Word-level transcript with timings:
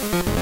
Thank 0.00 0.26
you. 0.28 0.39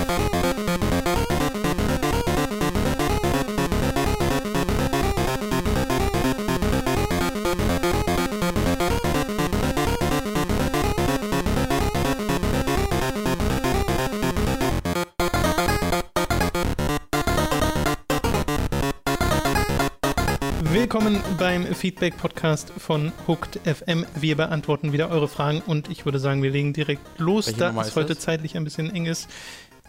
Willkommen 21.08 21.36
beim 21.38 21.64
Feedback-Podcast 21.74 22.70
von 22.76 23.14
Hooked 23.26 23.60
FM. 23.64 24.04
Wir 24.14 24.36
beantworten 24.36 24.92
wieder 24.92 25.08
eure 25.08 25.26
Fragen 25.26 25.62
und 25.62 25.88
ich 25.88 26.04
würde 26.04 26.18
sagen, 26.18 26.42
wir 26.42 26.50
legen 26.50 26.74
direkt 26.74 27.00
los, 27.18 27.46
Welche 27.46 27.60
da 27.60 27.80
es 27.80 27.88
ist 27.88 27.96
heute 27.96 28.08
das? 28.08 28.18
zeitlich 28.18 28.58
ein 28.58 28.64
bisschen 28.64 28.94
eng 28.94 29.06
ist. 29.06 29.26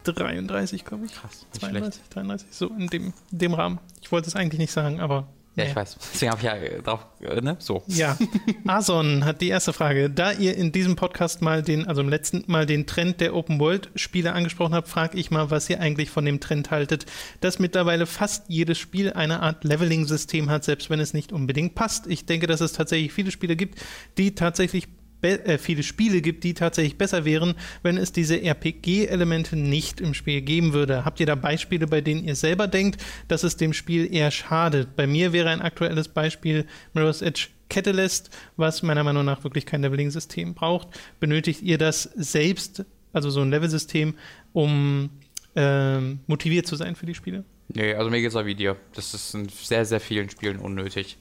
33, 0.06 0.86
glaube 0.86 1.08
ich. 1.08 1.14
Krass, 1.14 1.46
nicht 1.52 1.60
32, 1.60 2.04
33, 2.10 2.48
so 2.52 2.68
in 2.68 2.88
dem, 2.88 3.14
dem 3.32 3.54
Rahmen. 3.54 3.80
Ich 4.02 4.14
wollte 4.14 4.30
es 4.30 4.38
eigentlich 4.38 4.60
nicht 4.60 4.72
sagen, 4.72 5.02
aber. 5.02 5.28
Ja, 5.60 5.70
ich 5.70 5.76
weiß. 5.76 5.98
Deswegen 6.14 6.32
habe 6.32 6.42
ich 6.42 6.46
ja 6.46 6.82
drauf, 6.82 7.06
äh, 7.22 7.42
ne? 7.42 7.56
So. 7.60 7.84
Ja, 7.88 8.18
Ason 8.68 9.26
hat 9.26 9.42
die 9.42 9.50
erste 9.50 9.74
Frage. 9.74 10.10
Da 10.10 10.32
ihr 10.32 10.56
in 10.56 10.72
diesem 10.72 10.96
Podcast 10.96 11.42
mal 11.42 11.64
den, 11.64 11.88
also 11.88 12.02
im 12.02 12.10
letzten 12.10 12.44
Mal 12.48 12.66
den 12.66 12.86
Trend 12.88 13.22
der 13.22 13.36
Open 13.36 13.60
World 13.60 13.90
Spiele 13.96 14.34
angesprochen 14.34 14.74
habt, 14.74 14.88
frage 14.88 15.18
ich 15.18 15.32
mal, 15.32 15.52
was 15.52 15.70
ihr 15.70 15.80
eigentlich 15.80 16.10
von 16.10 16.26
dem 16.26 16.40
Trend 16.40 16.72
haltet, 16.72 17.06
dass 17.42 17.60
mittlerweile 17.60 18.06
fast 18.06 18.46
jedes 18.48 18.78
Spiel 18.78 19.14
eine 19.14 19.42
Art 19.42 19.64
Leveling-System 19.64 20.50
hat, 20.50 20.64
selbst 20.64 20.90
wenn 20.90 21.00
es 21.00 21.14
nicht 21.14 21.32
unbedingt 21.32 21.76
passt. 21.76 22.08
Ich 22.08 22.26
denke, 22.26 22.48
dass 22.48 22.62
es 22.62 22.74
tatsächlich 22.74 23.14
viele 23.14 23.32
Spiele 23.32 23.56
gibt, 23.56 23.80
die 24.18 24.36
tatsächlich 24.36 24.88
äh, 25.22 25.58
viele 25.58 25.84
Spiele 25.84 26.22
gibt, 26.22 26.44
die 26.44 26.54
tatsächlich 26.54 26.98
besser 26.98 27.26
wären, 27.26 27.56
wenn 27.84 27.98
es 27.98 28.12
diese 28.12 28.42
RPG-Elemente 28.42 29.56
nicht 29.56 30.02
im 30.02 30.14
Spiel 30.14 30.42
geben 30.42 30.74
würde. 30.74 31.06
Habt 31.06 31.20
ihr 31.20 31.26
da 31.26 31.36
Beispiele, 31.36 31.88
bei 31.88 32.02
denen 32.02 32.24
ihr 32.24 32.36
selber 32.36 32.68
denkt, 32.68 33.02
dass 33.28 33.44
es 33.44 33.58
dem 33.58 33.74
Spiel 33.74 34.14
eher 34.14 34.32
schadet? 34.32 34.96
Bei 34.96 35.08
mir 35.08 35.34
wäre 35.34 35.50
ein 35.50 35.62
aktuelles 35.62 36.08
Beispiel 36.08 36.66
Mirror's 36.94 37.22
Edge 37.22 37.48
Catalyst, 37.70 38.30
was 38.58 38.82
meiner 38.82 39.04
Meinung 39.04 39.26
nach 39.26 39.44
wirklich 39.44 39.66
kein 39.66 39.82
Leveling-System 39.82 40.56
braucht. 40.56 40.88
Benötigt 41.20 41.62
ihr 41.62 41.78
das 41.78 42.04
selbst, 42.16 42.86
also 43.14 43.30
so 43.30 43.42
ein 43.42 43.52
Level-System, 43.52 44.16
um 44.54 45.10
ähm, 45.56 46.20
motiviert 46.28 46.68
zu 46.68 46.76
sein 46.76 46.96
für 46.96 47.06
die 47.06 47.16
Spiele? 47.16 47.44
Nee, 47.68 47.94
also 47.94 48.10
mir 48.10 48.22
geht's 48.22 48.36
auch 48.36 48.46
wie 48.46 48.56
dir. 48.56 48.78
Das 48.94 49.14
ist 49.14 49.34
in 49.36 49.48
sehr, 49.50 49.86
sehr 49.86 50.00
vielen 50.00 50.30
Spielen 50.30 50.58
unnötig. 50.58 51.18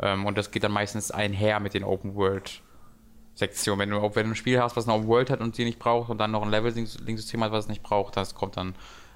Ähm, 0.00 0.26
und 0.26 0.36
das 0.36 0.50
geht 0.50 0.64
dann 0.64 0.72
meistens 0.72 1.10
einher 1.10 1.60
mit 1.60 1.74
den 1.74 1.84
Open 1.84 2.14
World 2.14 2.62
Sektionen. 3.34 3.80
Wenn 3.80 3.90
du, 3.90 4.14
wenn 4.14 4.26
du 4.26 4.32
ein 4.32 4.36
Spiel 4.36 4.60
hast, 4.60 4.76
was 4.76 4.88
eine 4.88 5.06
World 5.06 5.30
hat 5.30 5.40
und 5.40 5.56
sie 5.56 5.64
nicht 5.64 5.78
braucht 5.78 6.10
und 6.10 6.18
dann 6.18 6.30
noch 6.30 6.42
ein 6.42 6.50
Level-System 6.50 7.42
hat, 7.42 7.52
was 7.52 7.64
es 7.64 7.68
nicht 7.68 7.82
braucht, 7.82 8.16
das 8.16 8.34
kommt 8.34 8.56
dann 8.56 8.74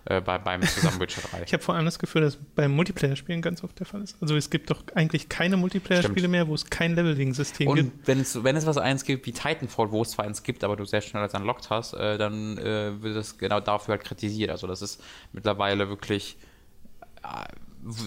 äh, 0.08 0.20
bei, 0.20 0.38
beim 0.38 0.62
zusammen 0.62 1.00
Witcher 1.00 1.20
3. 1.30 1.42
Ich 1.46 1.52
habe 1.52 1.62
vor 1.62 1.74
allem 1.74 1.84
das 1.84 1.98
Gefühl, 1.98 2.22
dass 2.22 2.36
beim 2.54 2.72
Multiplayer-Spielen 2.72 3.42
ganz 3.42 3.64
oft 3.64 3.78
der 3.78 3.86
Fall 3.86 4.02
ist. 4.02 4.16
Also 4.20 4.36
es 4.36 4.50
gibt 4.50 4.70
doch 4.70 4.84
eigentlich 4.94 5.28
keine 5.28 5.56
Multiplayer-Spiele 5.56 6.28
mehr, 6.28 6.46
wo 6.46 6.54
es 6.54 6.70
kein 6.70 6.94
Leveling-System 6.94 7.68
Und 7.68 7.76
gibt. 7.76 8.06
wenn 8.06 8.20
es, 8.20 8.42
wenn 8.44 8.56
es 8.56 8.66
was 8.66 8.78
eins 8.78 9.04
gibt 9.04 9.26
wie 9.26 9.32
Titanfall, 9.32 9.90
wo 9.90 10.02
es 10.02 10.12
zwar 10.12 10.24
eins 10.24 10.42
gibt, 10.42 10.62
aber 10.62 10.76
du 10.76 10.84
sehr 10.84 11.00
schnell 11.00 11.22
als 11.22 11.34
unlocked 11.34 11.70
hast, 11.70 11.94
äh, 11.94 12.18
dann 12.18 12.56
äh, 12.58 13.02
wird 13.02 13.16
es 13.16 13.36
genau 13.36 13.60
dafür 13.60 13.94
halt 13.94 14.04
kritisiert. 14.04 14.50
Also 14.50 14.66
das 14.66 14.80
ist 14.80 15.02
mittlerweile 15.32 15.88
wirklich, 15.88 16.36
äh, 17.22 17.46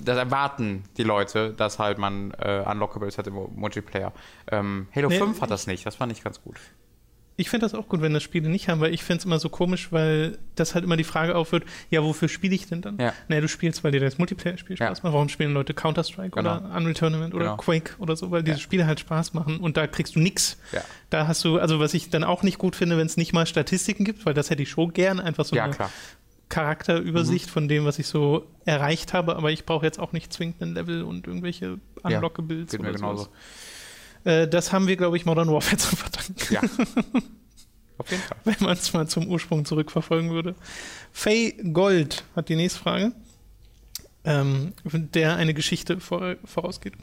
das 0.04 0.18
erwarten 0.18 0.84
die 0.98 1.04
Leute, 1.04 1.54
dass 1.54 1.80
halt 1.80 1.98
man 1.98 2.32
äh, 2.40 2.64
Unlockables 2.70 3.18
hat 3.18 3.28
im 3.28 3.36
Multiplayer. 3.56 4.14
Ähm, 4.52 4.88
Halo 4.96 5.10
Nee, 5.10 5.18
5 5.18 5.42
hat 5.42 5.52
das 5.52 5.68
nicht, 5.68 5.86
das 5.86 5.96
fand 5.96 6.12
ich 6.12 6.24
ganz 6.24 6.42
gut. 6.42 6.58
Ich 7.38 7.50
finde 7.50 7.66
das 7.66 7.74
auch 7.74 7.88
gut, 7.88 8.02
wenn 8.02 8.14
das 8.14 8.22
Spiele 8.22 8.50
nicht 8.50 8.68
haben, 8.68 8.82
weil 8.82 8.94
ich 8.94 9.02
finde 9.02 9.20
es 9.20 9.26
immer 9.26 9.40
so 9.40 9.48
komisch, 9.48 9.94
weil 9.94 10.38
das 10.56 10.76
halt 10.76 10.84
immer 10.84 10.98
die 10.98 11.06
Frage 11.06 11.38
aufwirft, 11.38 11.66
ja, 11.90 12.04
wofür 12.04 12.28
spiele 12.28 12.54
ich 12.54 12.68
denn 12.68 12.82
dann? 12.82 12.98
Ja. 13.00 13.14
Naja, 13.30 13.40
du 13.40 13.48
spielst, 13.48 13.82
weil 13.82 13.94
dir 13.94 14.02
das 14.02 14.18
Multiplayer-Spiel 14.18 14.76
Ja. 14.78 14.88
Spaß 14.88 15.04
macht. 15.04 15.14
Warum 15.14 15.30
spielen 15.30 15.54
Leute 15.54 15.74
Counter-Strike 15.74 16.32
Genau. 16.32 16.58
oder 16.58 16.76
Unreal 16.76 16.94
Tournament 16.96 17.34
oder 17.34 17.46
Genau. 17.46 17.56
Quake 17.56 17.94
oder 18.00 18.18
so? 18.18 18.30
Weil 18.30 18.44
diese 18.44 18.58
Ja. 18.58 18.62
Spiele 18.62 18.86
halt 18.88 19.00
Spaß 19.00 19.34
machen 19.36 19.62
und 19.62 19.78
da 19.78 19.88
kriegst 19.88 20.18
du 20.18 20.20
nix. 20.20 20.58
Ja. 20.74 20.82
Da 21.12 21.28
hast 21.28 21.46
du, 21.46 21.60
also 21.60 21.80
was 21.80 21.94
ich 21.94 22.10
dann 22.10 22.26
auch 22.26 22.44
nicht 22.44 22.58
gut 22.58 22.76
finde, 22.76 22.98
wenn 22.98 23.06
es 23.08 23.16
nicht 23.16 23.32
mal 23.32 23.46
Statistiken 23.46 24.04
gibt, 24.04 24.26
weil 24.26 24.34
das 24.34 24.50
hätte 24.50 24.64
ich 24.64 24.70
schon 24.70 24.92
gern, 24.92 25.22
einfach 25.22 25.46
so 25.46 25.56
ja, 25.56 25.64
eine 25.64 25.74
klar. 25.74 25.92
Charakterübersicht 26.50 27.48
Mhm. 27.48 27.52
von 27.52 27.68
dem, 27.68 27.86
was 27.86 28.00
ich 28.00 28.08
so 28.08 28.46
erreicht 28.66 29.14
habe, 29.14 29.36
aber 29.36 29.52
ich 29.52 29.66
brauche 29.66 29.86
jetzt 29.86 30.00
auch 30.00 30.12
nicht 30.12 30.34
zwingend 30.34 30.62
ein 30.62 30.74
Level 30.74 31.04
und 31.04 31.28
irgendwelche 31.28 31.80
Ja, 32.08 32.20
Geht 32.22 32.74
mir 32.74 32.80
oder 32.80 32.92
genauso. 32.94 33.28
Äh, 34.24 34.48
das 34.48 34.74
haben 34.74 34.88
wir, 34.88 34.98
glaube 34.98 35.16
ich, 35.18 35.26
Modern 35.26 35.50
Warfare 35.50 35.78
zu 35.78 35.96
verdanken. 35.96 36.36
Ja. 36.54 36.62
Auf 37.98 38.10
jeden 38.12 38.24
Fall. 38.24 38.38
wenn 38.46 38.56
man 38.62 38.74
es 38.78 38.94
mal 38.94 39.08
zum 39.08 39.28
Ursprung 39.28 39.66
zurückverfolgen 39.66 40.32
würde. 40.32 40.56
Faye 41.12 41.52
Gold 41.74 42.24
hat 42.36 42.48
die 42.50 42.56
nächste 42.56 42.80
Frage, 42.80 43.12
ähm, 44.30 44.74
der 44.84 45.36
eine 45.36 45.54
Geschichte 45.54 46.00
vor, 46.00 46.36
vorausgeht. 46.46 46.94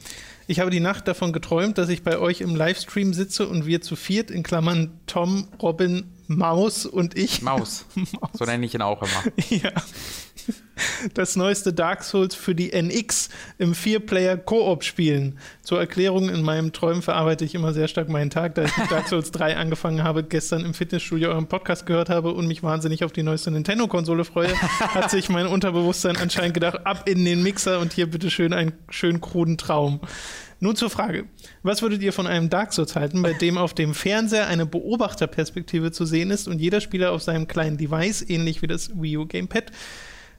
Ich 0.47 0.60
habe 0.60 0.70
die 0.70 0.81
Nacht 0.81 1.09
davon 1.09 1.32
geträumt, 1.32 1.76
dass 1.76 1.88
ich 1.88 2.04
bei 2.04 2.19
euch 2.19 2.41
im 2.41 2.54
Livestream 2.54 3.12
sitze 3.12 3.48
und 3.48 3.66
wir 3.66 3.82
zu 3.82 3.97
viert, 3.97 4.31
in 4.31 4.44
Klammern 4.44 5.00
Tom, 5.06 5.48
Robin, 5.60 6.04
Maus 6.28 6.86
und 6.86 7.16
ich, 7.16 7.42
Maus. 7.42 7.84
So 8.32 8.44
nenne 8.44 8.65
ich 8.65 8.75
ihn 8.75 8.82
auch 8.82 9.03
immer. 9.03 9.32
ja, 9.50 9.72
das 11.14 11.36
neueste 11.36 11.72
Dark 11.72 12.04
Souls 12.04 12.34
für 12.34 12.54
die 12.54 12.72
NX 12.72 13.28
im 13.58 13.74
Vier-Player-Koop 13.74 14.84
spielen. 14.84 15.38
Zur 15.62 15.80
Erklärung, 15.80 16.28
in 16.28 16.42
meinem 16.42 16.72
Träumen 16.72 17.02
verarbeite 17.02 17.44
ich 17.44 17.54
immer 17.54 17.72
sehr 17.72 17.88
stark 17.88 18.08
meinen 18.08 18.30
Tag, 18.30 18.54
da 18.54 18.64
ich 18.64 18.76
mit 18.76 18.90
Dark 18.90 19.08
Souls 19.08 19.30
3 19.30 19.56
angefangen 19.56 20.02
habe, 20.02 20.22
gestern 20.22 20.64
im 20.64 20.74
Fitnessstudio 20.74 21.30
euren 21.30 21.46
Podcast 21.46 21.86
gehört 21.86 22.10
habe 22.10 22.32
und 22.32 22.46
mich 22.46 22.62
wahnsinnig 22.62 23.04
auf 23.04 23.12
die 23.12 23.22
neueste 23.22 23.50
Nintendo-Konsole 23.50 24.24
freue, 24.24 24.54
hat 24.60 25.10
sich 25.10 25.28
mein 25.28 25.46
Unterbewusstsein 25.46 26.16
anscheinend 26.16 26.54
gedacht, 26.54 26.86
ab 26.86 27.08
in 27.08 27.24
den 27.24 27.42
Mixer 27.42 27.80
und 27.80 27.92
hier 27.92 28.10
bitteschön 28.10 28.52
einen 28.52 28.72
schön 28.90 29.20
kruden 29.20 29.58
Traum. 29.58 30.00
Nun 30.58 30.74
zur 30.74 30.88
Frage. 30.88 31.26
Was 31.62 31.82
würdet 31.82 32.02
ihr 32.02 32.14
von 32.14 32.26
einem 32.26 32.48
Dark 32.48 32.72
Souls 32.72 32.96
halten, 32.96 33.20
bei 33.20 33.34
dem 33.34 33.58
auf 33.58 33.74
dem 33.74 33.94
Fernseher 33.94 34.46
eine 34.46 34.64
Beobachterperspektive 34.64 35.92
zu 35.92 36.06
sehen 36.06 36.30
ist 36.30 36.48
und 36.48 36.60
jeder 36.60 36.80
Spieler 36.80 37.12
auf 37.12 37.22
seinem 37.22 37.46
kleinen 37.46 37.76
Device, 37.76 38.22
ähnlich 38.22 38.62
wie 38.62 38.66
das 38.66 38.90
Wii 38.98 39.18
U 39.18 39.26
Gamepad, 39.26 39.70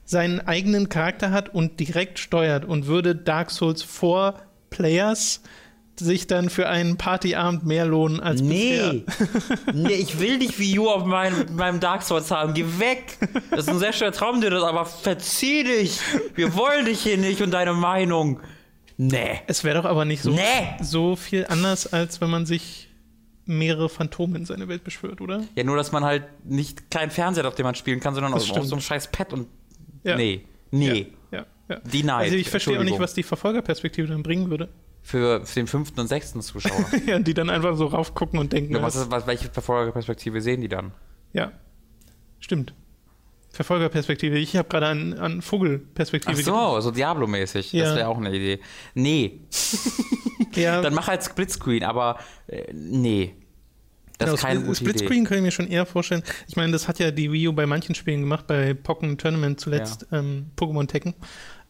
seinen 0.08 0.40
eigenen 0.40 0.88
Charakter 0.88 1.30
hat 1.32 1.54
und 1.54 1.78
direkt 1.80 2.18
steuert 2.18 2.64
und 2.64 2.86
würde 2.86 3.14
Dark 3.14 3.50
Souls 3.50 3.82
vor 3.82 4.40
Players 4.70 5.42
sich 5.98 6.26
dann 6.26 6.48
für 6.48 6.68
einen 6.68 6.96
Partyabend 6.96 7.66
mehr 7.66 7.84
lohnen 7.84 8.18
als 8.20 8.40
Nee. 8.40 9.04
nee, 9.74 9.92
ich 9.94 10.18
will 10.18 10.38
nicht 10.38 10.58
Wii 10.58 10.78
U 10.78 10.88
auf 10.88 11.04
meinem, 11.04 11.54
meinem 11.56 11.78
Dark 11.80 12.02
Souls 12.04 12.30
haben. 12.30 12.54
Geh 12.54 12.64
weg. 12.78 13.18
Das 13.50 13.60
ist 13.60 13.68
ein 13.68 13.78
sehr 13.78 13.92
schöner 13.92 14.12
Traum, 14.12 14.40
dir 14.40 14.48
das, 14.48 14.62
aber 14.62 14.86
verzieh 14.86 15.64
dich. 15.64 16.00
Wir 16.34 16.54
wollen 16.54 16.86
dich 16.86 17.00
hier 17.00 17.18
nicht 17.18 17.42
und 17.42 17.50
deine 17.50 17.74
Meinung. 17.74 18.40
Nee. 18.96 19.40
Es 19.46 19.62
wäre 19.62 19.82
doch 19.82 19.90
aber 19.90 20.04
nicht 20.06 20.22
so, 20.22 20.30
Nee. 20.30 20.40
so 20.80 21.16
viel 21.16 21.46
anders, 21.48 21.92
als 21.92 22.20
wenn 22.20 22.30
man 22.30 22.46
sich 22.46 22.88
mehrere 23.44 23.88
Phantome 23.90 24.38
in 24.38 24.46
seine 24.46 24.68
Welt 24.68 24.84
beschwört, 24.84 25.20
oder? 25.20 25.42
Ja, 25.54 25.64
nur, 25.64 25.76
dass 25.76 25.92
man 25.92 26.04
halt 26.04 26.22
nicht 26.44 26.90
keinen 26.90 27.10
Fernseher 27.10 27.42
hat, 27.44 27.48
auf 27.48 27.56
dem 27.56 27.64
man 27.64 27.74
spielen 27.74 28.00
kann, 28.00 28.14
sondern 28.14 28.32
Das 28.32 28.50
auf, 28.50 28.56
auf 28.56 28.64
so 28.66 28.74
einem 28.76 28.82
scheiß 28.82 29.08
Pad 29.10 29.32
und. 29.32 29.48
Ja. 30.04 30.16
Nee. 30.16 30.44
Nee. 30.70 31.12
Ja, 31.30 31.38
ja. 31.38 31.46
ja. 31.68 31.76
Denied. 31.80 32.10
Also 32.10 32.36
ich 32.36 32.50
verstehe 32.50 32.78
auch 32.78 32.84
nicht, 32.84 32.98
was 32.98 33.14
die 33.14 33.22
Verfolgerperspektive 33.22 34.08
dann 34.08 34.22
bringen 34.22 34.50
würde. 34.50 34.68
Für, 35.02 35.44
für 35.46 35.60
den 35.60 35.66
fünften 35.66 36.00
und 36.00 36.08
sechsten 36.08 36.42
Zuschauer. 36.42 36.84
ja, 37.06 37.18
die 37.18 37.32
dann 37.32 37.48
einfach 37.48 37.76
so 37.76 37.86
raufgucken 37.86 38.38
und 38.38 38.52
denken, 38.52 38.74
Ja, 38.74 38.82
was 38.82 38.96
ist, 38.96 39.10
was, 39.10 39.26
welche 39.26 39.48
Verfolgerperspektive 39.48 40.40
sehen 40.40 40.60
die 40.60 40.68
dann? 40.68 40.92
ja, 41.32 41.52
stimmt. 42.40 42.74
Verfolgerperspektive. 43.50 44.38
Ich 44.38 44.56
habe 44.56 44.68
gerade 44.68 44.86
an, 44.86 45.14
an 45.14 45.42
Vogelperspektive 45.42 46.36
Ach 46.38 46.44
so, 46.44 46.80
so 46.80 46.90
Diablo-mäßig. 46.90 47.72
Ja. 47.72 47.84
Das 47.84 47.96
wäre 47.96 48.08
auch 48.08 48.18
eine 48.18 48.28
Idee. 48.30 48.60
Nee. 48.94 49.40
Ja, 50.54 50.80
dann 50.82 50.94
mach 50.94 51.08
halt 51.08 51.24
Splitscreen, 51.24 51.82
aber 51.82 52.18
äh, 52.46 52.72
nee. 52.72 53.34
Das 54.18 54.26
Genau, 54.26 54.34
ist 54.34 54.40
keine 54.42 54.60
Split- 54.60 54.66
gute 54.66 54.76
Splitscreen 54.76 55.24
kann 55.24 55.38
ich 55.38 55.42
mir 55.44 55.50
schon 55.52 55.68
eher 55.68 55.86
vorstellen. 55.86 56.22
Ich 56.48 56.56
meine, 56.56 56.72
das 56.72 56.88
hat 56.88 56.98
ja 56.98 57.10
die 57.12 57.30
Wii 57.32 57.48
U 57.48 57.52
bei 57.52 57.66
manchen 57.66 57.94
Spielen 57.94 58.20
gemacht, 58.20 58.46
bei 58.46 58.74
Pokken 58.74 59.16
Tournament 59.16 59.60
zuletzt, 59.60 60.06
ähm, 60.12 60.50
Pokémon 60.56 60.86
Tekken, 60.88 61.14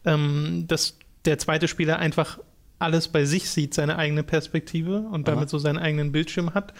ähm, 0.05 0.65
dass 0.67 0.97
der 1.25 1.37
zweite 1.37 1.67
Spieler 1.67 1.99
einfach 1.99 2.39
alles 2.79 3.07
bei 3.09 3.25
sich 3.25 3.49
sieht, 3.49 3.73
seine 3.73 3.97
eigene 3.97 4.23
Perspektive 4.23 4.99
und 5.11 5.27
damit 5.27 5.43
Aha. 5.43 5.47
so 5.49 5.59
seinen 5.59 5.77
eigenen 5.77 6.11
Bildschirm 6.11 6.53
hat. 6.53 6.73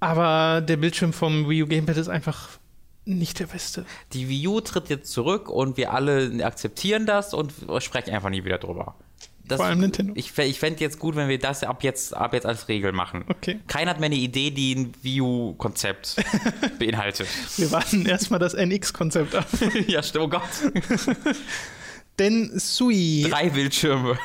Aber 0.00 0.60
der 0.60 0.76
Bildschirm 0.76 1.12
vom 1.12 1.48
Wii 1.48 1.62
U 1.62 1.66
Gamepad 1.66 1.96
ist 1.96 2.08
einfach 2.08 2.58
nicht 3.04 3.38
der 3.38 3.46
beste. 3.46 3.84
Die 4.12 4.28
Wii 4.28 4.48
U 4.48 4.60
tritt 4.60 4.88
jetzt 4.88 5.12
zurück 5.12 5.48
und 5.48 5.76
wir 5.76 5.92
alle 5.92 6.44
akzeptieren 6.44 7.06
das 7.06 7.32
und 7.34 7.52
sprechen 7.78 8.10
einfach 8.10 8.30
nie 8.30 8.44
wieder 8.44 8.58
drüber. 8.58 8.96
Das, 9.48 9.58
Vor 9.58 9.66
allem 9.66 9.80
Nintendo. 9.80 10.12
Ich, 10.16 10.36
ich 10.36 10.58
fände 10.58 10.80
jetzt 10.80 10.98
gut, 10.98 11.14
wenn 11.14 11.28
wir 11.28 11.38
das 11.38 11.62
ab 11.62 11.84
jetzt, 11.84 12.16
ab 12.16 12.34
jetzt 12.34 12.46
als 12.46 12.68
Regel 12.68 12.92
machen. 12.92 13.24
Okay. 13.28 13.60
Keiner 13.68 13.92
hat 13.92 14.00
mehr 14.00 14.06
eine 14.06 14.16
Idee, 14.16 14.50
die 14.50 14.74
ein 14.74 14.92
Wii 15.02 15.20
U-Konzept 15.20 16.16
beinhaltet. 16.78 17.28
Wir 17.56 17.70
warten 17.70 18.06
erstmal 18.06 18.40
das 18.40 18.54
NX-Konzept 18.54 19.34
ab. 19.34 19.46
ja, 19.86 20.02
stimmt, 20.02 20.24
oh 20.24 20.28
Gott. 20.28 20.42
Den 22.18 22.58
Sui. 22.58 23.26
Drei 23.28 23.50
Bildschirme. 23.50 24.18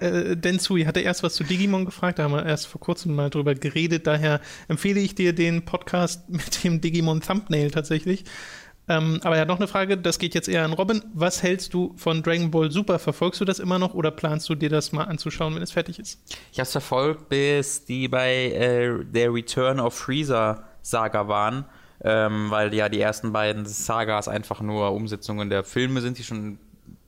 äh, 0.00 0.36
Densui 0.36 0.84
hatte 0.84 1.00
erst 1.00 1.24
was 1.24 1.34
zu 1.34 1.42
Digimon 1.42 1.84
gefragt, 1.84 2.20
da 2.20 2.22
haben 2.22 2.32
wir 2.32 2.46
erst 2.46 2.68
vor 2.68 2.80
kurzem 2.80 3.16
mal 3.16 3.30
drüber 3.30 3.56
geredet. 3.56 4.06
Daher 4.06 4.40
empfehle 4.68 5.00
ich 5.00 5.16
dir 5.16 5.32
den 5.32 5.64
Podcast 5.64 6.28
mit 6.28 6.62
dem 6.62 6.80
Digimon 6.80 7.20
Thumbnail 7.20 7.72
tatsächlich. 7.72 8.24
Ähm, 8.90 9.20
aber 9.22 9.36
er 9.36 9.42
hat 9.42 9.48
noch 9.48 9.58
eine 9.58 9.68
Frage, 9.68 9.96
das 9.96 10.18
geht 10.18 10.34
jetzt 10.34 10.48
eher 10.48 10.64
an 10.64 10.72
Robin. 10.72 11.04
Was 11.14 11.44
hältst 11.44 11.72
du 11.74 11.94
von 11.96 12.24
Dragon 12.24 12.50
Ball 12.50 12.72
Super? 12.72 12.98
Verfolgst 12.98 13.40
du 13.40 13.44
das 13.44 13.60
immer 13.60 13.78
noch 13.78 13.94
oder 13.94 14.10
planst 14.10 14.48
du 14.48 14.56
dir 14.56 14.68
das 14.68 14.90
mal 14.90 15.04
anzuschauen, 15.04 15.54
wenn 15.54 15.62
es 15.62 15.70
fertig 15.70 16.00
ist? 16.00 16.20
Ich 16.50 16.58
habe 16.58 16.64
es 16.64 16.72
verfolgt, 16.72 17.28
bis 17.28 17.84
die 17.84 18.08
bei 18.08 18.46
äh, 18.46 19.04
der 19.04 19.32
Return 19.32 19.78
of 19.78 19.94
Freezer 19.94 20.64
Saga 20.82 21.28
waren, 21.28 21.66
ähm, 22.02 22.50
weil 22.50 22.74
ja 22.74 22.88
die 22.88 23.00
ersten 23.00 23.32
beiden 23.32 23.64
Sagas 23.64 24.26
einfach 24.26 24.60
nur 24.60 24.90
Umsetzungen 24.90 25.50
der 25.50 25.62
Filme 25.62 26.00
sind, 26.00 26.18
die 26.18 26.24
schon 26.24 26.58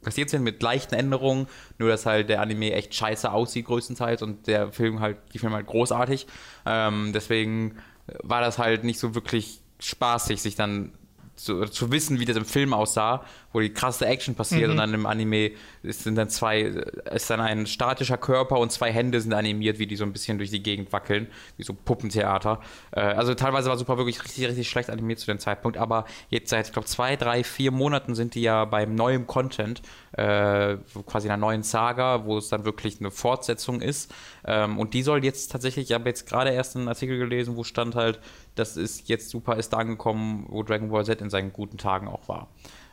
passiert 0.03 0.31
sind 0.31 0.45
mit 0.45 0.63
leichten 0.63 0.95
Änderungen, 0.95 1.49
nur 1.79 1.89
dass 1.89 2.07
halt 2.07 2.29
der 2.29 2.41
Anime 2.41 2.75
echt 2.75 2.95
scheiße 2.95 3.33
aussieht 3.33 3.67
größtenteils 3.67 4.23
und 4.23 4.47
der 4.47 4.71
Film 4.71 5.01
halt, 5.01 5.17
die 5.35 5.41
Filme 5.41 5.57
halt 5.57 5.67
großartig. 5.67 6.29
Ähm, 6.65 7.11
deswegen 7.13 7.79
war 8.23 8.41
das 8.41 8.59
halt 8.59 8.85
nicht 8.85 9.01
so 9.01 9.17
wirklich 9.17 9.63
spaßig, 9.81 10.41
sich 10.41 10.55
dann 10.55 10.93
zu, 11.35 11.65
zu 11.65 11.91
wissen, 11.91 12.21
wie 12.21 12.25
das 12.25 12.37
im 12.37 12.45
Film 12.45 12.73
aussah, 12.75 13.25
wo 13.53 13.61
die 13.61 13.73
krasse 13.73 14.07
Action 14.07 14.35
passiert 14.35 14.67
Mhm. 14.67 14.71
und 14.73 14.77
dann 14.79 14.95
im 14.95 15.07
Anime 15.07 15.53
ist, 15.83 16.05
sind 16.05 16.15
dann 16.17 16.29
zwei, 16.29 16.61
ist 16.61 17.31
dann 17.31 17.41
ein 17.41 17.67
statischer 17.67 18.17
Körper 18.19 18.59
und 18.59 18.71
zwei 18.71 18.93
Hände 18.93 19.21
sind 19.21 19.33
animiert, 19.33 19.79
wie 19.79 19.87
die 19.87 19.97
so 19.97 20.05
ein 20.05 20.13
bisschen 20.13 20.39
durch 20.39 20.51
die 20.51 20.63
Gegend 20.63 20.93
wackeln, 20.93 21.27
wie 21.57 21.63
so 21.63 21.75
Puppentheater. 21.75 22.61
Äh, 22.93 23.01
also 23.01 23.35
teilweise 23.35 23.69
war 23.69 23.77
Super 23.77 23.97
wirklich 23.97 24.23
richtig, 24.23 24.47
richtig 24.47 24.69
schlecht 24.69 24.91
animiert 24.91 25.19
zu 25.19 25.27
dem 25.27 25.39
Zeitpunkt, 25.39 25.77
aber 25.79 26.05
jetzt 26.29 26.51
seit, 26.51 26.67
ich 26.67 26.73
glaube, 26.73 26.87
zwei, 26.87 27.17
drei, 27.17 27.45
vier 27.45 27.71
Monaten 27.73 28.15
sind 28.15 28.35
die 28.35 28.43
ja 28.43 28.65
beim 28.65 28.95
neuen 28.95 29.27
Content, 29.27 29.83
äh, 30.13 30.77
quasi 31.07 31.29
einer 31.29 31.39
neuen 31.39 31.63
Saga, 31.63 32.25
wo 32.27 32.39
es 32.39 32.49
dann 32.49 32.65
wirklich 32.65 33.01
eine 33.01 33.11
Fortsetzung 33.11 33.81
ist. 33.81 34.13
Ähm, 34.45 34.79
und 34.79 34.95
die 34.95 35.03
soll 35.03 35.25
jetzt 35.25 35.51
tatsächlich, 35.53 35.91
ich 35.91 35.95
habe 35.95 36.09
jetzt 36.09 36.29
gerade 36.29 36.51
erst 36.51 36.77
einen 36.77 36.89
Artikel 36.89 37.19
gelesen, 37.19 37.57
wo 37.57 37.65
stand 37.65 37.95
halt, 37.95 38.21
das 38.55 38.77
ist 38.77 39.09
jetzt 39.09 39.31
super, 39.31 39.57
ist 39.57 39.73
da 39.73 39.79
angekommen, 39.79 40.47
wo 40.49 40.63
Dragon 40.63 40.91
Ball 40.91 41.05
Z 41.05 41.21
in 41.21 41.31
seinen 41.31 41.53
guten 41.53 41.79
Tagen 41.79 42.09
auch 42.09 42.29
war. 42.29 42.49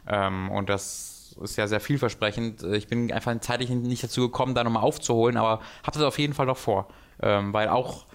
Ähm, 0.08 0.50
und 0.52 0.70
das 0.70 1.36
ist 1.42 1.58
ja 1.58 1.68
sehr 1.68 1.80
vielversprechend. 1.80 2.64
Ich 2.64 2.88
bin 2.88 3.12
einfach 3.12 3.38
zeitlich 3.42 3.70
nicht 3.70 4.04
dazu 4.04 4.22
gekommen, 4.22 4.56
da 4.56 4.64
nochmal 4.64 4.84
aufzuholen, 4.84 5.38
aber 5.38 5.62
habe 5.84 5.94
das 5.94 6.04
auf 6.04 6.18
jeden 6.20 6.34
Fall 6.34 6.46
noch 6.46 6.58
vor. 6.58 6.88
Ähm, 7.22 7.54
weil 7.54 7.70
auch, 7.70 8.06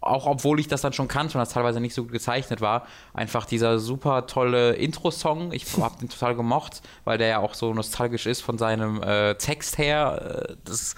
auch 0.00 0.26
obwohl 0.26 0.58
ich 0.60 0.68
das 0.68 0.80
dann 0.80 0.92
schon 0.92 1.08
kannte 1.08 1.36
und 1.36 1.40
das 1.40 1.50
teilweise 1.50 1.80
nicht 1.80 1.94
so 1.94 2.02
gut 2.02 2.12
gezeichnet 2.12 2.60
war, 2.60 2.86
einfach 3.14 3.44
dieser 3.44 3.78
super 3.78 4.26
tolle 4.26 4.72
Intro-Song, 4.74 5.52
ich 5.52 5.66
habe 5.76 5.98
den 5.98 6.08
total 6.08 6.34
gemocht, 6.34 6.82
weil 7.04 7.18
der 7.18 7.28
ja 7.28 7.38
auch 7.38 7.54
so 7.54 7.74
nostalgisch 7.74 8.26
ist 8.26 8.40
von 8.40 8.58
seinem 8.58 9.02
äh, 9.02 9.34
Text 9.34 9.78
her. 9.78 10.46
Äh, 10.48 10.56
Das, 10.64 10.94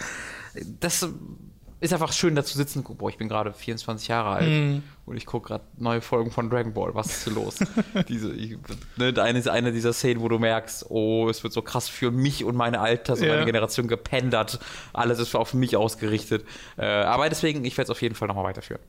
das 0.81 1.09
ist 1.85 1.93
einfach 1.93 2.13
schön, 2.13 2.35
da 2.35 2.45
zu 2.45 2.57
sitzen. 2.57 2.79
und 2.81 2.85
gucken, 2.85 2.99
Boah, 2.99 3.11
ich 3.11 3.17
bin 3.19 3.29
gerade 3.29 3.53
24 3.53 4.09
Jahre 4.09 4.31
alt 4.31 4.49
Mhm. 4.49 4.83
und 5.07 5.17
ich 5.17 5.27
gucke 5.27 5.49
gerade 5.49 5.65
neue 5.77 6.01
Folgen 6.01 6.31
von 6.31 6.51
Dragon 6.51 6.73
Ball. 6.75 6.95
Was 6.95 7.07
ist 7.07 7.25
hier 7.25 7.33
los? 7.35 7.59
Diese, 8.09 8.33
ich, 8.33 8.57
ne, 8.97 9.13
eine, 9.23 9.51
eine 9.53 9.73
dieser 9.73 9.93
Szenen, 9.93 10.21
wo 10.21 10.29
du 10.29 10.39
merkst, 10.39 10.87
oh, 10.91 11.29
es 11.29 11.43
wird 11.45 11.53
so 11.53 11.63
krass 11.63 11.89
für 11.89 12.11
mich 12.11 12.45
und 12.45 12.57
meine 12.57 12.81
Alters- 12.81 13.21
und 13.21 13.27
Ja. 13.27 13.35
meine 13.35 13.47
Generation 13.47 13.87
gependert. 13.89 14.59
Alles 14.93 15.19
ist 15.19 15.35
auf 15.35 15.55
mich 15.55 15.77
ausgerichtet. 15.77 16.45
Äh, 16.77 16.85
aber 16.87 17.29
deswegen, 17.29 17.65
ich 17.65 17.77
werde 17.77 17.85
es 17.87 17.91
auf 17.91 18.03
jeden 18.03 18.15
Fall 18.15 18.29
nochmal 18.29 18.45
weiterführen. 18.45 18.81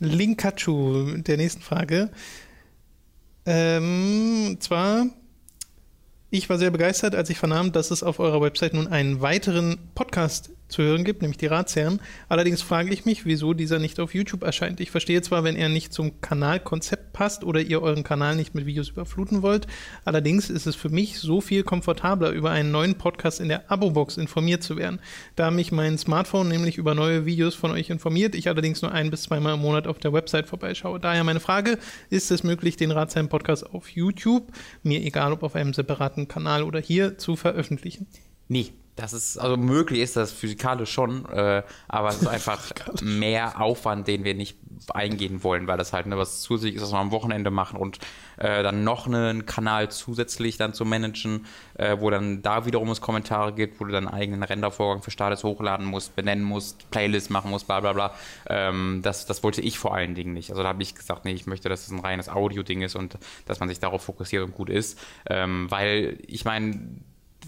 Linkachu, 0.00 1.18
der 1.18 1.36
nächsten 1.36 1.62
Frage. 1.62 2.10
Ähm, 3.46 4.56
zwar, 4.60 5.06
ich 6.30 6.48
war 6.48 6.58
sehr 6.58 6.70
begeistert, 6.70 7.14
als 7.14 7.30
ich 7.30 7.38
vernahm, 7.38 7.72
dass 7.72 7.90
es 7.90 8.02
auf 8.02 8.18
eurer 8.18 8.40
Website 8.40 8.74
nun 8.74 8.88
einen 8.88 9.20
weiteren 9.20 9.78
Podcast 9.94 10.50
zu 10.68 10.82
hören 10.82 11.04
gibt, 11.04 11.22
nämlich 11.22 11.38
die 11.38 11.46
Ratsherren. 11.46 12.00
Allerdings 12.28 12.62
frage 12.62 12.92
ich 12.92 13.04
mich, 13.04 13.26
wieso 13.26 13.54
dieser 13.54 13.78
nicht 13.78 14.00
auf 14.00 14.14
YouTube 14.14 14.42
erscheint. 14.42 14.80
Ich 14.80 14.90
verstehe 14.90 15.22
zwar, 15.22 15.44
wenn 15.44 15.56
er 15.56 15.68
nicht 15.68 15.92
zum 15.92 16.20
Kanalkonzept 16.20 17.12
passt 17.12 17.44
oder 17.44 17.60
ihr 17.60 17.82
euren 17.82 18.02
Kanal 18.02 18.36
nicht 18.36 18.54
mit 18.54 18.66
Videos 18.66 18.88
überfluten 18.88 19.42
wollt. 19.42 19.66
Allerdings 20.04 20.50
ist 20.50 20.66
es 20.66 20.74
für 20.74 20.88
mich 20.88 21.18
so 21.18 21.40
viel 21.40 21.62
komfortabler, 21.62 22.30
über 22.30 22.50
einen 22.50 22.70
neuen 22.70 22.96
Podcast 22.96 23.40
in 23.40 23.48
der 23.48 23.70
Abo-Box 23.70 24.16
informiert 24.16 24.62
zu 24.62 24.76
werden, 24.76 25.00
da 25.36 25.50
mich 25.50 25.72
mein 25.72 25.98
Smartphone 25.98 26.48
nämlich 26.48 26.78
über 26.78 26.94
neue 26.94 27.26
Videos 27.26 27.54
von 27.54 27.70
euch 27.70 27.90
informiert, 27.90 28.34
ich 28.34 28.48
allerdings 28.48 28.82
nur 28.82 28.92
ein 28.92 29.10
bis 29.10 29.22
zweimal 29.22 29.54
im 29.54 29.60
Monat 29.60 29.86
auf 29.86 29.98
der 29.98 30.12
Website 30.12 30.46
vorbeischaue. 30.46 31.00
Daher 31.00 31.24
meine 31.24 31.40
Frage, 31.40 31.78
ist 32.10 32.30
es 32.30 32.42
möglich, 32.42 32.76
den 32.76 32.90
Ratsheim-Podcast 32.90 33.70
auf 33.72 33.88
YouTube, 33.90 34.52
mir 34.82 35.00
egal 35.00 35.32
ob 35.32 35.42
auf 35.42 35.54
einem 35.54 35.72
separaten 35.72 36.28
Kanal 36.28 36.62
oder 36.62 36.80
hier, 36.80 37.18
zu 37.18 37.36
veröffentlichen? 37.36 38.06
Nee, 38.48 38.72
das 38.96 39.12
ist, 39.12 39.38
also 39.38 39.56
möglich 39.56 40.00
ist 40.00 40.16
das 40.16 40.32
physikalisch 40.32 40.92
schon, 40.92 41.26
äh, 41.26 41.62
aber 41.88 42.08
es 42.08 42.22
ist 42.22 42.28
einfach 42.28 42.62
mehr 43.02 43.60
Aufwand, 43.60 44.06
den 44.06 44.24
wir 44.24 44.34
nicht 44.34 44.56
eingehen 44.92 45.42
wollen, 45.42 45.66
weil 45.66 45.78
das 45.78 45.92
halt 45.92 46.06
ne, 46.06 46.16
was 46.16 46.42
zusätzlich 46.42 46.76
ist, 46.76 46.82
was 46.82 46.92
wir 46.92 46.98
am 46.98 47.10
Wochenende 47.10 47.50
machen 47.50 47.78
und 47.78 47.98
äh, 48.36 48.62
dann 48.62 48.84
noch 48.84 49.06
einen 49.06 49.46
Kanal 49.46 49.90
zusätzlich 49.90 50.56
dann 50.56 50.74
zu 50.74 50.84
managen, 50.84 51.46
äh, 51.74 51.96
wo 51.98 52.10
dann 52.10 52.42
da 52.42 52.66
wiederum 52.66 52.90
es 52.90 53.00
Kommentare 53.00 53.52
gibt, 53.52 53.80
wo 53.80 53.84
du 53.84 53.92
dann 53.92 54.06
einen 54.06 54.16
eigenen 54.16 54.42
Rendervorgang 54.42 55.02
für 55.02 55.10
Status 55.10 55.44
hochladen 55.44 55.86
musst, 55.86 56.14
benennen 56.16 56.44
musst, 56.44 56.90
Playlist 56.90 57.30
machen 57.30 57.50
musst, 57.50 57.66
bla 57.66 57.80
bla 57.80 57.92
bla. 57.92 58.14
Ähm, 58.48 59.00
das, 59.02 59.26
das 59.26 59.42
wollte 59.42 59.60
ich 59.60 59.78
vor 59.78 59.94
allen 59.94 60.14
Dingen 60.14 60.34
nicht. 60.34 60.50
Also 60.50 60.62
da 60.62 60.68
habe 60.68 60.82
ich 60.82 60.94
gesagt, 60.94 61.24
nee, 61.24 61.32
ich 61.32 61.46
möchte, 61.46 61.68
dass 61.68 61.86
es 61.86 61.90
ein 61.90 62.00
reines 62.00 62.28
Audio-Ding 62.28 62.82
ist 62.82 62.94
und 62.94 63.18
dass 63.46 63.60
man 63.60 63.68
sich 63.68 63.80
darauf 63.80 64.02
fokussiert 64.02 64.44
und 64.44 64.54
gut 64.54 64.70
ist. 64.70 64.98
Ähm, 65.26 65.70
weil 65.70 66.18
ich 66.26 66.44
meine, 66.44 66.80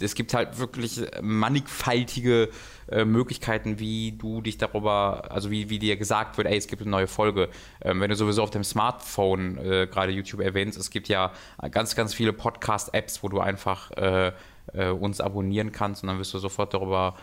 es 0.00 0.14
gibt 0.14 0.34
halt 0.34 0.58
wirklich 0.58 1.00
mannigfaltige 1.20 2.50
äh, 2.88 3.04
Möglichkeiten, 3.04 3.78
wie 3.78 4.12
du 4.12 4.40
dich 4.40 4.58
darüber, 4.58 5.30
also 5.30 5.50
wie, 5.50 5.70
wie 5.70 5.78
dir 5.78 5.96
gesagt 5.96 6.36
wird, 6.38 6.46
ey, 6.46 6.56
es 6.56 6.68
gibt 6.68 6.82
eine 6.82 6.90
neue 6.90 7.06
Folge. 7.06 7.48
Ähm, 7.82 8.00
wenn 8.00 8.10
du 8.10 8.16
sowieso 8.16 8.42
auf 8.42 8.50
dem 8.50 8.64
Smartphone 8.64 9.58
äh, 9.58 9.86
gerade 9.86 10.12
YouTube 10.12 10.40
erwähnst, 10.40 10.78
es 10.78 10.90
gibt 10.90 11.08
ja 11.08 11.32
ganz, 11.70 11.96
ganz 11.96 12.14
viele 12.14 12.32
Podcast-Apps, 12.32 13.22
wo 13.22 13.28
du 13.28 13.40
einfach 13.40 13.90
äh, 13.92 14.32
äh, 14.72 14.90
uns 14.90 15.20
abonnieren 15.20 15.72
kannst 15.72 16.02
und 16.02 16.08
dann 16.08 16.18
wirst 16.18 16.34
du 16.34 16.38
sofort 16.38 16.74
darüber 16.74 17.14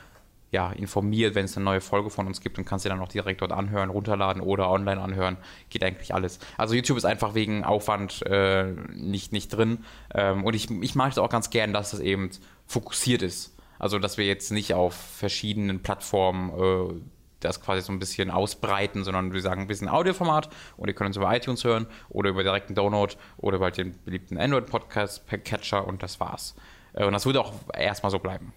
ja, 0.53 0.71
informiert, 0.71 1.33
wenn 1.33 1.45
es 1.45 1.57
eine 1.57 1.65
neue 1.65 1.81
Folge 1.81 2.11
von 2.11 2.27
uns 2.27 2.39
gibt 2.39 2.59
und 2.59 2.65
kannst 2.65 2.85
dir 2.85 2.89
dann 2.89 3.01
auch 3.01 3.07
direkt 3.07 3.41
dort 3.41 3.51
anhören, 3.51 3.89
runterladen 3.89 4.39
oder 4.39 4.69
online 4.69 5.01
anhören. 5.01 5.37
Geht 5.69 5.83
eigentlich 5.83 6.13
alles. 6.13 6.37
Also 6.57 6.75
YouTube 6.75 6.95
ist 6.95 7.05
einfach 7.05 7.33
wegen 7.33 7.63
Aufwand 7.63 8.21
äh, 8.27 8.71
nicht, 8.93 9.31
nicht 9.33 9.49
drin. 9.49 9.83
Ähm, 10.13 10.43
und 10.43 10.53
ich, 10.55 10.69
ich 10.69 10.93
mag 10.93 11.11
es 11.11 11.17
auch 11.17 11.29
ganz 11.29 11.49
gern, 11.49 11.73
dass 11.73 11.89
das 11.91 11.99
eben 11.99 12.29
fokussiert 12.67 13.23
ist. 13.23 13.57
Also, 13.79 13.97
dass 13.97 14.19
wir 14.19 14.25
jetzt 14.25 14.51
nicht 14.51 14.75
auf 14.75 14.93
verschiedenen 14.93 15.81
Plattformen 15.81 16.51
äh, 16.51 17.01
das 17.39 17.59
quasi 17.59 17.81
so 17.81 17.91
ein 17.91 17.97
bisschen 17.97 18.29
ausbreiten, 18.29 19.03
sondern 19.03 19.33
wir 19.33 19.41
sagen, 19.41 19.67
ein 19.67 19.89
Audioformat 19.89 20.49
und 20.77 20.87
ihr 20.87 20.93
könnt 20.93 21.07
uns 21.07 21.17
über 21.17 21.35
iTunes 21.35 21.63
hören 21.63 21.87
oder 22.09 22.29
über 22.29 22.43
direkten 22.43 22.75
Download 22.75 23.13
oder 23.37 23.57
über 23.57 23.71
den 23.71 23.99
beliebten 24.05 24.37
Android-Podcast 24.37 25.25
per 25.25 25.39
Catcher 25.39 25.87
und 25.87 26.03
das 26.03 26.19
war's. 26.19 26.53
Äh, 26.93 27.05
und 27.05 27.13
das 27.13 27.25
wird 27.25 27.37
auch 27.37 27.53
erstmal 27.73 28.11
so 28.11 28.19
bleiben. 28.19 28.53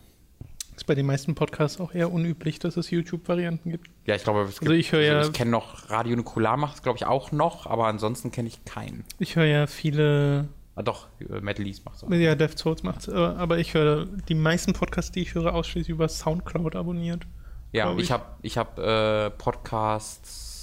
Ist 0.76 0.86
bei 0.86 0.94
den 0.94 1.06
meisten 1.06 1.34
Podcasts 1.34 1.80
auch 1.80 1.94
eher 1.94 2.12
unüblich, 2.12 2.58
dass 2.58 2.76
es 2.76 2.90
YouTube-Varianten 2.90 3.70
gibt. 3.70 3.88
Ja, 4.04 4.14
ich 4.14 4.22
glaube, 4.24 4.42
es 4.42 4.60
Also 4.60 4.72
ich 4.72 4.92
höre 4.92 5.00
ja- 5.00 5.22
ich 5.22 5.32
kenne 5.32 5.50
noch 5.50 5.88
Radio 5.90 6.16
Nukular 6.16 6.56
macht 6.58 6.76
es, 6.76 6.82
glaube 6.82 6.98
ich, 6.98 7.06
auch 7.06 7.32
noch, 7.32 7.66
aber 7.66 7.86
ansonsten 7.86 8.30
kenne 8.30 8.48
ich 8.48 8.64
keinen. 8.66 9.04
Ich 9.18 9.36
höre 9.36 9.46
ja 9.46 9.66
viele, 9.66 10.48
Ah, 10.74 10.82
doch, 10.82 11.06
äh, 11.20 11.40
Metal 11.40 11.66
East 11.66 11.84
macht 11.86 11.96
es 11.96 12.04
auch. 12.04 12.10
ja, 12.10 12.34
Dev 12.34 12.54
Souls 12.58 12.82
macht's, 12.82 13.08
aber 13.08 13.36
aber 13.38 13.58
ich 13.58 13.72
höre 13.72 14.04
die 14.28 14.34
meisten 14.34 14.74
Podcasts, 14.74 15.10
die 15.12 15.22
ich 15.22 15.34
höre, 15.34 15.54
ausschließlich 15.54 15.88
über 15.88 16.08
Soundcloud 16.08 16.76
abonniert. 16.76 17.26
Ja, 17.72 17.92
ich 17.94 17.98
ich. 18.04 18.10
habe 18.12 18.24
ich 18.42 18.58
hab, 18.58 18.78
äh, 18.78 19.30
Podcasts, 19.30 20.55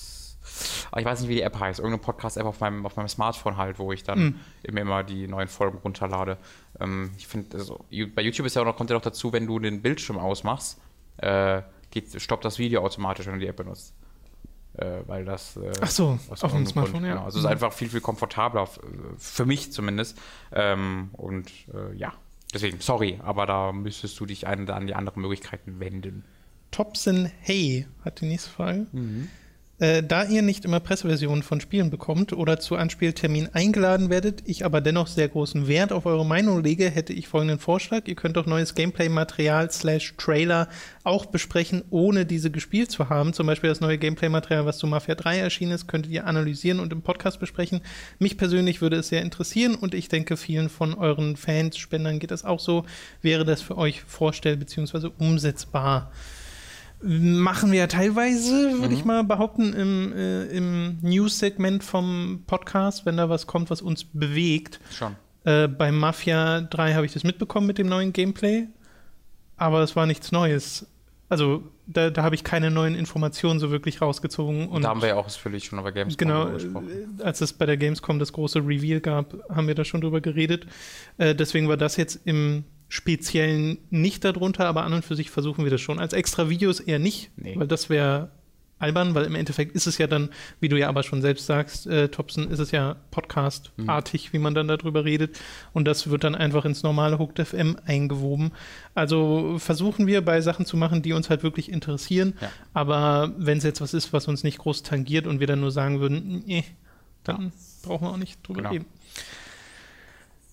ah, 0.91 1.00
ich 1.00 1.05
weiß 1.05 1.22
nicht, 1.22 1.29
wie 1.29 1.36
die 1.36 1.41
App 1.41 1.60
heißt, 1.60 1.79
irgendeine 1.79 2.01
Podcast-App 2.03 2.46
auf 2.46 2.60
meinem, 2.60 2.86
auf 2.86 2.96
meinem 2.96 3.08
Smartphone 3.08 3.58
halt, 3.58 3.79
wo 3.79 3.91
ich 3.91 4.03
dann 4.03 4.20
Hm. 4.20 4.36
immer, 4.63 5.03
die 5.03 5.27
neuen 5.27 5.48
Folgen 5.48 5.77
runterlade. 5.79 6.38
Ähm, 6.79 7.12
ich 7.17 7.27
finde, 7.27 7.58
also, 7.58 7.84
bei 8.15 8.22
YouTube 8.22 8.46
ist 8.46 8.55
ja 8.55 8.62
auch 8.62 8.65
noch, 8.65 8.75
kommt 8.77 8.89
ja 8.89 8.96
noch 8.96 9.01
dazu, 9.03 9.34
wenn 9.34 9.48
du 9.48 9.60
den 9.60 9.82
Bildschirm 9.82 10.17
ausmachst, 10.17 10.79
äh, 11.17 11.62
geht, 11.91 12.22
stoppt 12.22 12.46
das 12.46 12.58
Video 12.60 12.82
automatisch, 12.84 13.25
wenn 13.27 13.34
du 13.34 13.39
die 13.39 13.48
App 13.48 13.58
benutzt. 13.58 13.93
Äh, 14.75 15.01
weil 15.05 15.24
das. 15.24 15.55
Äh, 15.58 15.72
Ach 15.82 15.89
so, 15.89 16.17
aus 16.29 16.43
auf 16.43 16.51
dem 16.51 16.65
Smartphone, 16.65 16.93
Grund, 17.01 17.05
ja. 17.05 17.13
Genau. 17.13 17.25
Also 17.25 17.38
es 17.38 17.43
ist 17.43 17.48
Mhm. 17.48 17.53
einfach 17.53 17.74
viel, 17.74 17.89
viel 17.89 18.01
komfortabler, 18.01 18.67
für 19.20 19.46
mich 19.46 19.72
zumindest. 19.72 20.17
Ähm, 20.51 21.10
und 21.13 21.48
äh, 21.72 21.93
ja, 21.96 22.12
deswegen, 22.55 22.79
sorry, 22.79 23.20
aber 23.24 23.46
da 23.46 23.72
müsstest 23.72 24.20
du 24.20 24.25
dich 24.25 24.48
an, 24.48 24.67
an 24.70 24.88
die 24.88 24.96
anderen 24.96 25.22
Möglichkeiten 25.22 25.79
wenden. 25.79 26.24
Thompson 26.72 27.29
Hey 27.41 27.86
hat 28.03 28.22
die 28.22 28.25
nächste 28.25 28.50
Frage. 28.50 28.88
Äh, 29.80 30.03
da 30.03 30.24
ihr 30.24 30.44
nicht 30.44 30.65
immer 30.65 30.80
Presseversionen 30.80 31.42
von 31.42 31.60
Spielen 31.60 31.89
bekommt 31.89 32.32
oder 32.32 32.60
zu 32.60 32.75
Anspieltermin 32.75 33.50
eingeladen 33.53 34.12
werdet, 34.12 34.44
ich 34.46 34.65
aber 34.65 34.82
dennoch 34.82 35.08
sehr 35.08 35.27
großen 35.27 35.68
Wert 35.68 35.92
auf 35.92 36.06
eure 36.06 36.25
Meinung 36.25 36.63
lege, 36.63 36.92
hätte 36.92 37.12
ich 37.12 37.27
folgenden 37.27 37.58
Vorschlag. 37.58 38.01
Ihr 38.06 38.13
könnt 38.13 38.38
doch 38.38 38.46
neues 38.46 38.75
Gameplay-Material 38.75 39.72
slash 39.72 40.13
Trailer 40.18 40.70
auch 41.03 41.25
besprechen, 41.25 41.84
ohne 41.89 42.27
diese 42.27 42.51
gespielt 42.51 42.92
zu 42.92 43.10
haben. 43.10 43.34
Zum 43.34 43.48
Beispiel 43.48 43.70
das 43.70 43.82
neue 43.82 43.98
Gameplay-Material, 43.98 44.68
was 44.68 44.77
zu 44.77 44.86
Mafia 44.86 45.15
3 45.15 45.39
erschienen 45.39 45.72
ist, 45.72 45.88
könntet 45.88 46.12
ihr 46.12 46.27
analysieren 46.27 46.80
und 46.80 46.94
im 46.94 47.01
Podcast 47.01 47.39
besprechen. 47.39 47.82
Mich 48.20 48.38
persönlich 48.38 48.80
würde 48.80 48.98
es 48.98 49.08
sehr 49.08 49.24
interessieren 49.24 49.74
und 49.74 49.96
ich 49.96 50.08
denke, 50.08 50.38
vielen 50.38 50.70
von 50.70 50.94
euren 50.94 51.36
Fans, 51.36 51.77
Spendern 51.77 52.20
geht 52.20 52.32
das 52.32 52.46
auch 52.46 52.60
so. 52.60 52.86
Wäre 53.24 53.44
das 53.44 53.63
für 53.63 53.77
euch 53.77 54.03
vorstell- 54.03 54.58
bzw. 54.58 55.10
umsetzbar? 55.18 56.12
Machen 57.03 57.72
wir 57.72 57.79
ja 57.79 57.88
teilweise, 57.88 58.72
würde 58.74 58.88
Mhm. 58.89 58.93
ich 58.93 59.03
mal 59.05 59.24
behaupten, 59.25 59.74
im, 59.74 60.13
äh, 60.13 60.45
im 60.45 61.00
News-Segment 61.01 61.83
vom 61.83 62.43
Podcast, 62.48 63.05
wenn 63.05 63.17
da 63.17 63.27
was 63.29 63.45
kommt, 63.45 63.69
was 63.69 63.81
uns 63.81 64.05
bewegt. 64.05 64.79
Schon. 64.91 65.15
Äh, 65.43 65.67
bei 65.67 65.91
Mafia 65.91 66.62
3 66.62 66.93
habe 66.93 67.05
ich 67.05 67.12
das 67.13 67.24
mitbekommen 67.25 67.67
mit 67.67 67.77
dem 67.77 67.88
neuen 67.88 68.13
Gameplay, 68.13 68.67
aber 69.57 69.81
es 69.81 69.95
war 69.98 70.05
nichts 70.05 70.31
Neues. 70.31 70.88
Also 71.27 71.63
da, 71.88 72.10
da 72.10 72.24
habe 72.24 72.36
ich 72.36 72.43
keine 72.45 72.72
neuen 72.72 72.95
Informationen 72.95 73.60
so 73.60 73.69
wirklich 73.72 74.01
rausgezogen. 74.01 74.69
Und 74.69 74.83
da 74.83 74.89
haben 74.89 75.01
wir 75.01 75.10
ja 75.10 75.15
auch 75.15 75.25
ausführlich 75.25 75.65
schon 75.65 75.79
über 75.79 75.91
Gamescom 75.91 76.17
Genau, 76.27 76.45
gesprochen. 76.51 76.88
äh, 77.19 77.24
als 77.24 77.41
es 77.41 77.51
bei 77.51 77.65
der 77.65 77.75
Gamescom 77.75 78.19
das 78.19 78.31
große 78.31 78.60
Reveal 78.60 79.01
gab, 79.01 79.33
haben 79.50 79.67
wir 79.67 79.75
da 79.75 79.83
schon 79.83 80.00
drüber 80.00 80.22
geredet. 80.22 80.67
Äh, 81.17 81.36
deswegen 81.36 81.67
war 81.67 81.75
das 81.77 81.98
jetzt 81.98 82.22
im 82.25 82.63
Speziellen 82.93 83.79
nicht 83.89 84.23
darunter, 84.23 84.67
aber 84.67 84.83
an 84.83 84.93
und 84.93 85.03
für 85.03 85.15
sich 85.15 85.31
versuchen 85.31 85.63
wir 85.63 85.71
das 85.71 85.81
schon. 85.81 85.97
Als 86.00 86.13
extra 86.13 86.47
Videos 86.47 86.79
eher 86.79 87.00
nicht, 87.00 87.31
Nee. 87.38 87.55
weil 87.57 87.65
das 87.67 87.89
wäre 87.89 88.29
albern, 88.77 89.15
weil 89.15 89.25
im 89.25 89.33
Endeffekt 89.33 89.75
ist 89.75 89.88
es 89.88 89.97
ja 89.97 90.05
dann, 90.05 90.29
wie 90.59 90.69
du 90.69 90.77
ja 90.77 90.89
aber 90.89 91.01
schon 91.01 91.23
selbst 91.23 91.47
sagst, 91.47 91.88
äh, 91.88 92.09
Thompson, 92.09 92.51
ist 92.51 92.59
es 92.59 92.69
ja 92.69 92.97
Podcast-artig, 93.09 94.31
wie 94.31 94.38
man 94.38 94.53
dann 94.53 94.67
darüber 94.67 95.05
redet. 95.05 95.39
Und 95.73 95.85
das 95.85 96.12
wird 96.12 96.23
dann 96.23 96.35
einfach 96.35 96.65
ins 96.65 96.83
normale 96.83 97.17
Hooked 97.17 97.39
FM 97.47 97.77
eingewoben. 97.88 98.51
Also 98.93 99.55
versuchen 99.57 100.05
wir 100.05 100.23
bei 100.23 100.39
Sachen 100.41 100.67
zu 100.67 100.77
machen, 100.77 101.01
die 101.01 101.13
uns 101.13 101.31
halt 101.31 101.41
wirklich 101.41 101.71
interessieren. 101.71 102.33
Ja. 102.41 102.51
Aber 102.75 103.33
wenn 103.39 103.57
es 103.57 103.63
jetzt 103.63 103.81
was 103.81 103.95
ist, 103.95 104.13
was 104.13 104.27
uns 104.27 104.43
nicht 104.43 104.59
groß 104.59 104.83
tangiert 104.83 105.25
und 105.25 105.39
wir 105.39 105.47
dann 105.47 105.62
nur 105.62 105.71
sagen 105.71 106.00
würden, 106.00 106.43
nee, 106.45 106.63
dann 107.23 107.53
brauchen 107.81 108.05
wir 108.05 108.12
auch 108.12 108.17
nicht 108.17 108.47
drüber 108.47 108.62
Genau. 108.62 108.71
reden. 108.71 108.85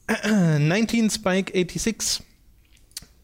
19 0.69 1.11
Spike 1.11 1.53
86 1.53 2.23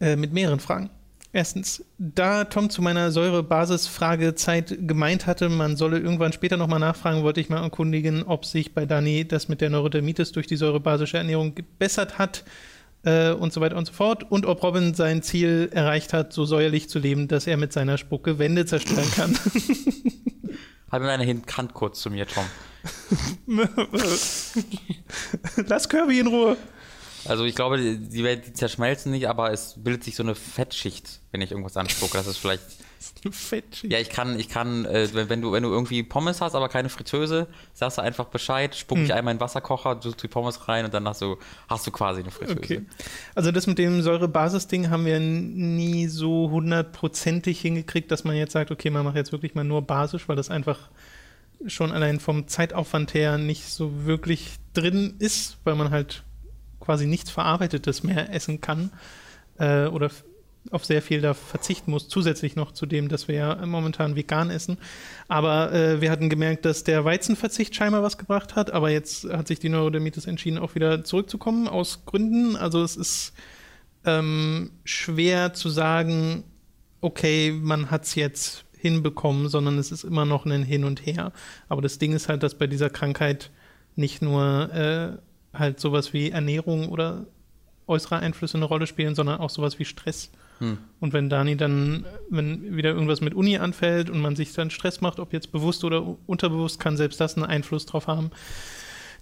äh, 0.00 0.16
mit 0.16 0.32
mehreren 0.32 0.60
Fragen. 0.60 0.90
Erstens, 1.32 1.84
da 1.98 2.44
Tom 2.44 2.70
zu 2.70 2.80
meiner 2.80 3.10
Säure-Basis-Fragezeit 3.10 4.88
gemeint 4.88 5.26
hatte, 5.26 5.50
man 5.50 5.76
solle 5.76 5.98
irgendwann 5.98 6.32
später 6.32 6.56
nochmal 6.56 6.78
nachfragen, 6.80 7.24
wollte 7.24 7.40
ich 7.40 7.50
mal 7.50 7.62
erkundigen, 7.62 8.22
ob 8.22 8.46
sich 8.46 8.72
bei 8.72 8.86
Dani 8.86 9.28
das 9.28 9.48
mit 9.48 9.60
der 9.60 9.68
Neurodermitis 9.68 10.32
durch 10.32 10.46
die 10.46 10.56
säurebasische 10.56 11.18
Ernährung 11.18 11.54
gebessert 11.54 12.16
hat 12.16 12.44
äh, 13.02 13.32
und 13.32 13.52
so 13.52 13.60
weiter 13.60 13.76
und 13.76 13.86
so 13.86 13.92
fort 13.92 14.24
und 14.30 14.46
ob 14.46 14.62
Robin 14.62 14.94
sein 14.94 15.22
Ziel 15.22 15.68
erreicht 15.72 16.14
hat, 16.14 16.32
so 16.32 16.46
säuerlich 16.46 16.88
zu 16.88 16.98
leben, 16.98 17.28
dass 17.28 17.46
er 17.46 17.58
mit 17.58 17.70
seiner 17.70 17.98
Spucke 17.98 18.38
Wände 18.38 18.64
zerstören 18.64 19.10
kann. 19.14 19.38
Halt 20.90 21.02
mir 21.02 21.10
eine 21.10 21.26
Hand 21.26 21.74
kurz 21.74 22.00
zu 22.00 22.10
mir, 22.10 22.26
Tom. 22.26 22.44
Lass 25.66 25.88
Kirby 25.88 26.20
in 26.20 26.28
Ruhe. 26.28 26.56
Also 27.28 27.44
ich 27.44 27.54
glaube, 27.54 27.78
die, 27.78 27.98
die, 27.98 28.22
die 28.22 28.52
zerschmelzen 28.52 29.12
nicht, 29.12 29.28
aber 29.28 29.52
es 29.52 29.74
bildet 29.76 30.04
sich 30.04 30.16
so 30.16 30.22
eine 30.22 30.34
Fettschicht, 30.34 31.20
wenn 31.32 31.40
ich 31.40 31.50
irgendwas 31.50 31.76
anspucke. 31.76 32.16
Das 32.16 32.26
ist 32.26 32.38
vielleicht. 32.38 32.62
Fettschicht. 33.30 33.92
Ja, 33.92 33.98
ich 33.98 34.10
kann, 34.10 34.38
ich 34.38 34.48
kann, 34.48 34.84
äh, 34.84 35.08
wenn, 35.12 35.28
wenn 35.28 35.42
du, 35.42 35.52
wenn 35.52 35.62
du 35.62 35.70
irgendwie 35.70 36.02
Pommes 36.02 36.40
hast, 36.40 36.54
aber 36.54 36.68
keine 36.68 36.88
Fritteuse, 36.88 37.46
sagst 37.72 37.98
du 37.98 38.02
einfach 38.02 38.26
Bescheid, 38.26 38.74
spuck 38.74 38.98
ich 38.98 39.12
einmal 39.12 39.32
in 39.32 39.38
den 39.38 39.40
Wasserkocher, 39.40 40.00
tust 40.00 40.22
die 40.22 40.28
Pommes 40.28 40.68
rein 40.68 40.84
und 40.84 40.94
dann 40.94 41.06
hast 41.06 41.22
du, 41.22 41.36
hast 41.68 41.86
du 41.86 41.90
quasi 41.90 42.20
eine 42.20 42.30
Fritteuse. 42.30 42.58
Okay. 42.58 42.82
Also 43.34 43.52
das 43.52 43.66
mit 43.66 43.78
dem 43.78 44.02
Säure-Basis-Ding 44.02 44.90
haben 44.90 45.04
wir 45.04 45.20
nie 45.20 46.08
so 46.08 46.50
hundertprozentig 46.50 47.60
hingekriegt, 47.60 48.10
dass 48.10 48.24
man 48.24 48.36
jetzt 48.36 48.52
sagt, 48.52 48.70
okay, 48.70 48.90
man 48.90 49.04
macht 49.04 49.16
jetzt 49.16 49.32
wirklich 49.32 49.54
mal 49.54 49.64
nur 49.64 49.82
basisch, 49.82 50.28
weil 50.28 50.36
das 50.36 50.50
einfach 50.50 50.88
schon 51.66 51.92
allein 51.92 52.20
vom 52.20 52.48
Zeitaufwand 52.48 53.14
her 53.14 53.38
nicht 53.38 53.64
so 53.68 54.04
wirklich 54.04 54.56
drin 54.74 55.14
ist, 55.18 55.58
weil 55.64 55.74
man 55.74 55.90
halt 55.90 56.22
quasi 56.86 57.06
nichts 57.06 57.30
Verarbeitetes 57.30 58.02
mehr 58.02 58.32
essen 58.32 58.60
kann 58.62 58.90
äh, 59.58 59.86
oder 59.86 60.10
auf 60.70 60.84
sehr 60.84 61.02
viel 61.02 61.20
da 61.20 61.34
verzichten 61.34 61.90
muss, 61.90 62.08
zusätzlich 62.08 62.56
noch 62.56 62.72
zu 62.72 62.86
dem, 62.86 63.08
dass 63.08 63.28
wir 63.28 63.34
ja 63.36 63.66
momentan 63.66 64.16
vegan 64.16 64.50
essen. 64.50 64.78
Aber 65.28 65.72
äh, 65.72 66.00
wir 66.00 66.10
hatten 66.10 66.28
gemerkt, 66.28 66.64
dass 66.64 66.84
der 66.84 67.04
Weizenverzicht 67.04 67.74
scheinbar 67.74 68.02
was 68.02 68.18
gebracht 68.18 68.56
hat, 68.56 68.70
aber 68.72 68.90
jetzt 68.90 69.24
hat 69.24 69.48
sich 69.48 69.58
die 69.58 69.68
Neurodermitis 69.68 70.26
entschieden, 70.26 70.58
auch 70.58 70.74
wieder 70.74 71.04
zurückzukommen 71.04 71.68
aus 71.68 72.04
Gründen. 72.06 72.56
Also 72.56 72.82
es 72.82 72.96
ist 72.96 73.32
ähm, 74.04 74.70
schwer 74.84 75.52
zu 75.52 75.68
sagen, 75.68 76.44
okay, 77.00 77.52
man 77.52 77.90
hat 77.90 78.04
es 78.04 78.14
jetzt 78.14 78.64
hinbekommen, 78.76 79.48
sondern 79.48 79.78
es 79.78 79.92
ist 79.92 80.04
immer 80.04 80.24
noch 80.24 80.46
ein 80.46 80.62
Hin 80.62 80.84
und 80.84 81.04
Her. 81.04 81.32
Aber 81.68 81.82
das 81.82 81.98
Ding 81.98 82.12
ist 82.12 82.28
halt, 82.28 82.42
dass 82.42 82.56
bei 82.56 82.66
dieser 82.66 82.90
Krankheit 82.90 83.50
nicht 83.96 84.20
nur 84.20 84.72
äh, 84.72 85.16
halt 85.58 85.80
sowas 85.80 86.12
wie 86.12 86.30
Ernährung 86.30 86.88
oder 86.88 87.26
äußere 87.86 88.16
Einflüsse 88.16 88.58
eine 88.58 88.64
Rolle 88.64 88.86
spielen, 88.86 89.14
sondern 89.14 89.40
auch 89.40 89.50
sowas 89.50 89.78
wie 89.78 89.84
Stress. 89.84 90.30
Hm. 90.58 90.78
Und 91.00 91.12
wenn 91.12 91.28
Dani 91.28 91.56
dann, 91.56 92.04
wenn 92.30 92.76
wieder 92.76 92.90
irgendwas 92.90 93.20
mit 93.20 93.34
Uni 93.34 93.58
anfällt 93.58 94.10
und 94.10 94.20
man 94.20 94.36
sich 94.36 94.52
dann 94.52 94.70
Stress 94.70 95.00
macht, 95.00 95.20
ob 95.20 95.32
jetzt 95.32 95.52
bewusst 95.52 95.84
oder 95.84 96.16
unterbewusst, 96.26 96.80
kann 96.80 96.96
selbst 96.96 97.20
das 97.20 97.36
einen 97.36 97.44
Einfluss 97.44 97.86
drauf 97.86 98.06
haben. 98.06 98.30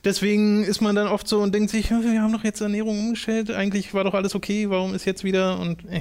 Deswegen 0.04 0.64
ist 0.64 0.80
man 0.80 0.94
dann 0.94 1.08
oft 1.08 1.26
so 1.26 1.40
und 1.40 1.54
denkt 1.54 1.70
sich, 1.70 1.90
"Ja, 1.90 2.02
wir 2.02 2.22
haben 2.22 2.32
doch 2.32 2.44
jetzt 2.44 2.60
Ernährung 2.60 2.98
umgestellt, 2.98 3.50
eigentlich 3.50 3.94
war 3.94 4.04
doch 4.04 4.14
alles 4.14 4.34
okay, 4.34 4.68
warum 4.70 4.94
ist 4.94 5.04
jetzt 5.06 5.24
wieder 5.24 5.58
und 5.58 5.84
äh, 5.86 6.00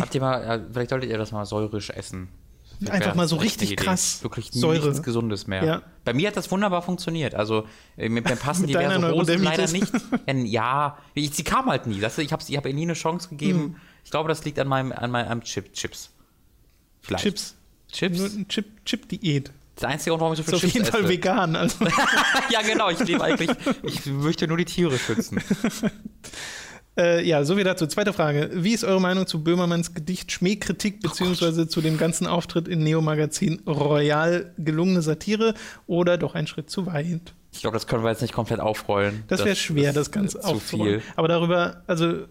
Habt 0.00 0.14
ihr 0.14 0.20
mal, 0.20 0.66
vielleicht 0.72 0.90
solltet 0.90 1.10
ihr 1.10 1.18
das 1.18 1.32
mal 1.32 1.44
säurisch 1.44 1.90
essen. 1.90 2.28
Einfach 2.88 3.14
mal 3.14 3.28
so 3.28 3.36
richtig 3.36 3.72
Idee. 3.72 3.84
krass 3.84 4.22
Wirklich 4.22 4.50
Säure. 4.52 4.88
nichts 4.88 5.02
Gesundes 5.02 5.46
mehr. 5.46 5.64
Ja. 5.64 5.82
Bei 6.04 6.12
mir 6.12 6.28
hat 6.28 6.36
das 6.36 6.50
wunderbar 6.50 6.82
funktioniert. 6.82 7.34
Also 7.34 7.66
äh, 7.96 8.08
mir, 8.08 8.22
mir 8.22 8.36
passen 8.36 8.66
Mit 8.66 8.74
deiner 8.74 8.96
diverse 8.96 9.14
Hosen 9.14 9.42
leider 9.42 9.68
nicht. 9.70 9.92
Ja, 10.52 10.98
ich, 11.14 11.30
sie 11.34 11.44
kam 11.44 11.66
halt 11.66 11.86
nie. 11.86 12.00
Das, 12.00 12.18
ich 12.18 12.32
habe 12.32 12.42
ich 12.46 12.56
hab 12.56 12.66
ihr 12.66 12.74
nie 12.74 12.82
eine 12.82 12.94
Chance 12.94 13.28
gegeben. 13.28 13.58
Hm. 13.60 13.76
Ich 14.04 14.10
glaube, 14.10 14.28
das 14.28 14.44
liegt 14.44 14.58
an 14.58 14.68
meinem, 14.68 14.92
an 14.92 15.10
meinem 15.10 15.42
Chip, 15.42 15.72
Chips. 15.72 16.10
Vielleicht. 17.00 17.24
Chips. 17.24 17.54
Chips? 17.90 18.18
Nur 18.18 18.30
eine 18.30 18.48
Chip, 18.48 18.84
Chip-Diät. 18.84 19.52
Das 19.76 19.84
einzige 19.84 20.10
Grund, 20.10 20.20
warum 20.20 20.32
ich 20.34 20.38
so 20.38 20.42
Ist 20.42 20.48
viel 20.48 20.54
auf 20.56 20.60
Chips 20.60 20.74
jeden 20.74 20.86
Fall 20.86 21.00
esse. 21.00 21.08
vegan. 21.08 21.56
Also. 21.56 21.84
ja, 22.50 22.62
genau. 22.62 22.90
Ich 22.90 22.98
lebe 23.00 23.22
eigentlich, 23.22 23.50
ich 23.82 24.06
möchte 24.06 24.46
nur 24.46 24.56
die 24.56 24.64
Tiere 24.64 24.98
schützen. 24.98 25.40
Äh, 26.96 27.26
ja, 27.26 27.42
so 27.44 27.54
viel 27.54 27.64
dazu. 27.64 27.86
Zweite 27.86 28.12
Frage. 28.12 28.50
Wie 28.52 28.72
ist 28.74 28.84
eure 28.84 29.00
Meinung 29.00 29.26
zu 29.26 29.42
Böhmermanns 29.42 29.94
Gedicht 29.94 30.30
Schmähkritik 30.30 31.00
beziehungsweise 31.00 31.66
zu 31.66 31.80
dem 31.80 31.96
ganzen 31.96 32.26
Auftritt 32.26 32.68
in 32.68 32.82
Neo-Magazin 32.82 33.62
Royal 33.66 34.52
gelungene 34.58 35.00
Satire 35.00 35.54
oder 35.86 36.18
doch 36.18 36.34
ein 36.34 36.46
Schritt 36.46 36.68
zu 36.68 36.84
weit? 36.86 37.32
Ich 37.52 37.60
glaube, 37.62 37.74
das 37.76 37.86
können 37.86 38.02
wir 38.04 38.10
jetzt 38.10 38.20
nicht 38.22 38.34
komplett 38.34 38.60
aufrollen. 38.60 39.24
Das 39.28 39.44
wäre 39.44 39.56
schwer, 39.56 39.92
das 39.94 40.10
Ganze 40.10 40.40
zu 40.40 40.46
aufzurollen. 40.46 41.00
viel. 41.00 41.12
Aber 41.16 41.28
darüber, 41.28 41.82
also 41.86 42.24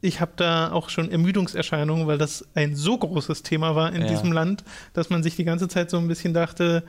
ich 0.00 0.20
habe 0.20 0.32
da 0.36 0.72
auch 0.72 0.88
schon 0.90 1.10
Ermüdungserscheinungen, 1.10 2.06
weil 2.06 2.18
das 2.18 2.44
ein 2.54 2.74
so 2.74 2.96
großes 2.98 3.42
Thema 3.44 3.76
war 3.76 3.92
in 3.92 4.02
Ja. 4.02 4.08
diesem 4.08 4.32
Land, 4.32 4.64
dass 4.92 5.10
man 5.10 5.22
sich 5.22 5.36
die 5.36 5.44
ganze 5.44 5.68
Zeit 5.68 5.90
so 5.90 5.98
ein 5.98 6.08
bisschen 6.08 6.34
dachte, 6.34 6.84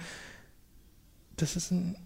das 1.38 1.56
ist 1.56 1.72
ein 1.72 1.98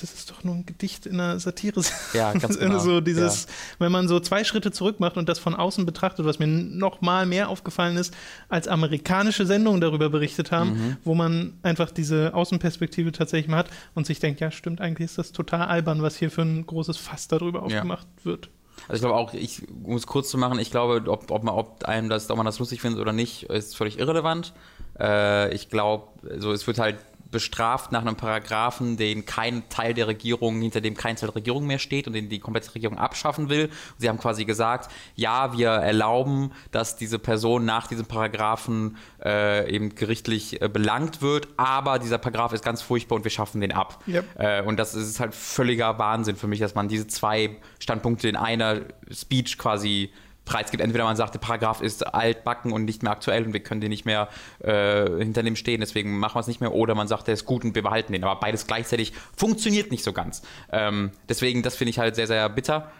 das 0.00 0.12
ist 0.14 0.30
doch 0.30 0.44
nur 0.44 0.54
ein 0.54 0.66
Gedicht 0.66 1.06
in 1.06 1.14
einer 1.20 1.38
Satire. 1.40 1.80
Ja, 2.12 2.32
ganz 2.38 2.58
genau. 2.58 2.78
so 2.78 3.00
dieses, 3.00 3.46
wenn 3.78 3.92
man 3.92 4.08
so 4.08 4.20
zwei 4.20 4.44
Schritte 4.44 4.72
zurück 4.72 5.00
macht 5.00 5.16
und 5.16 5.28
das 5.28 5.38
von 5.38 5.54
außen 5.54 5.84
betrachtet, 5.86 6.24
was 6.26 6.38
mir 6.38 6.46
noch 6.46 7.00
mal 7.00 7.26
mehr 7.26 7.48
aufgefallen 7.48 7.96
ist, 7.96 8.14
als 8.48 8.68
amerikanische 8.68 9.46
Sendungen 9.46 9.80
darüber 9.80 10.08
berichtet 10.10 10.50
haben, 10.52 10.70
Mhm. 10.70 10.96
wo 11.04 11.14
man 11.14 11.54
einfach 11.62 11.90
diese 11.90 12.34
Außenperspektive 12.34 13.12
tatsächlich 13.12 13.48
mal 13.48 13.58
hat 13.58 13.70
und 13.94 14.06
sich 14.06 14.20
denkt, 14.20 14.40
ja, 14.40 14.50
stimmt, 14.50 14.80
eigentlich 14.80 15.06
ist 15.06 15.18
das 15.18 15.32
total 15.32 15.62
albern, 15.68 16.02
was 16.02 16.16
hier 16.16 16.30
für 16.30 16.42
ein 16.42 16.66
großes 16.66 16.96
Fass 16.96 17.28
darüber 17.28 17.62
aufgemacht 17.62 18.06
wird. 18.24 18.50
Also 18.86 18.94
ich 18.94 19.00
glaube 19.00 19.16
auch, 19.16 19.34
ich, 19.34 19.62
um 19.82 19.96
es 19.96 20.06
kurz 20.06 20.30
zu 20.30 20.38
machen, 20.38 20.58
ich 20.60 20.70
glaube, 20.70 21.02
ob, 21.10 21.30
ob, 21.32 21.42
man, 21.42 21.54
ob 21.54 21.84
einem 21.84 22.08
das, 22.08 22.30
ob 22.30 22.36
man 22.36 22.46
das 22.46 22.58
lustig 22.60 22.80
findet 22.80 23.00
oder 23.00 23.12
nicht, 23.12 23.44
ist 23.44 23.76
völlig 23.76 23.98
irrelevant. 23.98 24.52
Äh, 25.00 25.52
ich 25.52 25.68
glaube, 25.68 26.06
so 26.38 26.52
es 26.52 26.66
wird 26.66 26.78
halt 26.78 26.96
bestraft 27.30 27.92
nach 27.92 28.00
einem 28.00 28.16
Paragraphen, 28.16 28.96
den 28.96 29.26
kein 29.26 29.68
Teil 29.68 29.94
der 29.94 30.06
Regierung, 30.06 30.60
hinter 30.60 30.80
dem 30.80 30.94
kein 30.96 31.16
Teil 31.16 31.28
der 31.28 31.36
Regierung 31.36 31.66
mehr 31.66 31.78
steht 31.78 32.06
und 32.06 32.14
den 32.14 32.28
die 32.28 32.38
komplette 32.38 32.74
Regierung 32.74 32.98
abschaffen 32.98 33.48
will. 33.48 33.70
Sie 33.98 34.08
haben 34.08 34.18
quasi 34.18 34.44
gesagt, 34.44 34.90
ja, 35.14 35.56
wir 35.56 35.68
erlauben, 35.68 36.52
dass 36.70 36.96
diese 36.96 37.18
Person 37.18 37.64
nach 37.64 37.86
diesem 37.86 38.06
Paragraphen 38.06 38.96
äh, 39.22 39.70
eben 39.70 39.94
gerichtlich 39.94 40.62
äh, 40.62 40.68
belangt 40.68 41.22
wird, 41.22 41.48
aber 41.56 41.98
dieser 41.98 42.18
Paragraph 42.18 42.52
ist 42.52 42.64
ganz 42.64 42.82
furchtbar 42.82 43.16
und 43.16 43.24
wir 43.24 43.30
schaffen 43.30 43.60
den 43.60 43.72
ab. 43.72 44.02
Yep. 44.06 44.24
Äh, 44.38 44.62
und 44.62 44.78
das 44.78 44.94
ist 44.94 45.20
halt 45.20 45.34
völliger 45.34 45.98
Wahnsinn 45.98 46.36
für 46.36 46.46
mich, 46.46 46.60
dass 46.60 46.74
man 46.74 46.88
diese 46.88 47.06
zwei 47.06 47.56
Standpunkte 47.78 48.28
in 48.28 48.36
einer 48.36 48.80
Speech 49.10 49.58
quasi 49.58 50.10
Preis 50.48 50.70
gibt. 50.70 50.82
Entweder 50.82 51.04
man 51.04 51.16
sagt, 51.16 51.34
der 51.34 51.40
Paragraph 51.40 51.80
ist 51.82 52.14
altbacken 52.14 52.72
und 52.72 52.84
nicht 52.84 53.02
mehr 53.02 53.12
aktuell 53.12 53.44
und 53.44 53.52
wir 53.52 53.60
können 53.60 53.80
den 53.80 53.90
nicht 53.90 54.06
mehr 54.06 54.28
äh, 54.60 55.06
hinter 55.18 55.42
dem 55.42 55.56
stehen, 55.56 55.80
deswegen 55.80 56.18
machen 56.18 56.36
wir 56.36 56.40
es 56.40 56.46
nicht 56.46 56.60
mehr. 56.60 56.72
Oder 56.72 56.94
man 56.94 57.06
sagt, 57.06 57.26
der 57.26 57.34
ist 57.34 57.44
gut 57.44 57.64
und 57.64 57.74
wir 57.74 57.82
behalten 57.82 58.12
den. 58.12 58.24
Aber 58.24 58.40
beides 58.40 58.66
gleichzeitig 58.66 59.12
funktioniert 59.36 59.90
nicht 59.90 60.02
so 60.02 60.12
ganz. 60.12 60.42
Ähm, 60.72 61.10
deswegen, 61.28 61.62
das 61.62 61.76
finde 61.76 61.90
ich 61.90 61.98
halt 61.98 62.16
sehr, 62.16 62.26
sehr 62.26 62.48
bitter. 62.48 62.90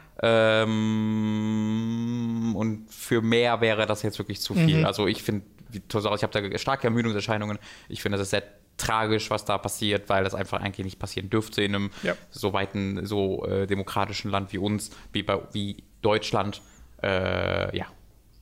Ähm, 1.58 2.54
und 2.56 2.90
für 2.90 3.22
mehr 3.22 3.60
wäre 3.60 3.86
das 3.86 4.02
jetzt 4.02 4.18
wirklich 4.18 4.40
zu 4.40 4.54
viel. 4.54 4.78
Mhm. 4.78 4.84
Also 4.84 5.06
ich 5.06 5.22
finde, 5.22 5.46
wie 5.70 5.80
Tosau, 5.80 6.14
ich 6.14 6.22
habe 6.22 6.50
da 6.50 6.58
starke 6.58 6.86
Ermüdungserscheinungen. 6.86 7.58
Ich 7.88 8.02
finde, 8.02 8.18
das 8.18 8.26
ist 8.26 8.30
sehr 8.30 8.42
tragisch, 8.76 9.30
was 9.30 9.44
da 9.44 9.58
passiert, 9.58 10.08
weil 10.08 10.24
das 10.24 10.34
einfach 10.34 10.60
eigentlich 10.60 10.84
nicht 10.84 10.98
passieren 10.98 11.30
dürfte 11.30 11.62
in 11.62 11.74
einem 11.74 11.90
Ja. 12.02 12.14
so 12.30 12.52
weiten, 12.52 13.04
so 13.06 13.44
äh, 13.44 13.66
demokratischen 13.66 14.30
Land 14.30 14.52
wie 14.52 14.58
uns, 14.58 14.90
wie, 15.12 15.22
bei, 15.22 15.38
wie 15.52 15.82
Deutschland. 16.02 16.62
Äh, 17.02 17.76
ja, 17.76 17.86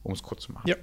um 0.02 0.12
es 0.12 0.22
kurz 0.22 0.42
zu 0.42 0.52
machen. 0.52 0.68
Ja. 0.68 0.76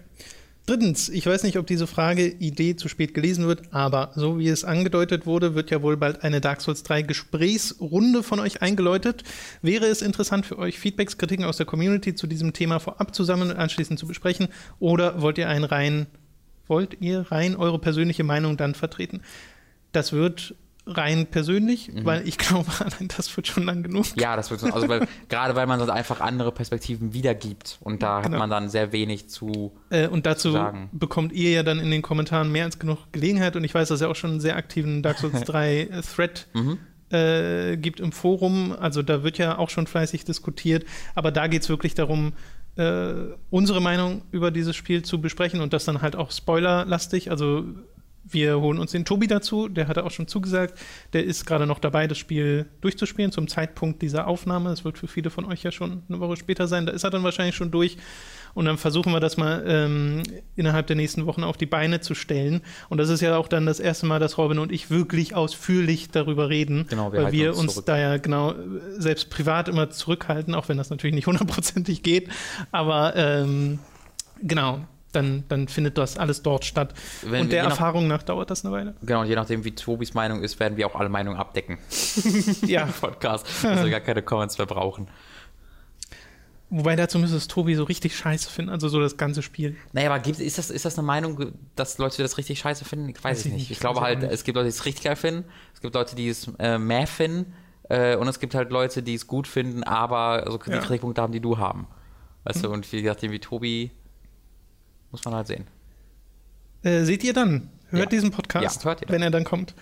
Drittens, 0.65 1.09
ich 1.09 1.25
weiß 1.25 1.43
nicht, 1.43 1.57
ob 1.57 1.67
diese 1.67 1.87
Frage 1.87 2.25
Idee 2.25 2.77
zu 2.77 2.87
spät 2.87 3.13
gelesen 3.13 3.47
wird, 3.47 3.73
aber 3.73 4.11
so 4.15 4.39
wie 4.39 4.47
es 4.47 4.63
angedeutet 4.63 5.25
wurde, 5.25 5.55
wird 5.55 5.71
ja 5.71 5.81
wohl 5.81 5.97
bald 5.97 6.23
eine 6.23 6.39
Dark 6.39 6.61
Souls 6.61 6.83
3 6.83 7.01
Gesprächsrunde 7.01 8.23
von 8.23 8.39
euch 8.39 8.61
eingeläutet. 8.61 9.25
Wäre 9.61 9.87
es 9.87 10.01
interessant 10.01 10.45
für 10.45 10.57
euch, 10.57 10.79
Feedbacks, 10.79 11.17
Kritiken 11.17 11.43
aus 11.43 11.57
der 11.57 11.65
Community 11.65 12.15
zu 12.15 12.27
diesem 12.27 12.53
Thema 12.53 12.79
vorab 12.79 13.13
zu 13.13 13.25
sammeln 13.25 13.51
und 13.51 13.57
anschließend 13.57 13.99
zu 13.99 14.07
besprechen? 14.07 14.47
Oder 14.79 15.21
wollt 15.21 15.37
ihr 15.37 15.49
ein 15.49 15.65
rein, 15.65 16.05
wollt 16.67 17.01
ihr 17.01 17.29
rein 17.29 17.57
eure 17.57 17.79
persönliche 17.79 18.23
Meinung 18.23 18.55
dann 18.55 18.73
vertreten? 18.73 19.21
Das 19.91 20.13
wird 20.13 20.55
rein 20.85 21.27
persönlich, 21.27 21.89
weil 22.03 22.27
ich 22.27 22.37
glaube, 22.39 22.69
allein 22.79 23.07
das 23.15 23.35
wird 23.37 23.47
schon 23.47 23.63
lang 23.63 23.83
genug. 23.83 24.05
Mhm. 24.15 24.21
Ja, 24.21 24.35
das 24.35 24.51
wird 24.51 24.59
so, 24.59 24.67
also 24.67 24.87
weil, 24.89 25.07
gerade 25.29 25.55
weil 25.55 25.65
man 25.65 25.79
dann 25.79 25.89
einfach 25.89 26.19
andere 26.19 26.51
Perspektiven 26.51 27.13
wiedergibt 27.13 27.77
und 27.81 28.03
da 28.03 28.19
Genau. 28.21 28.33
hat 28.33 28.39
man 28.39 28.49
dann 28.49 28.69
sehr 28.69 28.91
wenig 28.91 29.29
zu. 29.29 29.71
Äh, 29.89 30.07
und 30.07 30.25
dazu 30.25 30.51
sagen. 30.51 30.89
bekommt 30.91 31.31
ihr 31.31 31.51
ja 31.51 31.63
dann 31.63 31.79
in 31.79 31.89
den 31.91 32.01
Kommentaren 32.01 32.51
mehr 32.51 32.65
als 32.65 32.79
genug 32.79 32.97
Gelegenheit. 33.13 33.55
Und 33.55 33.63
ich 33.63 33.73
weiß, 33.73 33.87
dass 33.89 34.01
er 34.01 34.09
auch 34.09 34.15
schon 34.15 34.31
einen 34.31 34.39
sehr 34.41 34.57
aktiven 34.57 35.01
Dark 35.03 35.19
Souls 35.19 35.41
3 35.45 35.79
äh, 35.79 36.01
Thread 36.01 36.47
Mhm. 36.53 36.77
äh, 37.11 37.77
gibt 37.77 37.99
im 37.99 38.11
Forum. 38.11 38.75
Also 38.77 39.01
da 39.03 39.23
wird 39.23 39.37
ja 39.37 39.57
auch 39.57 39.69
schon 39.69 39.87
fleißig 39.87 40.25
diskutiert. 40.25 40.85
Aber 41.15 41.31
da 41.31 41.47
geht 41.47 41.61
es 41.61 41.69
wirklich 41.69 41.93
darum, 41.95 42.33
äh, 42.75 43.13
unsere 43.51 43.81
Meinung 43.81 44.23
über 44.31 44.49
dieses 44.51 44.75
Spiel 44.75 45.03
zu 45.03 45.21
besprechen 45.21 45.61
und 45.61 45.73
das 45.73 45.85
dann 45.85 46.01
halt 46.01 46.15
auch 46.15 46.31
spoilerlastig. 46.31 47.29
Also 47.31 47.65
wir 48.23 48.59
holen 48.59 48.79
uns 48.79 48.91
den 48.91 49.05
Tobi 49.05 49.27
dazu, 49.27 49.67
der 49.67 49.87
hatte 49.87 50.05
auch 50.05 50.11
schon 50.11 50.27
zugesagt. 50.27 50.79
Der 51.11 51.23
ist 51.25 51.45
gerade 51.45 51.67
noch 51.67 51.79
dabei, 51.79 52.07
das 52.07 52.17
Spiel 52.17 52.65
durchzuspielen 52.81 53.31
zum 53.31 53.47
Zeitpunkt 53.47 54.01
dieser 54.01 54.27
Aufnahme. 54.27 54.69
Das 54.69 54.85
wird 54.85 54.97
für 54.97 55.07
viele 55.07 55.29
von 55.29 55.45
euch 55.45 55.63
ja 55.63 55.71
schon 55.71 56.03
eine 56.07 56.19
Woche 56.19 56.37
später 56.37 56.67
sein. 56.67 56.85
Da 56.85 56.93
ist 56.93 57.03
er 57.03 57.09
dann 57.09 57.23
wahrscheinlich 57.23 57.55
schon 57.55 57.71
durch. 57.71 57.97
Und 58.53 58.65
dann 58.65 58.77
versuchen 58.77 59.11
wir 59.11 59.19
das 59.19 59.35
mal 59.35 59.63
ähm, 59.67 60.23
innerhalb 60.55 60.87
der 60.87 60.95
nächsten 60.95 61.25
Wochen 61.25 61.43
auf 61.43 61.57
die 61.57 61.65
Beine 61.65 62.01
zu 62.01 62.13
stellen. 62.13 62.61
Und 62.89 62.99
das 62.99 63.09
ist 63.09 63.21
ja 63.21 63.35
auch 63.37 63.47
dann 63.47 63.65
das 63.65 63.79
erste 63.79 64.05
Mal, 64.05 64.19
dass 64.19 64.37
Robin 64.37 64.59
und 64.59 64.71
ich 64.71 64.89
wirklich 64.89 65.35
ausführlich 65.35 66.11
darüber 66.11 66.49
reden. 66.49 66.85
Genau, 66.87 67.11
wir 67.11 67.23
weil 67.23 67.31
wir 67.31 67.49
uns 67.49 67.59
uns 67.59 67.73
zurück. 67.73 67.85
da 67.87 67.97
ja 67.97 68.17
genau 68.17 68.51
äh, 68.51 68.55
selbst 68.97 69.29
privat 69.31 69.67
immer 69.69 69.89
zurückhalten, 69.89 70.53
auch 70.53 70.69
wenn 70.69 70.77
das 70.77 70.89
natürlich 70.91 71.15
nicht 71.15 71.27
hundertprozentig 71.27 72.03
geht. 72.03 72.29
Aber 72.71 73.15
ähm, 73.15 73.79
genau, 74.41 74.85
dann, 75.13 75.43
dann 75.47 75.67
findet 75.67 75.97
das 75.97 76.17
alles 76.17 76.41
dort 76.41 76.65
statt. 76.65 76.93
Wenn 77.21 77.41
und 77.43 77.51
der 77.51 77.63
nach- 77.63 77.71
Erfahrung 77.71 78.07
nach 78.07 78.23
dauert 78.23 78.49
das 78.51 78.65
eine 78.65 78.73
Weile. 78.73 78.95
Genau, 79.01 79.23
je 79.23 79.35
nachdem, 79.35 79.63
wie 79.63 79.71
Tobis 79.73 80.13
Meinung 80.13 80.41
ist, 80.43 80.59
werden 80.59 80.75
wir 80.77 80.87
auch 80.87 80.95
alle 80.95 81.09
Meinungen 81.09 81.37
abdecken. 81.37 81.77
Ja, 82.67 82.85
Podcast, 83.01 83.47
wir 83.63 83.89
gar 83.89 83.99
keine 84.01 84.21
Comments 84.23 84.57
mehr 84.57 84.67
brauchen. 84.67 85.07
wobei 86.69 86.95
dazu 86.95 87.19
müsste 87.19 87.37
es 87.37 87.47
Tobi 87.47 87.75
so 87.75 87.83
richtig 87.83 88.15
scheiße 88.15 88.49
finden, 88.49 88.71
also 88.71 88.87
so 88.89 88.99
das 88.99 89.17
ganze 89.17 89.41
Spiel. 89.43 89.75
Naja, 89.91 90.09
aber 90.09 90.19
gibt, 90.19 90.39
ist, 90.39 90.57
das, 90.57 90.69
ist 90.71 90.85
das 90.85 90.97
eine 90.97 91.05
Meinung, 91.05 91.53
dass 91.75 91.97
Leute 91.99 92.21
das 92.23 92.37
richtig 92.37 92.59
scheiße 92.59 92.83
finden? 92.85 93.09
Ich 93.09 93.17
weiß, 93.17 93.23
Weiß 93.23 93.39
ich 93.41 93.45
ich 93.45 93.51
nicht. 93.51 93.61
nicht. 93.61 93.71
Ich 93.71 93.79
glaube 93.79 94.01
halt, 94.01 94.23
es 94.23 94.43
gibt 94.43 94.55
Leute, 94.55 94.65
die 94.65 94.75
es 94.75 94.85
richtig 94.85 95.03
geil 95.03 95.15
finden. 95.15 95.45
Es 95.73 95.81
gibt 95.81 95.93
Leute, 95.93 96.15
die 96.15 96.29
es 96.29 96.51
äh, 96.59 96.77
mehr 96.79 97.05
finden. 97.07 97.53
Äh, 97.89 98.15
und 98.15 98.27
es 98.27 98.39
gibt 98.39 98.55
halt 98.55 98.71
Leute, 98.71 99.03
die 99.03 99.13
es 99.13 99.27
gut 99.27 99.47
finden, 99.47 99.83
aber 99.83 100.43
also 100.45 100.57
die 100.57 100.71
Ja. 100.71 100.79
Kritikpunkte 100.79 101.21
haben, 101.21 101.33
die 101.33 101.41
du 101.41 101.57
haben. 101.57 101.87
Weißt 102.45 102.63
du, 102.63 102.69
Mhm. 102.69 102.73
und 102.75 102.91
wie 102.91 103.01
gesagt, 103.01 103.21
wie 103.21 103.39
Tobi, 103.39 103.91
muss 105.13 105.23
man 105.23 105.33
halt 105.35 105.47
sehen. 105.47 105.65
Äh, 106.83 107.03
seht 107.05 107.23
ihr 107.23 107.33
dann? 107.33 107.69
Hört 107.89 108.03
Ja. 108.03 108.09
diesen 108.09 108.31
Podcast, 108.31 108.83
Ja, 108.83 108.95
wenn 109.07 109.21
er 109.21 109.31
dann 109.31 109.45
kommt. 109.45 109.73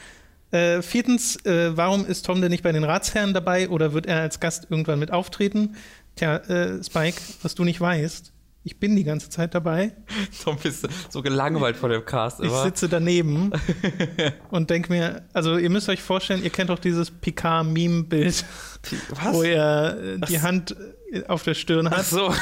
Äh, 0.52 0.82
viertens, 0.82 1.38
äh, 1.46 1.76
warum 1.78 2.06
ist 2.06 2.26
Tom 2.26 2.42
denn 2.42 2.52
nicht 2.52 2.62
bei 2.64 2.72
den 2.74 2.84
Ratsherren 2.84 3.34
dabei 3.34 3.70
oder 3.70 3.94
wird 3.94 4.06
er 4.06 4.20
als 4.22 4.40
Gast 4.40 4.68
irgendwann 4.70 5.00
mit 5.00 5.10
auftreten? 5.12 5.76
Tja, 6.18 6.36
äh, 6.36 6.84
Spike, 6.84 7.20
was 7.42 7.56
du 7.56 7.64
nicht 7.64 7.80
weißt, 7.82 8.34
ich 8.64 8.80
bin 8.80 8.96
die 8.96 9.04
ganze 9.04 9.30
Zeit 9.30 9.56
dabei. 9.56 9.94
Tom 10.44 10.58
bist 10.62 10.88
so 11.10 11.22
gelangweilt 11.22 11.76
von 11.76 11.90
dem 11.90 12.06
Cast 12.06 12.42
Ich 12.42 12.52
sitze 12.52 12.88
daneben 12.88 13.52
und 14.52 14.70
denke 14.70 14.92
mir, 14.92 15.24
also 15.34 15.58
ihr 15.58 15.70
müsst 15.70 15.90
euch 15.90 16.02
vorstellen, 16.02 16.44
ihr 16.44 16.52
kennt 16.52 16.70
doch 16.70 16.80
dieses 16.80 17.10
Picard-Meme-Bild, 17.10 18.46
Was? 19.10 19.34
wo 19.34 19.44
er 19.44 19.98
äh, 19.98 20.20
die 20.20 20.42
Hand 20.42 20.76
auf 21.28 21.44
der 21.44 21.56
Stirn 21.56 21.88
Ach 21.88 21.98
hat. 21.98 22.06
so. 22.06 22.34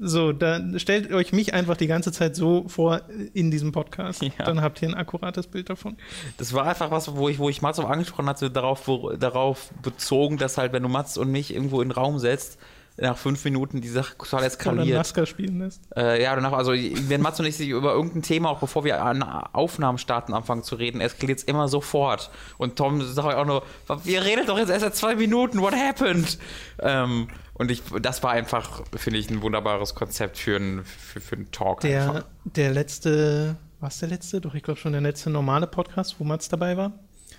So, 0.00 0.32
dann 0.32 0.78
stellt 0.78 1.12
euch 1.12 1.32
mich 1.32 1.52
einfach 1.52 1.76
die 1.76 1.86
ganze 1.86 2.12
Zeit 2.12 2.34
so 2.34 2.66
vor 2.68 3.02
in 3.34 3.50
diesem 3.50 3.72
Podcast. 3.72 4.22
Ja. 4.22 4.30
Dann 4.44 4.62
habt 4.62 4.80
ihr 4.82 4.88
ein 4.88 4.94
akkurates 4.94 5.48
Bild 5.48 5.68
davon. 5.68 5.96
Das 6.38 6.52
war 6.52 6.66
einfach 6.66 6.90
was, 6.90 7.14
wo 7.14 7.28
ich, 7.28 7.38
wo 7.38 7.50
ich 7.50 7.60
Mats 7.60 7.78
auch 7.78 7.90
angesprochen 7.90 8.28
hatte, 8.28 8.50
darauf, 8.50 8.88
wo, 8.88 9.12
darauf 9.12 9.70
bezogen, 9.82 10.38
dass 10.38 10.56
halt, 10.56 10.72
wenn 10.72 10.82
du 10.82 10.88
Mats 10.88 11.18
und 11.18 11.30
mich 11.30 11.52
irgendwo 11.52 11.82
in 11.82 11.88
den 11.88 11.94
Raum 11.94 12.18
setzt, 12.18 12.58
nach 12.96 13.16
fünf 13.16 13.44
Minuten 13.44 13.80
die 13.80 13.88
Sache 13.88 14.16
total 14.16 14.40
Oder 14.40 14.46
eskaliert. 14.46 14.96
NASCAR 14.96 15.26
spielen 15.26 15.58
lässt. 15.58 15.82
Äh, 15.96 16.22
ja, 16.22 16.34
danach, 16.34 16.52
also 16.52 16.72
wenn 16.72 17.20
Mats 17.20 17.40
und 17.40 17.46
ich 17.46 17.56
sich 17.56 17.68
über 17.68 17.92
irgendein 17.92 18.22
Thema, 18.22 18.50
auch 18.50 18.60
bevor 18.60 18.84
wir 18.84 19.02
an 19.02 19.22
Aufnahmen 19.22 19.98
starten, 19.98 20.32
anfangen 20.32 20.62
zu 20.62 20.76
reden, 20.76 21.00
eskaliert 21.00 21.40
es 21.40 21.44
immer 21.44 21.68
sofort. 21.68 22.30
Und 22.56 22.76
Tom 22.76 23.02
sagt 23.02 23.34
auch 23.34 23.46
nur, 23.46 23.64
wir 24.04 24.24
reden 24.24 24.46
doch 24.46 24.58
jetzt 24.58 24.70
erst 24.70 24.82
seit 24.82 24.94
zwei 24.94 25.16
Minuten, 25.16 25.60
what 25.60 25.74
happened? 25.74 26.38
Ähm, 26.78 27.28
und 27.54 27.70
ich, 27.70 27.82
das 28.00 28.22
war 28.22 28.32
einfach, 28.32 28.82
finde 28.96 29.18
ich, 29.18 29.28
ein 29.30 29.42
wunderbares 29.42 29.94
Konzept 29.94 30.38
für 30.38 30.56
einen 30.56 30.84
für, 30.84 31.20
für 31.20 31.36
einen 31.36 31.50
Talk. 31.50 31.80
Der, 31.80 32.02
einfach. 32.02 32.24
der 32.44 32.72
letzte, 32.72 33.56
war 33.80 33.88
es 33.88 33.98
der 33.98 34.08
letzte? 34.08 34.40
Doch, 34.40 34.54
ich 34.54 34.62
glaube 34.62 34.78
schon 34.78 34.92
der 34.92 35.00
letzte 35.00 35.30
normale 35.30 35.66
Podcast, 35.66 36.16
wo 36.18 36.24
Mats 36.24 36.48
dabei 36.48 36.76
war. 36.76 36.92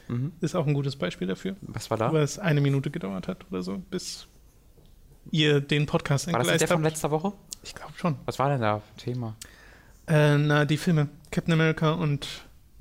Mhm. 0.08 0.34
Ist 0.42 0.56
auch 0.56 0.68
ein 0.68 0.74
gutes 0.74 0.96
Beispiel 0.96 1.28
dafür. 1.28 1.56
Was 1.62 1.90
war 1.90 1.98
da? 1.98 2.12
Weil 2.14 2.24
es 2.24 2.40
eine 2.40 2.62
Minute 2.62 2.92
gedauert 2.92 3.28
hat 3.28 3.46
oder 3.50 3.62
so, 3.62 3.78
bis 3.90 4.28
ihr 5.32 5.62
den 5.62 5.86
Podcast 5.86 6.32
War 6.32 6.40
das 6.44 6.58
der 6.58 6.68
von 6.68 6.78
habt. 6.78 6.84
letzter 6.86 7.12
Woche? 7.12 7.34
Ich 7.64 7.74
glaube 7.76 7.94
schon. 7.98 8.16
Was 8.26 8.38
war 8.40 8.50
denn 8.50 8.62
da 8.62 8.82
Thema? 8.98 9.36
Äh, 10.08 10.38
na, 10.38 10.66
die 10.66 10.78
Filme. 10.78 11.10
Captain 11.32 11.54
America 11.54 11.92
und 11.94 12.28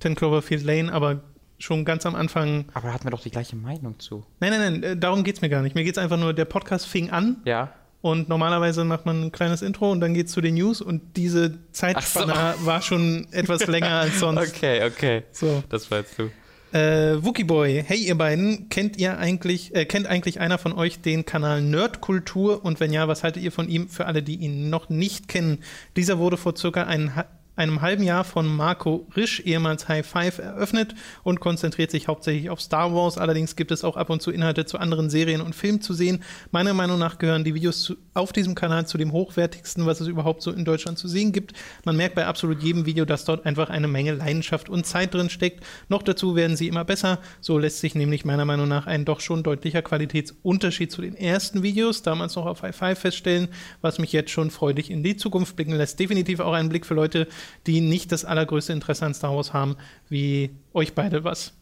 Ten 0.01 0.15
Cloverfield 0.15 0.63
Lane, 0.63 0.93
aber 0.93 1.21
schon 1.59 1.85
ganz 1.85 2.05
am 2.05 2.15
Anfang. 2.15 2.67
Aber 2.75 2.89
da 2.89 2.95
hatten 2.95 3.05
wir 3.05 3.11
doch 3.11 3.23
die 3.23 3.31
gleiche 3.31 3.57
Meinung 3.57 3.99
zu. 3.99 4.25
Nein, 4.41 4.51
nein, 4.51 4.61
nein, 4.81 4.83
äh, 4.83 4.97
darum 4.97 5.25
geht 5.25 5.37
es 5.37 5.41
mir 5.43 5.49
gar 5.49 5.63
nicht. 5.63 5.75
Mir 5.75 5.85
geht 5.85 5.97
es 5.97 6.03
einfach 6.03 6.19
nur, 6.19 6.35
der 6.35 6.45
Podcast 6.45 6.87
fing 6.87 7.11
an 7.11 7.39
Ja. 7.47 7.73
und 8.03 8.29
normalerweise 8.29 8.85
macht 8.85 9.07
man 9.07 9.23
ein 9.25 9.33
kleines 9.33 9.63
Intro 9.63 9.91
und 9.91 10.01
dann 10.01 10.13
geht 10.13 10.27
es 10.27 10.33
zu 10.33 10.41
den 10.43 10.55
News 10.55 10.83
und 10.83 11.17
diese 11.17 11.59
Zeitspanne 11.73 12.55
war 12.65 12.83
schon 12.83 13.27
etwas 13.31 13.67
länger 13.67 13.93
als 14.01 14.19
sonst. 14.21 14.41
Okay, 14.55 14.85
okay. 14.87 15.23
So. 15.33 15.63
Das 15.71 15.91
war 15.91 15.99
jetzt 15.99 16.19
du. 16.19 16.31
Äh, 16.75 17.23
Wookie 17.25 17.45
Boy, 17.45 17.85
hey 17.87 17.99
ihr 17.99 18.19
beiden, 18.19 18.69
kennt 18.69 18.97
ihr 18.97 19.17
eigentlich, 19.17 19.73
äh, 19.77 19.85
kennt 19.85 20.09
eigentlich 20.09 20.41
einer 20.41 20.59
von 20.59 20.73
euch 20.73 21.01
den 21.01 21.25
Kanal 21.25 21.63
Nerdkultur 21.63 22.65
und 22.65 22.81
wenn 22.81 22.93
ja, 22.93 23.07
was 23.07 23.23
haltet 23.23 23.45
ihr 23.45 23.53
von 23.53 23.69
ihm 23.69 23.89
für 23.89 24.07
alle, 24.07 24.25
die 24.25 24.35
ihn 24.35 24.71
noch 24.71 24.89
nicht 24.89 25.29
kennen? 25.29 25.59
Dieser 25.97 26.19
wurde 26.19 26.37
vor 26.37 26.57
circa 26.57 26.83
ein, 26.83 27.15
ha- 27.15 27.29
einem 27.57 27.83
halben 27.83 28.03
Jahr 28.03 28.25
von 28.25 28.47
Marco 28.47 29.07
Risch, 29.17 29.41
ehemals 29.41 29.89
High 29.89 30.07
Five, 30.07 30.39
eröffnet 30.39 30.95
und 31.23 31.41
konzentriert 31.41 31.91
sich 31.91 32.09
hauptsächlich 32.09 32.51
auf 32.51 32.61
Star 32.61 32.95
Wars. 32.95 33.19
Allerdings 33.19 33.57
gibt 33.57 33.71
es 33.71 33.85
auch 33.85 33.97
ab 33.97 34.11
und 34.11 34.23
zu 34.23 34.31
Inhalte 34.31 34.67
zu 34.67 34.79
anderen 34.79 35.11
Serien 35.11 35.41
und 35.41 35.55
Filmen 35.55 35.81
zu 35.81 35.95
sehen. 35.95 36.23
Meiner 36.51 36.75
Meinung 36.75 36.99
nach 36.99 37.19
gehören 37.19 37.45
die 37.45 37.55
Videos 37.55 37.83
zu, 37.83 37.97
auf 38.15 38.33
diesem 38.33 38.55
Kanal 38.55 38.87
zu 38.87 38.99
dem 38.99 39.13
hochwertigsten, 39.13 39.87
was 39.87 40.01
es 40.01 40.09
überhaupt 40.09 40.43
so 40.43 40.51
in 40.51 40.65
Deutschland 40.65 40.99
zu 40.99 41.09
sehen 41.09 41.33
gibt. 41.33 41.53
Man 41.85 41.97
merkt 41.97 42.15
bei 42.15 42.27
absolut 42.27 42.63
jedem 42.63 42.87
Video, 42.87 43.05
dass 43.05 43.25
dort 43.25 43.47
einfach 43.47 43.71
eine 43.71 43.89
Menge 43.89 44.15
Leidenschaft 44.15 44.69
und 44.69 44.87
Zeit 44.87 45.15
drin 45.15 45.31
steckt. 45.31 45.65
Noch 45.89 46.03
dazu 46.03 46.37
werden 46.37 46.57
sie 46.57 46.69
immer 46.69 46.85
besser. 46.85 47.19
So 47.41 47.59
lässt 47.59 47.79
sich 47.81 47.95
nämlich 47.95 48.25
meiner 48.25 48.45
Meinung 48.45 48.69
nach 48.69 48.87
ein 48.87 49.05
doch 49.05 49.21
schon 49.21 49.43
deutlicher 49.43 49.83
Qualitätsunterschied 49.83 50.91
zu 50.91 51.03
den 51.03 51.17
ersten 51.17 51.63
Videos, 51.63 52.03
damals 52.03 52.35
noch 52.35 52.47
auf 52.47 52.63
High 52.63 52.75
Five, 52.75 52.99
feststellen, 52.99 53.49
was 53.81 53.99
mich 53.99 54.13
jetzt 54.13 54.31
schon 54.31 54.51
freudig 54.51 54.91
in 54.91 55.03
die 55.03 55.17
Zukunft 55.17 55.57
blicken 55.57 55.75
lässt. 55.75 56.01
Definitiv 56.01 56.41
auch 56.41 56.53
ein 56.53 56.69
Blick 56.69 56.87
für 56.87 56.95
Leute, 56.95 57.29
die 57.67 57.81
nicht 57.81 58.13
das 58.13 58.25
allergrößte 58.25 58.73
Interesse 58.73 59.07
an 59.07 59.15
Star 59.15 59.35
Wars 59.35 59.53
haben, 59.53 59.77
wie 60.09 60.51
euch 60.73 60.95
beide 60.95 61.25
was. 61.25 61.53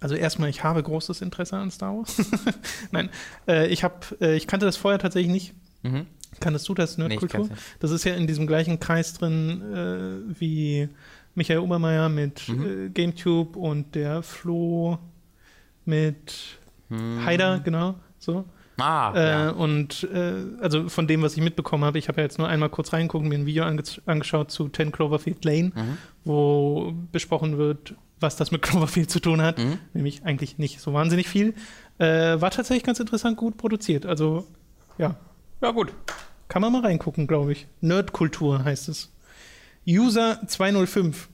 Also 0.00 0.14
erstmal, 0.14 0.48
ich 0.48 0.64
habe 0.64 0.82
großes 0.82 1.20
Interesse 1.20 1.56
an 1.56 1.70
Star 1.70 1.94
Wars. 1.96 2.16
Nein, 2.90 3.10
äh, 3.46 3.66
ich 3.68 3.84
habe, 3.84 3.96
äh, 4.20 4.34
ich 4.36 4.46
kannte 4.46 4.64
das 4.66 4.76
vorher 4.76 4.98
tatsächlich 4.98 5.32
nicht. 5.32 5.54
Mhm. 5.82 6.06
Kanntest 6.40 6.68
du 6.68 6.74
das 6.74 6.96
Nee, 6.96 7.08
Nerdkultur? 7.08 7.48
nicht. 7.48 7.52
das 7.80 7.90
ist 7.90 8.04
ja 8.04 8.14
in 8.14 8.26
diesem 8.26 8.46
gleichen 8.46 8.80
Kreis 8.80 9.12
drin 9.14 9.60
äh, 9.74 10.40
wie 10.40 10.88
Michael 11.34 11.58
Obermeier 11.60 12.08
mit 12.08 12.48
Mhm. 12.48 12.86
äh, 12.86 12.88
GameTube 12.90 13.56
und 13.56 13.94
der 13.94 14.22
Flo 14.22 14.98
mit 15.84 16.58
Hm. 16.88 17.24
Haider, 17.24 17.60
genau, 17.60 17.94
so. 18.18 18.44
Ah, 18.80 19.12
Äh, 19.14 19.28
ja. 19.30 19.50
Und 19.50 20.04
äh, 20.12 20.34
also 20.60 20.88
von 20.88 21.06
dem, 21.06 21.22
was 21.22 21.36
ich 21.36 21.42
mitbekommen 21.42 21.84
habe, 21.84 21.98
ich 21.98 22.08
habe 22.08 22.18
ja 22.20 22.24
jetzt 22.24 22.38
nur 22.38 22.48
einmal 22.48 22.68
kurz 22.68 22.92
reingucken, 22.92 23.28
mir 23.28 23.36
ein 23.36 23.46
Video 23.46 23.64
ange 23.64 23.82
angeschaut 24.06 24.50
zu 24.50 24.68
10 24.68 24.92
Cloverfield 24.92 25.44
Lane, 25.44 25.72
Mhm. 25.74 25.98
wo 26.24 26.92
besprochen 27.12 27.56
wird, 27.58 27.94
was 28.20 28.36
das 28.36 28.50
mit 28.50 28.62
Cloverfield 28.88 29.10
zu 29.10 29.20
tun 29.20 29.40
hat. 29.42 29.58
Mhm. 29.58 29.78
Nämlich 29.94 30.24
eigentlich 30.24 30.58
nicht 30.58 30.80
so 30.80 30.92
wahnsinnig 30.92 31.28
viel. 31.28 31.54
Äh, 31.98 32.40
war 32.40 32.50
tatsächlich 32.50 32.84
ganz 32.84 33.00
interessant 33.00 33.36
gut 33.36 33.56
produziert. 33.56 34.04
Also 34.06 34.46
ja, 34.98 35.16
Ja, 35.62 35.70
gut. 35.70 35.92
kann 36.48 36.60
man 36.62 36.72
mal 36.72 36.82
reingucken, 36.82 37.26
glaube 37.26 37.52
ich. 37.52 37.66
Nerdkultur 37.80 38.64
heißt 38.64 38.88
es. 38.90 39.10
User 39.88 40.38
205. 40.46 41.29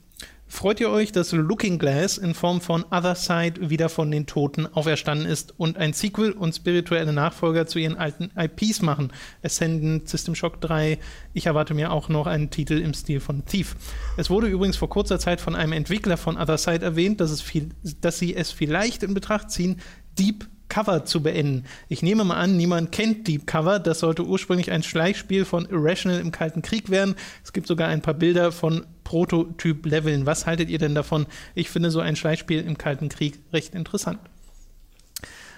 Freut 0.49 0.79
ihr 0.79 0.89
euch, 0.89 1.11
dass 1.11 1.33
Looking 1.33 1.77
Glass 1.77 2.17
in 2.17 2.33
Form 2.33 2.61
von 2.61 2.85
Other 2.89 3.15
Side 3.15 3.69
wieder 3.69 3.89
von 3.89 4.09
den 4.09 4.25
Toten 4.27 4.65
auferstanden 4.65 5.27
ist 5.27 5.53
und 5.59 5.77
ein 5.77 5.91
Sequel 5.91 6.31
und 6.31 6.55
spirituelle 6.55 7.11
Nachfolger 7.11 7.67
zu 7.67 7.79
ihren 7.79 7.97
alten 7.97 8.31
IPs 8.35 8.81
machen? 8.81 9.11
Ascendant, 9.43 10.07
System 10.07 10.35
Shock 10.35 10.61
3. 10.61 10.99
Ich 11.33 11.47
erwarte 11.47 11.73
mir 11.73 11.91
auch 11.91 12.07
noch 12.07 12.27
einen 12.27 12.49
Titel 12.49 12.79
im 12.79 12.93
Stil 12.93 13.19
von 13.19 13.45
Thief. 13.45 13.75
Es 14.15 14.29
wurde 14.29 14.47
übrigens 14.47 14.77
vor 14.77 14.89
kurzer 14.89 15.19
Zeit 15.19 15.41
von 15.41 15.53
einem 15.53 15.73
Entwickler 15.73 16.15
von 16.15 16.37
Other 16.37 16.57
Side 16.57 16.83
erwähnt, 16.83 17.19
dass, 17.19 17.31
es 17.31 17.41
viel, 17.41 17.69
dass 18.01 18.17
sie 18.17 18.33
es 18.33 18.49
vielleicht 18.49 19.03
in 19.03 19.13
Betracht 19.13 19.51
ziehen, 19.51 19.81
Deep 20.17 20.47
Cover 20.69 21.05
zu 21.05 21.23
beenden. 21.23 21.63
Ich 21.87 22.01
nehme 22.01 22.23
mal 22.23 22.35
an, 22.37 22.57
niemand 22.57 22.91
kennt 22.91 23.27
Deep 23.27 23.47
Cover. 23.47 23.79
Das 23.79 23.99
sollte 23.99 24.25
ursprünglich 24.25 24.71
ein 24.71 24.83
Schleichspiel 24.83 25.45
von 25.45 25.65
Irrational 25.69 26.19
im 26.19 26.31
Kalten 26.31 26.61
Krieg 26.61 26.89
werden. 26.89 27.15
Es 27.43 27.53
gibt 27.53 27.67
sogar 27.67 27.87
ein 27.87 28.01
paar 28.01 28.13
Bilder 28.13 28.51
von 28.51 28.85
Prototyp-Leveln. 29.03 30.25
Was 30.25 30.45
haltet 30.45 30.69
ihr 30.69 30.79
denn 30.79 30.95
davon? 30.95 31.25
Ich 31.55 31.69
finde 31.69 31.91
so 31.91 31.99
ein 31.99 32.15
Schleichspiel 32.15 32.61
im 32.61 32.77
Kalten 32.77 33.09
Krieg 33.09 33.39
recht 33.53 33.73
interessant. 33.75 34.19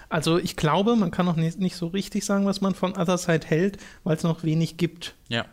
Also 0.08 0.38
ich 0.38 0.56
glaube, 0.56 0.96
man 0.96 1.10
kann 1.12 1.26
noch 1.26 1.36
nicht, 1.36 1.76
so 1.76 1.86
richtig 1.86 2.24
sagen, 2.24 2.44
was 2.44 2.60
man 2.60 2.74
von 2.74 2.96
Other 2.96 3.16
Side 3.16 3.46
hält, 3.46 3.78
weil 4.02 4.16
es 4.16 4.24
noch 4.24 4.42
wenig 4.42 4.76
gibt, 4.76 5.14
Ja. 5.28 5.46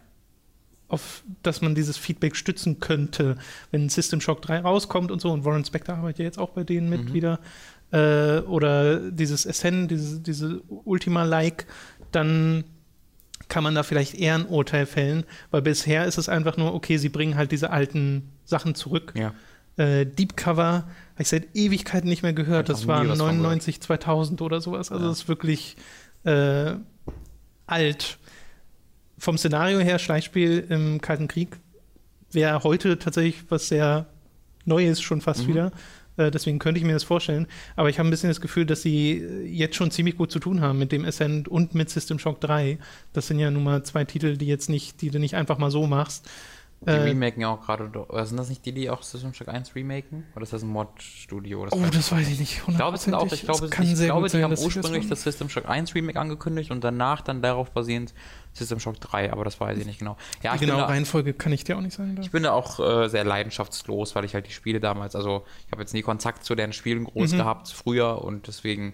auf 0.87 1.23
das 1.43 1.61
man 1.61 1.75
dieses 1.75 1.95
Feedback 1.97 2.35
stützen 2.35 2.79
könnte, 2.79 3.37
wenn 3.69 3.87
System 3.89 4.19
Shock 4.19 4.41
3 4.41 4.59
rauskommt 4.61 5.11
und 5.11 5.21
so. 5.21 5.31
Und 5.31 5.45
Warren 5.45 5.63
Spector 5.65 5.95
arbeitet 5.95 6.19
ja 6.19 6.25
jetzt 6.25 6.39
auch 6.39 6.49
bei 6.49 6.63
denen 6.63 6.89
mit 6.89 7.13
wieder. 7.13 7.39
Äh, 7.91 8.39
oder 8.39 9.11
dieses 9.11 9.47
Ascend, 9.47 9.91
diese, 9.91 10.19
diese 10.19 10.61
Ultima-like, 10.67 11.65
dann 12.11 12.63
kann 13.49 13.63
man 13.63 13.75
da 13.75 13.83
vielleicht 13.83 14.15
eher 14.15 14.35
ein 14.35 14.45
Urteil 14.45 14.85
fällen, 14.85 15.23
weil 15.51 15.61
bisher 15.61 16.05
ist 16.05 16.17
es 16.17 16.27
einfach 16.27 16.57
nur, 16.57 16.73
okay, 16.73 16.97
sie 16.97 17.07
bringen 17.09 17.35
halt 17.37 17.51
diese 17.53 17.69
alten 17.69 18.29
Sachen 18.43 18.75
zurück. 18.75 19.13
Ja. 19.15 19.33
Äh, 19.77 20.05
Deep 20.05 20.35
Cover 20.35 20.83
habe 21.13 21.21
ich 21.21 21.29
seit 21.29 21.55
Ewigkeiten 21.55 22.09
nicht 22.09 22.23
mehr 22.23 22.33
gehört. 22.33 22.67
Das 22.67 22.87
war 22.87 23.07
was 23.07 23.17
von 23.19 23.27
99, 23.39 23.79
2000 23.79 24.41
oder 24.41 24.59
sowas. 24.59 24.91
Also 24.91 25.03
Ja. 25.05 25.09
das 25.09 25.19
ist 25.21 25.27
wirklich 25.29 25.77
äh, 26.25 26.73
alt. 27.67 28.17
Vom 29.17 29.37
Szenario 29.37 29.79
her, 29.79 29.97
Schleichspiel 29.97 30.65
im 30.69 30.99
Kalten 31.01 31.27
Krieg, 31.27 31.57
wäre 32.31 32.63
heute 32.63 32.99
tatsächlich 32.99 33.45
was 33.49 33.67
sehr 33.69 34.07
Neues 34.65 34.99
schon 34.99 35.21
fast 35.21 35.43
Mhm. 35.43 35.47
wieder. 35.47 35.71
Äh, 36.17 36.31
deswegen 36.31 36.59
könnte 36.59 36.79
ich 36.79 36.85
mir 36.85 36.93
das 36.93 37.03
vorstellen. 37.03 37.47
Aber 37.75 37.89
ich 37.89 37.99
habe 37.99 38.07
ein 38.07 38.11
bisschen 38.11 38.29
das 38.29 38.41
Gefühl, 38.41 38.65
dass 38.65 38.81
sie 38.81 39.19
äh, 39.19 39.45
jetzt 39.45 39.75
schon 39.75 39.91
ziemlich 39.91 40.17
gut 40.17 40.31
zu 40.31 40.39
tun 40.39 40.61
haben 40.61 40.79
mit 40.79 40.91
dem 40.91 41.05
Ascent 41.05 41.47
und 41.47 41.75
mit 41.75 41.89
System 41.89 42.19
Shock 42.19 42.41
3. 42.41 42.77
Das 43.13 43.27
sind 43.27 43.39
ja 43.39 43.49
nun 43.51 43.63
mal 43.63 43.83
zwei 43.83 44.03
Titel, 44.03 44.37
die 44.37 44.47
jetzt 44.47 44.69
nicht, 44.69 45.01
die 45.01 45.09
du 45.09 45.19
nicht 45.19 45.35
einfach 45.35 45.57
mal 45.57 45.71
so 45.71 45.87
machst. 45.87 46.29
Die 46.81 46.91
Äh, 46.91 47.01
remaken 47.01 47.41
ja 47.41 47.49
auch 47.49 47.61
gerade. 47.61 47.85
Oder 47.85 48.25
sind 48.27 48.37
das 48.37 48.49
nicht 48.49 48.63
die, 48.65 48.71
die 48.71 48.89
auch 48.91 49.01
System 49.01 49.33
Shock 49.33 49.47
1 49.47 49.73
remaken? 49.73 50.25
Oder 50.35 50.43
ist 50.43 50.53
das 50.53 50.61
ein 50.61 50.69
Mod-Studio? 50.69 51.67
oh, 51.71 51.79
das 51.91 52.11
weiß 52.11 52.27
ich 52.29 52.39
nicht. 52.39 52.61
Ich 52.67 52.75
glaube, 52.77 52.95
es 52.97 53.03
sind 53.03 53.15
auch, 53.15 53.31
ich 53.31 53.41
glaube, 53.41 53.65
ich 53.65 53.71
glaube 53.95 54.29
die 54.29 54.43
haben 54.43 54.51
das 54.51 54.63
ursprünglich 54.63 54.93
machen. 55.03 55.09
das 55.09 55.23
System 55.23 55.49
Shock 55.49 55.67
1 55.67 55.95
Remake 55.95 56.19
angekündigt 56.19 56.69
und 56.69 56.83
danach 56.83 57.21
dann 57.21 57.41
darauf 57.41 57.71
basierend 57.71 58.13
System 58.53 58.79
Shock 58.79 58.99
3, 59.01 59.33
aber 59.33 59.43
das 59.43 59.59
weiß 59.59 59.77
ich 59.79 59.85
nicht 59.87 59.97
genau. 59.99 60.17
Ja, 60.43 60.53
Die 60.53 60.59
genaue 60.65 60.87
Reihenfolge 60.87 61.33
kann 61.33 61.51
ich 61.51 61.63
dir 61.63 61.77
auch 61.77 61.81
nicht 61.81 61.93
sagen. 61.95 62.15
Da. 62.15 62.21
ich 62.21 62.29
bin 62.31 62.43
da 62.43 62.51
auch 62.51 62.79
äh, 62.79 63.07
sehr 63.09 63.23
leidenschaftslos, 63.23 64.13
weil 64.15 64.25
ich 64.25 64.35
halt 64.35 64.45
die 64.47 64.51
Spiele 64.51 64.79
damals, 64.79 65.15
also 65.15 65.45
ich 65.65 65.71
habe 65.71 65.81
jetzt 65.81 65.93
nie 65.93 66.03
Kontakt 66.03 66.43
zu 66.43 66.53
deren 66.53 66.73
Spielen 66.73 67.05
groß 67.05 67.33
Mhm. 67.33 67.37
gehabt 67.37 67.69
früher 67.69 68.21
und 68.23 68.47
deswegen 68.47 68.93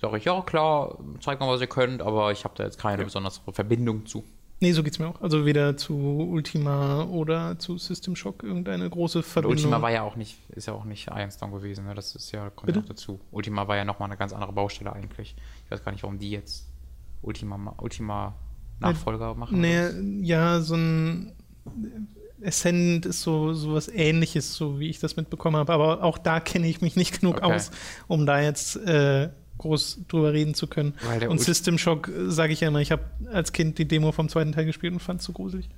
sage 0.00 0.18
ich, 0.18 0.24
ja 0.24 0.40
klar, 0.42 0.98
zeigt 1.20 1.40
mal, 1.40 1.48
was 1.48 1.60
ihr 1.60 1.66
könnt, 1.66 2.00
aber 2.00 2.30
ich 2.30 2.44
habe 2.44 2.54
da 2.56 2.62
jetzt 2.64 2.78
keine 2.78 3.02
besondere 3.04 3.32
Verbindung 3.52 4.06
zu. 4.06 4.22
Nee, 4.64 4.72
so 4.72 4.82
geht's 4.82 4.98
mir 4.98 5.06
auch. 5.08 5.20
Also 5.20 5.44
weder 5.44 5.76
zu 5.76 5.94
Ultima 5.94 7.02
oder 7.04 7.58
zu 7.58 7.76
System 7.76 8.16
Shock 8.16 8.42
irgendeine 8.42 8.88
große 8.88 9.18
Und 9.18 9.24
Verbindung. 9.26 9.56
Ultima 9.64 9.82
war 9.82 9.90
ja 9.90 10.02
auch 10.02 10.16
nicht, 10.16 10.38
ist 10.50 10.66
ja 10.66 10.72
auch 10.72 10.84
nicht 10.86 11.08
Ironstorm 11.08 11.52
gewesen, 11.52 11.84
ne? 11.84 11.94
das 11.94 12.14
ist 12.14 12.32
ja, 12.32 12.48
kommt 12.48 12.70
ja 12.70 12.74
Bitte? 12.74 12.84
auch 12.84 12.88
dazu. 12.88 13.20
Ultima 13.30 13.68
war 13.68 13.76
ja 13.76 13.84
nochmal 13.84 14.08
eine 14.08 14.16
ganz 14.16 14.32
andere 14.32 14.52
Baustelle 14.52 14.90
eigentlich. 14.92 15.36
Ich 15.66 15.70
weiß 15.70 15.84
gar 15.84 15.92
nicht, 15.92 16.02
warum 16.02 16.18
die 16.18 16.30
jetzt 16.30 16.66
Ultima, 17.20 17.58
ma- 17.58 17.74
Ultima 17.78 18.34
Nachfolger 18.80 19.34
machen. 19.34 19.60
nee, 19.60 20.26
ja, 20.26 20.60
so 20.60 20.74
ein 20.76 21.32
Ascendant 22.44 23.06
ist 23.06 23.22
so, 23.22 23.52
so 23.54 23.74
was 23.74 23.88
ähnliches, 23.88 24.54
so 24.54 24.78
wie 24.80 24.88
ich 24.88 24.98
das 24.98 25.16
mitbekommen 25.16 25.56
habe. 25.56 25.72
Aber 25.72 26.02
auch 26.02 26.18
da 26.18 26.40
kenne 26.40 26.66
ich 26.68 26.80
mich 26.80 26.96
nicht 26.96 27.20
genug 27.20 27.36
Okay. 27.42 27.54
aus, 27.54 27.70
um 28.08 28.26
da 28.26 28.40
jetzt 28.40 28.76
äh, 28.76 29.30
groß 29.64 30.00
drüber 30.08 30.32
reden 30.32 30.54
zu 30.54 30.66
können. 30.66 30.94
Weil 31.04 31.26
Und 31.28 31.38
Ult- 31.38 31.44
System 31.44 31.76
Shock, 31.78 32.10
sage 32.26 32.52
ich 32.52 32.60
ja 32.60 32.68
immer, 32.68 32.80
ich 32.80 32.92
habe 32.92 33.02
als 33.32 33.52
Kind 33.52 33.78
die 33.78 33.86
Demo 33.88 34.12
vom 34.12 34.28
zweiten 34.28 34.52
Teil 34.52 34.64
gespielt 34.66 34.92
und 34.92 35.00
fand 35.00 35.20
es 35.20 35.26
so 35.26 35.32
gruselig. 35.32 35.68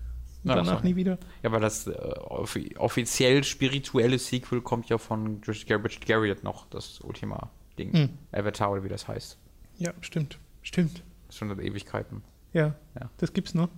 Und 0.44 0.50
Ja, 0.50 0.56
danach 0.56 0.82
nie 0.84 0.94
wieder. 0.96 1.18
Ja, 1.42 1.50
aber 1.50 1.58
das 1.60 1.86
äh, 1.86 1.90
offi- 1.92 2.76
offiziell 2.76 3.42
spirituelle 3.42 4.18
Sequel 4.18 4.60
kommt 4.60 4.88
ja 4.88 4.98
von 4.98 5.40
Richard 5.48 6.06
Garriott 6.06 6.44
noch, 6.44 6.66
das 6.70 7.00
Ultima-Ding. 7.00 7.92
Hm. 7.92 8.08
Avatar 8.32 8.70
oder 8.72 8.84
wie 8.84 8.88
das 8.88 9.08
heißt. 9.08 9.38
Ja, 9.78 9.92
stimmt. 10.02 10.38
Stimmt. 10.62 11.02
Schon 11.30 11.48
seit 11.48 11.58
Ewigkeiten. 11.60 12.22
Ja, 12.52 12.74
Ja. 13.00 13.10
das 13.18 13.32
gibt's 13.32 13.54
noch. 13.54 13.68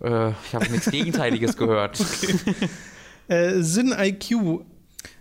Äh, 0.00 0.30
ich 0.30 0.54
habe 0.54 0.68
nichts 0.70 0.90
Gegenteiliges 0.90 1.56
gehört. 1.58 1.98
Äh, 3.28 3.60
Sin 3.62 3.92
IQ. 3.96 4.64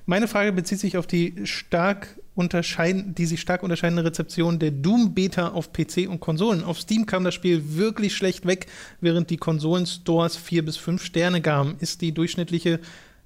Meine 0.05 0.27
Frage 0.27 0.51
bezieht 0.51 0.79
sich 0.79 0.97
auf 0.97 1.07
die 1.07 1.45
stark 1.45 2.19
die 2.37 3.25
sich 3.25 3.41
stark 3.41 3.63
unterscheidende 3.63 4.03
Rezeption 4.03 4.59
der 4.59 4.71
Doom 4.71 5.13
Beta 5.13 5.49
auf 5.49 5.71
PC 5.71 6.07
und 6.09 6.19
Konsolen. 6.19 6.63
Auf 6.63 6.79
Steam 6.79 7.05
kam 7.05 7.23
das 7.23 7.33
Spiel 7.33 7.77
wirklich 7.77 8.15
schlecht 8.15 8.45
weg, 8.45 8.67
während 9.01 9.29
die 9.29 9.37
Konsolenstores 9.37 10.35
vier 10.35 10.65
bis 10.65 10.77
fünf 10.77 11.03
Sterne 11.03 11.41
gaben. 11.41 11.75
Ist 11.79 12.01
die 12.01 12.13
durchschnittliche 12.13 12.79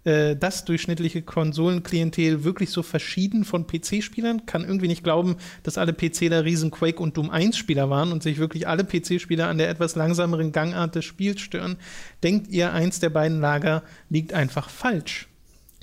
äh, 0.03 0.35
das 0.35 0.65
durchschnittliche 0.65 1.21
Konsolenklientel 1.21 2.43
wirklich 2.43 2.69
so 2.71 2.83
verschieden 2.83 3.43
von 3.45 3.67
PC-Spielern? 3.67 4.45
Kann 4.45 4.63
irgendwie 4.63 4.87
nicht 4.87 5.03
glauben, 5.03 5.37
dass 5.63 5.77
alle 5.77 5.93
PCler 5.93 6.45
riesen 6.45 6.71
Quake 6.71 7.01
und 7.01 7.17
Doom 7.17 7.29
1-Spieler 7.29 7.89
waren 7.89 8.11
und 8.11 8.23
sich 8.23 8.37
wirklich 8.37 8.67
alle 8.67 8.83
PC-Spieler 8.83 9.47
an 9.47 9.57
der 9.57 9.69
etwas 9.69 9.95
langsameren 9.95 10.51
Gangart 10.51 10.95
des 10.95 11.05
Spiels 11.05 11.41
stören. 11.41 11.77
Denkt 12.23 12.49
ihr, 12.49 12.73
eins 12.73 12.99
der 12.99 13.09
beiden 13.09 13.39
Lager 13.39 13.83
liegt 14.09 14.33
einfach 14.33 14.69
falsch? 14.69 15.28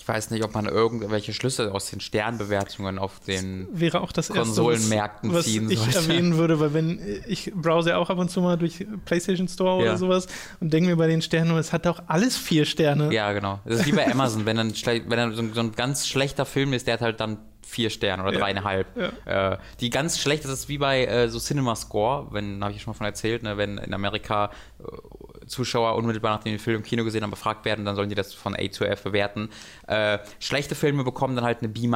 Ich 0.07 0.09
weiß 0.09 0.31
nicht, 0.31 0.45
ob 0.45 0.55
man 0.55 0.67
irgendwelche 0.67 1.33
Schlüsse 1.33 1.75
aus 1.75 1.91
den 1.91 1.99
Sternbewertungen 1.99 2.97
auf 3.01 3.19
den. 3.27 3.67
wäre 3.73 4.01
auch 4.03 4.13
das 4.13 4.31
erste, 4.31 4.41
Konsolenmärkten 4.45 5.31
was, 5.31 5.39
was 5.39 5.45
ziehen 5.47 5.69
ich 5.69 5.81
sollte. 5.81 5.99
erwähnen 5.99 6.37
würde, 6.37 6.61
weil 6.61 6.73
wenn 6.75 7.01
ich 7.27 7.53
browse 7.57 7.91
ja 7.91 7.97
auch 7.97 8.09
ab 8.09 8.19
und 8.19 8.31
zu 8.31 8.41
mal 8.41 8.57
durch 8.57 8.87
PlayStation 9.05 9.49
Store 9.49 9.85
Ja. 9.85 9.91
oder 9.91 9.99
sowas 9.99 10.29
und 10.61 10.73
denke 10.73 10.91
mir 10.91 10.97
bei 10.97 11.09
den 11.09 11.23
Sternen, 11.23 11.57
es 11.59 11.73
hat 11.73 11.87
doch 11.87 12.05
alles 12.07 12.37
vier 12.37 12.67
Sterne. 12.67 13.13
Ja, 13.13 13.33
genau. 13.33 13.59
Das 13.65 13.81
ist 13.81 13.87
wie 13.87 13.93
bei 13.93 14.09
Amazon. 14.09 14.47
wenn, 14.47 14.57
schle- 14.75 15.03
wenn 15.09 15.19
ein- 15.19 15.35
so 15.35 15.61
ein 15.61 15.73
ganz 15.73 16.07
schlechter 16.07 16.47
Film 16.47 16.73
ist, 16.73 16.87
der 16.87 16.95
hat 16.95 17.01
halt 17.01 17.19
dann 17.19 17.39
vier 17.67 17.91
Sterne 17.91 18.23
oder 18.23 18.33
Ja. 18.33 18.39
dreieinhalb. 18.39 18.87
Äh, 19.27 19.57
die 19.81 19.91
ganz 19.91 20.19
schlecht, 20.19 20.45
das 20.45 20.53
ist 20.53 20.69
wie 20.69 20.79
bei 20.79 21.05
äh, 21.05 21.29
so 21.29 21.39
Cinema 21.41 21.75
Score, 21.75 22.29
wenn, 22.31 22.63
habe 22.63 22.73
ich 22.73 22.81
schon 22.83 22.93
mal 22.93 22.97
von 22.97 23.07
erzählt, 23.07 23.43
ne, 23.43 23.57
wenn 23.57 23.79
in 23.79 23.93
Amerika 23.93 24.51
äh, 24.79 25.47
Zuschauer 25.47 25.97
unmittelbar 25.97 26.37
nachdem 26.37 26.53
die 26.53 26.59
Film 26.59 26.77
im 26.79 26.83
Kino 26.83 27.05
gesehen 27.05 27.23
haben 27.23 27.31
befragt 27.31 27.65
werden, 27.65 27.85
dann 27.85 27.97
sollen 27.97 28.09
die 28.09 28.15
das 28.15 28.35
von 28.35 28.57
A 28.57 28.71
zu 28.71 28.85
F 28.85 29.03
bewerten. 29.03 29.51
Äh, 29.87 30.19
schlechte 30.39 30.75
Filme 30.75 31.05
bekommen 31.05 31.37
dann 31.37 31.45
halt 31.45 31.59
eine 31.59 31.69
B- 31.69 31.87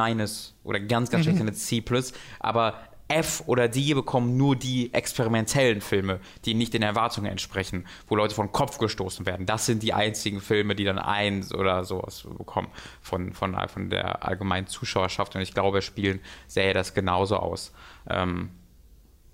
oder 0.63 0.79
ganz, 0.79 1.09
ganz 1.09 1.23
schlechte 1.23 1.41
eine 1.41 1.53
C+, 1.53 1.83
aber 2.39 2.75
F 3.11 3.43
oder 3.45 3.67
D 3.67 3.93
bekommen 3.93 4.37
nur 4.37 4.55
die 4.55 4.93
experimentellen 4.93 5.81
Filme, 5.81 6.19
die 6.45 6.53
nicht 6.53 6.73
den 6.73 6.81
Erwartungen 6.81 7.29
entsprechen, 7.29 7.85
wo 8.07 8.15
Leute 8.15 8.35
von 8.35 8.51
Kopf 8.51 8.77
gestoßen 8.77 9.25
werden. 9.25 9.45
Das 9.45 9.65
sind 9.65 9.83
die 9.83 9.93
einzigen 9.93 10.41
Filme, 10.41 10.75
die 10.75 10.85
dann 10.85 10.99
eins 10.99 11.53
oder 11.53 11.83
sowas 11.83 12.25
bekommen 12.37 12.69
von, 13.01 13.33
von, 13.33 13.55
von 13.67 13.89
der 13.89 14.23
allgemeinen 14.23 14.67
Zuschauerschaft. 14.67 15.35
Und 15.35 15.41
ich 15.41 15.53
glaube, 15.53 15.81
Spielen 15.81 16.19
sähe 16.47 16.73
das 16.73 16.93
genauso 16.93 17.37
aus. 17.37 17.73
Ähm, 18.09 18.49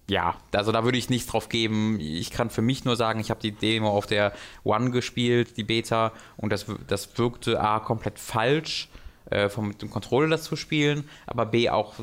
ja, 0.09 0.35
also 0.53 0.71
da 0.71 0.83
würde 0.83 0.97
ich 0.97 1.09
nichts 1.09 1.29
drauf 1.29 1.49
geben. 1.49 1.99
Ich 1.99 2.31
kann 2.31 2.49
für 2.49 2.61
mich 2.61 2.85
nur 2.85 2.95
sagen, 2.95 3.19
ich 3.19 3.29
habe 3.29 3.41
die 3.41 3.51
Demo 3.51 3.89
auf 3.89 4.05
der 4.05 4.33
One 4.63 4.91
gespielt, 4.91 5.57
die 5.57 5.63
Beta, 5.63 6.13
und 6.37 6.51
das, 6.51 6.65
das 6.87 7.17
wirkte 7.17 7.59
A 7.59 7.79
komplett 7.79 8.17
falsch, 8.17 8.87
äh, 9.29 9.49
vom, 9.49 9.69
mit 9.69 9.81
dem 9.81 9.89
Controller 9.89 10.29
das 10.29 10.43
zu 10.43 10.55
spielen, 10.55 11.09
aber 11.25 11.45
B 11.45 11.69
auch, 11.69 11.95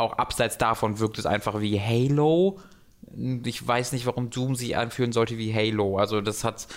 auch 0.00 0.14
abseits 0.14 0.58
davon 0.58 0.98
wirkt 0.98 1.18
es 1.18 1.26
einfach 1.26 1.60
wie 1.60 1.80
Halo. 1.80 2.58
Ich 3.44 3.66
weiß 3.66 3.92
nicht, 3.92 4.06
warum 4.06 4.30
Doom 4.30 4.54
sich 4.54 4.76
anfühlen 4.76 5.12
sollte 5.12 5.38
wie 5.38 5.54
Halo. 5.54 5.98
Also 5.98 6.20
das 6.20 6.44
hat 6.44 6.68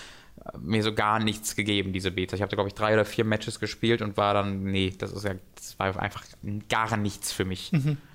mir 0.59 0.83
so 0.83 0.93
gar 0.93 1.19
nichts 1.19 1.55
gegeben, 1.55 1.93
diese 1.93 2.11
Beta. 2.11 2.35
Ich 2.35 2.41
habe 2.41 2.49
da, 2.49 2.55
glaube 2.55 2.67
ich, 2.67 2.73
drei 2.73 2.93
oder 2.93 3.05
vier 3.05 3.23
Matches 3.23 3.59
gespielt 3.59 4.01
und 4.01 4.17
war 4.17 4.33
dann, 4.33 4.63
nee, 4.63 4.93
das 4.97 5.11
ist 5.11 5.23
ja, 5.23 5.35
das 5.55 5.79
war 5.79 5.97
einfach 5.99 6.23
gar 6.69 6.97
nichts 6.97 7.31
für 7.31 7.45
mich. 7.45 7.71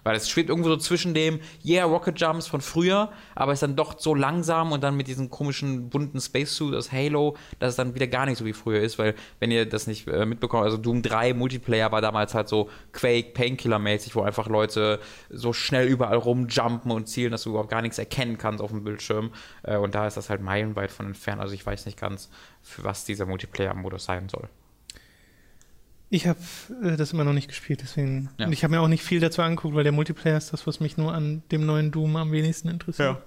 Weil 0.08 0.16
es 0.16 0.30
schwebt 0.30 0.48
irgendwo 0.48 0.70
so 0.70 0.78
zwischen 0.78 1.12
dem, 1.12 1.38
yeah, 1.62 1.84
Rocket 1.84 2.18
Jumps 2.18 2.46
von 2.46 2.62
früher, 2.62 3.12
aber 3.34 3.52
ist 3.52 3.62
dann 3.62 3.76
doch 3.76 3.98
so 3.98 4.14
langsam 4.14 4.72
und 4.72 4.82
dann 4.82 4.96
mit 4.96 5.06
diesem 5.06 5.28
komischen 5.28 5.90
bunten 5.90 6.18
Spacesuit 6.18 6.74
aus 6.74 6.92
Halo, 6.92 7.36
dass 7.58 7.68
es 7.68 7.76
dann 7.76 7.94
wieder 7.94 8.06
gar 8.06 8.24
nicht 8.24 8.38
so 8.38 8.46
wie 8.46 8.54
früher 8.54 8.80
ist, 8.80 8.98
weil, 8.98 9.14
wenn 9.38 9.50
ihr 9.50 9.68
das 9.68 9.86
nicht 9.86 10.08
äh, 10.08 10.24
mitbekommt, 10.24 10.64
also 10.64 10.78
Doom 10.78 11.02
3 11.02 11.34
Multiplayer 11.34 11.92
war 11.92 12.00
damals 12.00 12.32
halt 12.32 12.48
so 12.48 12.70
Quake, 12.92 13.34
Painkiller-mäßig, 13.34 14.14
wo 14.14 14.22
einfach 14.22 14.48
Leute 14.48 14.98
so 15.28 15.52
schnell 15.52 15.86
überall 15.86 16.16
rumjumpen 16.16 16.90
und 16.90 17.06
zielen, 17.06 17.30
dass 17.30 17.42
du 17.42 17.50
überhaupt 17.50 17.68
gar 17.68 17.82
nichts 17.82 17.98
erkennen 17.98 18.38
kannst 18.38 18.62
auf 18.62 18.70
dem 18.70 18.84
Bildschirm. 18.84 19.30
Äh, 19.62 19.76
und 19.76 19.94
da 19.94 20.06
ist 20.06 20.16
das 20.16 20.30
halt 20.30 20.40
meilenweit 20.40 20.90
von 20.90 21.04
entfernt. 21.04 21.42
Also 21.42 21.52
ich 21.52 21.66
weiß 21.66 21.84
nicht 21.84 22.00
ganz, 22.00 22.30
für 22.62 22.82
was 22.82 23.04
dieser 23.04 23.26
Multiplayer-Modus 23.26 24.06
sein 24.06 24.30
soll. 24.30 24.48
Ich 26.10 26.26
habe 26.26 26.38
äh, 26.82 26.96
das 26.96 27.12
immer 27.12 27.24
noch 27.24 27.32
nicht 27.32 27.48
gespielt, 27.48 27.80
deswegen. 27.82 28.30
Ja. 28.38 28.46
Und 28.46 28.52
ich 28.52 28.64
habe 28.64 28.74
mir 28.74 28.80
auch 28.80 28.88
nicht 28.88 29.02
viel 29.02 29.20
dazu 29.20 29.42
angeguckt, 29.42 29.74
weil 29.74 29.84
der 29.84 29.92
Multiplayer 29.92 30.38
ist 30.38 30.52
das, 30.52 30.66
was 30.66 30.80
mich 30.80 30.96
nur 30.96 31.12
an 31.12 31.42
dem 31.52 31.66
neuen 31.66 31.90
Doom 31.90 32.16
am 32.16 32.32
wenigsten 32.32 32.68
interessiert. 32.68 33.18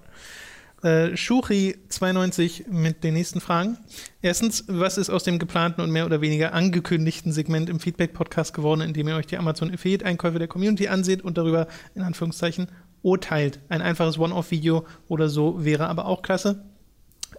Äh, 0.82 1.14
Shuri92 1.14 2.68
mit 2.68 3.04
den 3.04 3.14
nächsten 3.14 3.40
Fragen. 3.40 3.78
Erstens, 4.20 4.64
was 4.66 4.98
ist 4.98 5.10
aus 5.10 5.22
dem 5.22 5.38
geplanten 5.38 5.80
und 5.80 5.92
mehr 5.92 6.06
oder 6.06 6.20
weniger 6.20 6.54
angekündigten 6.54 7.30
Segment 7.30 7.70
im 7.70 7.78
Feedback-Podcast 7.78 8.52
geworden, 8.52 8.80
in 8.80 8.92
dem 8.92 9.06
ihr 9.06 9.14
euch 9.14 9.28
die 9.28 9.38
Amazon 9.38 9.72
Affiliate-Einkäufe 9.72 10.40
der 10.40 10.48
Community 10.48 10.88
anseht 10.88 11.22
und 11.22 11.38
darüber 11.38 11.68
in 11.94 12.02
Anführungszeichen 12.02 12.66
urteilt? 13.02 13.60
Ein 13.68 13.80
einfaches 13.80 14.18
One-Off-Video 14.18 14.84
oder 15.06 15.28
so 15.28 15.64
wäre 15.64 15.86
aber 15.86 16.06
auch 16.06 16.20
klasse. 16.20 16.64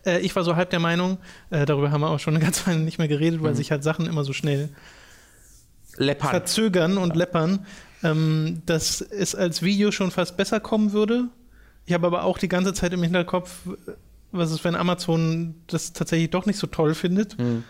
Äh, 0.05 0.19
ich 0.19 0.33
war 0.37 0.45
so 0.45 0.55
halb 0.55 0.69
der 0.69 0.79
Meinung, 0.79 1.17
äh, 1.49 1.65
darüber 1.65 1.91
haben 1.91 1.99
wir 1.99 2.11
auch 2.11 2.19
schon 2.19 2.35
eine 2.35 2.43
ganze 2.45 2.65
Weile 2.67 2.79
nicht 2.79 2.97
mehr 2.97 3.09
geredet, 3.09 3.43
weil 3.43 3.55
sich 3.55 3.71
halt 3.71 3.83
Sachen 3.83 4.05
immer 4.05 4.23
so 4.23 4.31
schnell 4.31 4.69
Leppard. 5.97 6.29
verzögern 6.31 6.97
und 6.97 7.15
läppern, 7.15 7.65
ähm, 8.03 8.61
dass 8.65 9.01
es 9.01 9.35
als 9.35 9.61
Video 9.61 9.91
schon 9.91 10.11
fast 10.11 10.37
besser 10.37 10.59
kommen 10.59 10.91
würde. 10.91 11.29
Ich 11.85 11.93
habe 11.93 12.07
aber 12.07 12.23
auch 12.23 12.37
die 12.37 12.47
ganze 12.49 12.73
Zeit 12.73 12.93
im 12.93 13.03
Hinterkopf, 13.03 13.67
was 14.31 14.51
ist, 14.51 14.63
wenn 14.63 14.75
Amazon 14.75 15.55
das 15.67 15.93
tatsächlich 15.93 16.29
doch 16.31 16.45
nicht 16.45 16.57
so 16.57 16.67
toll 16.67 16.95
findet, 16.95 17.37
Mhm. 17.39 17.63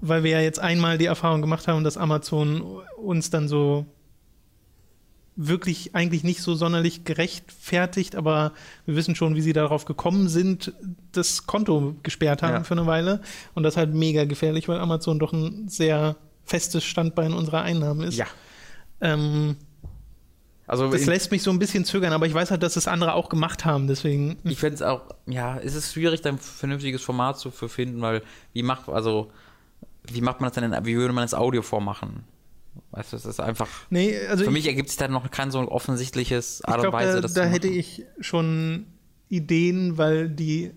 weil 0.00 0.22
wir 0.24 0.32
ja 0.32 0.40
jetzt 0.40 0.58
einmal 0.60 0.98
die 0.98 1.06
Erfahrung 1.06 1.40
gemacht 1.40 1.66
haben, 1.68 1.84
dass 1.84 1.96
Amazon 1.96 2.60
uns 2.96 3.30
dann 3.30 3.48
so 3.48 3.86
wirklich 5.36 5.94
eigentlich 5.94 6.24
nicht 6.24 6.42
so 6.42 6.54
sonderlich 6.56 7.04
gerechtfertigt, 7.04 8.16
aber 8.16 8.52
wir 8.86 8.96
wissen 8.96 9.14
schon, 9.14 9.36
wie 9.36 9.40
sie 9.40 9.52
darauf 9.52 9.84
gekommen 9.84 10.28
sind, 10.28 10.72
das 11.12 11.46
Konto 11.46 11.94
gesperrt 12.02 12.42
haben 12.42 12.54
Ja. 12.54 12.64
für 12.64 12.74
eine 12.74 12.86
Weile. 12.86 13.20
Und 13.54 13.62
das 13.62 13.74
ist 13.74 13.76
halt 13.76 13.94
mega 13.94 14.24
gefährlich, 14.24 14.66
weil 14.68 14.80
Amazon 14.80 15.20
doch 15.20 15.32
ein 15.32 15.68
sehr 15.68 16.16
festes 16.48 16.84
Standbein 16.84 17.32
unserer 17.32 17.62
Einnahmen 17.62 18.02
ist. 18.02 18.16
Ja. 18.16 18.26
Ähm, 19.00 19.56
Also 20.66 20.90
das 20.90 21.06
lässt 21.06 21.30
mich 21.30 21.42
so 21.42 21.50
ein 21.50 21.58
bisschen 21.58 21.84
zögern, 21.84 22.12
aber 22.12 22.26
ich 22.26 22.34
weiß 22.34 22.50
halt, 22.50 22.62
dass 22.62 22.76
es 22.76 22.88
andere 22.88 23.14
auch 23.14 23.28
gemacht 23.28 23.64
haben, 23.64 23.86
deswegen. 23.86 24.36
Ich 24.44 24.58
finde 24.58 24.74
es 24.76 24.82
auch, 24.82 25.02
ja, 25.26 25.58
es 25.58 25.74
ist 25.74 25.92
schwierig, 25.92 26.20
da 26.20 26.30
ein 26.30 26.38
vernünftiges 26.38 27.02
Format 27.02 27.38
zu 27.38 27.50
finden, 27.50 28.00
weil 28.00 28.22
wie 28.52 28.62
macht, 28.62 28.88
also, 28.88 29.30
wie 30.10 30.20
macht 30.20 30.40
man 30.40 30.50
das 30.50 30.54
denn, 30.54 30.72
in, 30.72 30.84
wie 30.84 30.96
würde 30.96 31.14
man 31.14 31.22
das 31.24 31.34
Audio 31.34 31.62
vormachen? 31.62 32.24
Weißt 32.90 33.12
du, 33.12 33.16
es 33.16 33.24
ist 33.24 33.40
einfach, 33.40 33.68
Nee, 33.90 34.16
also 34.28 34.44
für 34.44 34.50
ich, 34.50 34.54
mich 34.54 34.66
ergibt 34.66 34.88
sich 34.88 34.98
da 34.98 35.08
noch 35.08 35.30
kein 35.30 35.50
so 35.50 35.60
offensichtliches 35.60 36.60
ich 36.60 36.68
Art 36.68 36.76
und 36.76 36.82
glaube, 36.82 36.96
Weise, 36.96 37.14
da, 37.14 37.20
das 37.20 37.34
da 37.34 37.44
hätte 37.44 37.68
ich 37.68 38.04
schon 38.20 38.86
Ideen, 39.28 39.98
weil 39.98 40.28
die, 40.28 40.72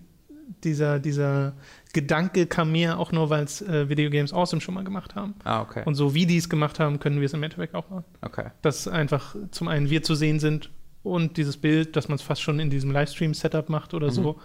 dieser, 0.64 0.98
dieser 0.98 1.54
Gedanke 1.92 2.46
kam 2.46 2.72
mir 2.72 2.98
auch 2.98 3.12
nur, 3.12 3.28
weil 3.30 3.44
es 3.44 3.60
äh, 3.62 3.88
Video 3.88 4.08
Games 4.10 4.32
Awesome 4.32 4.60
schon 4.62 4.74
mal 4.74 4.84
gemacht 4.84 5.14
haben. 5.14 5.34
Ah, 5.44 5.60
okay. 5.60 5.82
Und 5.84 5.94
so 5.94 6.14
wie 6.14 6.24
die 6.26 6.38
es 6.38 6.48
gemacht 6.48 6.78
haben, 6.80 6.98
können 7.00 7.20
wir 7.20 7.26
es 7.26 7.34
im 7.34 7.42
Endeffekt 7.42 7.74
auch 7.74 7.88
machen. 7.90 8.04
okay. 8.22 8.46
Dass 8.62 8.88
einfach 8.88 9.34
zum 9.50 9.68
einen 9.68 9.90
wir 9.90 10.02
zu 10.02 10.14
sehen 10.14 10.40
sind 10.40 10.70
und 11.02 11.36
dieses 11.36 11.56
Bild, 11.56 11.96
dass 11.96 12.08
man 12.08 12.16
es 12.16 12.22
fast 12.22 12.40
schon 12.42 12.58
in 12.60 12.70
diesem 12.70 12.90
Livestream-Setup 12.92 13.68
macht 13.68 13.92
oder 13.94 14.10
so. 14.10 14.40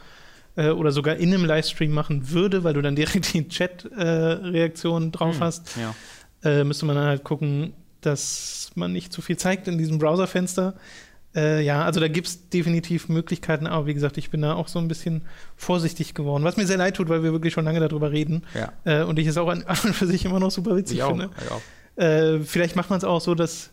Äh, 0.56 0.72
oder 0.72 0.92
sogar 0.92 1.16
in 1.18 1.34
einem 1.34 1.46
Livestream 1.46 1.92
machen 1.94 2.32
würde, 2.32 2.64
weil 2.64 2.74
du 2.74 2.82
dann 2.82 2.96
direkt 2.96 3.34
die 3.34 3.48
Chat-Reaktionen 3.48 5.12
drauf 5.12 5.36
Hm, 5.36 5.42
hast. 5.44 5.76
Ja. 5.78 5.94
äh, 6.50 6.64
müsste 6.64 6.86
man 6.86 6.96
dann 6.96 7.06
halt 7.06 7.24
gucken, 7.24 7.74
dass 8.02 8.72
man 8.76 8.92
nicht 8.94 9.12
zu 9.14 9.22
viel 9.22 9.38
zeigt 9.38 9.68
in 9.68 9.78
diesem 9.78 9.98
Browserfenster. 10.00 10.76
Äh, 11.36 11.62
ja, 11.64 11.84
also 11.84 12.00
da 12.00 12.08
gibt 12.08 12.28
es 12.28 12.50
definitiv 12.50 13.10
Möglichkeiten, 13.10 13.68
aber 13.68 13.86
wie 13.86 13.94
gesagt, 13.94 14.18
ich 14.18 14.30
bin 14.30 14.42
da 14.42 14.54
auch 14.54 14.68
so 14.68 14.80
ein 14.80 14.88
bisschen 14.88 15.24
vorsichtig 15.56 16.14
geworden. 16.14 16.44
Was 16.44 16.58
mir 16.58 16.66
sehr 16.66 16.78
leid 16.78 16.96
tut, 16.96 17.10
weil 17.10 17.24
wir 17.24 17.32
wirklich 17.32 17.54
schon 17.54 17.66
lange 17.66 17.80
darüber 17.80 18.12
reden. 18.12 18.44
Ja. 18.56 18.74
Äh, 18.86 19.04
und 19.04 19.20
ich 19.20 19.28
es 19.28 19.38
auch 19.38 19.50
an, 19.50 19.64
an 19.68 19.78
und 19.84 19.94
für 19.94 20.08
sich 20.08 20.26
immer 20.26 20.40
noch 20.40 20.52
super 20.52 20.76
witzig 20.76 20.98
Ich 20.98 21.04
auch. 21.04 21.10
finde. 21.10 21.30
Ich 21.44 21.52
auch. 21.52 21.62
Äh, 22.04 22.40
vielleicht 22.40 22.76
macht 22.76 22.90
man 22.90 22.98
es 22.98 23.04
auch 23.04 23.22
so, 23.22 23.36
dass. 23.36 23.72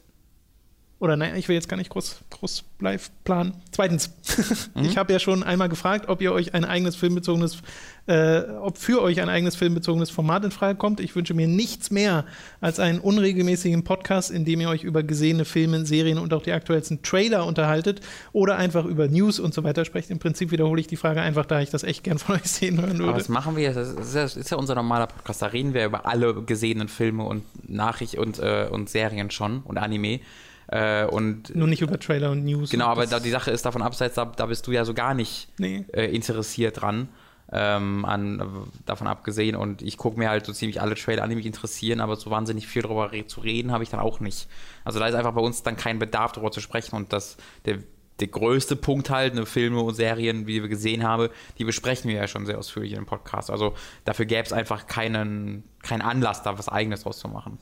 Oder 1.04 1.18
naja, 1.18 1.36
ich 1.36 1.48
will 1.48 1.54
jetzt 1.54 1.68
gar 1.68 1.76
nicht 1.76 1.90
groß, 1.90 2.22
groß 2.30 2.64
live 2.80 3.10
planen. 3.24 3.52
Zweitens, 3.72 4.10
Mhm. 4.74 4.84
ich 4.86 4.96
habe 4.96 5.12
ja 5.12 5.18
schon 5.18 5.42
einmal 5.42 5.68
gefragt, 5.68 6.08
ob 6.08 6.22
ihr 6.22 6.32
euch 6.32 6.54
ein 6.54 6.64
eigenes 6.64 6.96
filmbezogenes, 6.96 7.58
äh, 8.06 8.40
ob 8.60 8.78
für 8.78 9.02
euch 9.02 9.20
ein 9.20 9.28
eigenes 9.28 9.54
filmbezogenes 9.54 10.08
Format 10.08 10.44
in 10.46 10.50
Frage 10.50 10.78
kommt. 10.78 10.98
Ich 11.00 11.14
wünsche 11.14 11.34
mir 11.34 11.46
nichts 11.46 11.90
mehr 11.90 12.24
als 12.62 12.80
einen 12.80 13.00
unregelmäßigen 13.00 13.84
Podcast, 13.84 14.30
in 14.30 14.46
dem 14.46 14.62
ihr 14.62 14.70
euch 14.70 14.82
über 14.82 15.02
gesehene 15.02 15.44
Filme, 15.44 15.84
Serien 15.84 16.16
und 16.18 16.32
auch 16.32 16.42
die 16.42 16.52
aktuellsten 16.52 17.02
Trailer 17.02 17.44
unterhaltet 17.44 18.00
oder 18.32 18.56
einfach 18.56 18.86
über 18.86 19.06
News 19.06 19.38
und 19.38 19.52
so 19.52 19.62
weiter 19.62 19.84
sprecht. 19.84 20.08
Im 20.10 20.18
Prinzip 20.18 20.50
wiederhole 20.50 20.80
ich 20.80 20.86
die 20.86 20.96
Frage 20.96 21.20
einfach, 21.20 21.44
da 21.44 21.60
ich 21.60 21.68
das 21.68 21.82
echt 21.84 22.02
gern 22.02 22.18
von 22.18 22.36
euch 22.36 22.44
sehen 22.44 22.80
hören 22.80 22.92
Aber 22.96 22.98
würde. 23.08 23.18
das 23.18 23.28
machen 23.28 23.56
wir, 23.56 23.74
das 23.74 23.90
ist, 23.90 24.14
ja, 24.14 24.22
das 24.22 24.36
ist 24.36 24.50
ja 24.50 24.56
unser 24.56 24.74
normaler 24.74 25.06
Podcast, 25.08 25.42
da 25.42 25.46
reden 25.46 25.74
wir 25.74 25.84
über 25.84 26.06
alle 26.06 26.34
gesehenen 26.42 26.88
Filme 26.88 27.24
und 27.24 27.44
Nachrichten 27.68 28.18
und, 28.20 28.38
äh, 28.38 28.68
und 28.70 28.88
Serien 28.88 29.30
schon 29.30 29.60
und 29.64 29.76
Anime. 29.76 30.20
Äh, 30.68 31.04
und 31.06 31.54
Nur 31.54 31.66
nicht 31.68 31.82
über 31.82 31.98
Trailer 31.98 32.30
und 32.30 32.44
News. 32.44 32.70
genau, 32.70 32.86
und 32.86 32.90
aber 32.92 33.06
da, 33.06 33.20
die 33.20 33.30
Sache 33.30 33.50
ist 33.50 33.64
davon 33.66 33.82
abseits, 33.82 34.14
da, 34.14 34.24
da 34.24 34.46
bist 34.46 34.66
du 34.66 34.72
ja 34.72 34.84
so 34.84 34.94
gar 34.94 35.14
nicht 35.14 35.48
Nee. 35.58 35.84
äh, 35.92 36.06
interessiert 36.14 36.80
dran. 36.80 37.08
Ähm, 37.52 38.06
an, 38.06 38.66
davon 38.86 39.06
abgesehen 39.06 39.54
und 39.54 39.82
ich 39.82 39.98
gucke 39.98 40.18
mir 40.18 40.30
halt 40.30 40.46
so 40.46 40.52
ziemlich 40.52 40.80
alle 40.80 40.94
Trailer 40.94 41.22
an, 41.22 41.28
die 41.28 41.36
mich 41.36 41.44
interessieren, 41.44 42.00
aber 42.00 42.16
so 42.16 42.30
wahnsinnig 42.30 42.66
viel 42.66 42.80
darüber 42.82 43.12
re 43.12 43.26
zu 43.26 43.40
reden 43.40 43.70
habe 43.70 43.84
ich 43.84 43.90
dann 43.90 44.00
auch 44.00 44.18
nicht. 44.18 44.48
Also 44.82 44.98
da 44.98 45.06
ist 45.06 45.14
einfach 45.14 45.34
bei 45.34 45.42
uns 45.42 45.62
dann 45.62 45.76
kein 45.76 45.98
Bedarf 45.98 46.32
darüber 46.32 46.50
zu 46.50 46.60
sprechen 46.60 46.96
und 46.96 47.12
das 47.12 47.36
der, 47.66 47.78
der 48.18 48.28
größte 48.28 48.76
Punkt 48.76 49.10
halt, 49.10 49.34
ne, 49.34 49.44
Filme 49.44 49.80
und 49.82 49.94
Serien, 49.94 50.46
wie 50.46 50.62
wir 50.62 50.68
gesehen 50.70 51.04
haben, 51.04 51.28
die 51.58 51.64
besprechen 51.64 52.08
wir 52.08 52.16
ja 52.16 52.26
schon 52.28 52.46
sehr 52.46 52.58
ausführlich 52.58 52.92
in 52.92 52.98
dem 53.00 53.06
Podcast. 53.06 53.50
Also 53.50 53.74
dafür 54.04 54.24
gäbe 54.24 54.42
es 54.42 54.52
einfach 54.54 54.86
keinen, 54.86 55.64
keinen 55.82 56.02
Anlass, 56.02 56.42
da 56.42 56.58
was 56.58 56.70
Eigenes 56.70 57.02
draus 57.02 57.18
zu 57.18 57.28
machen. 57.28 57.58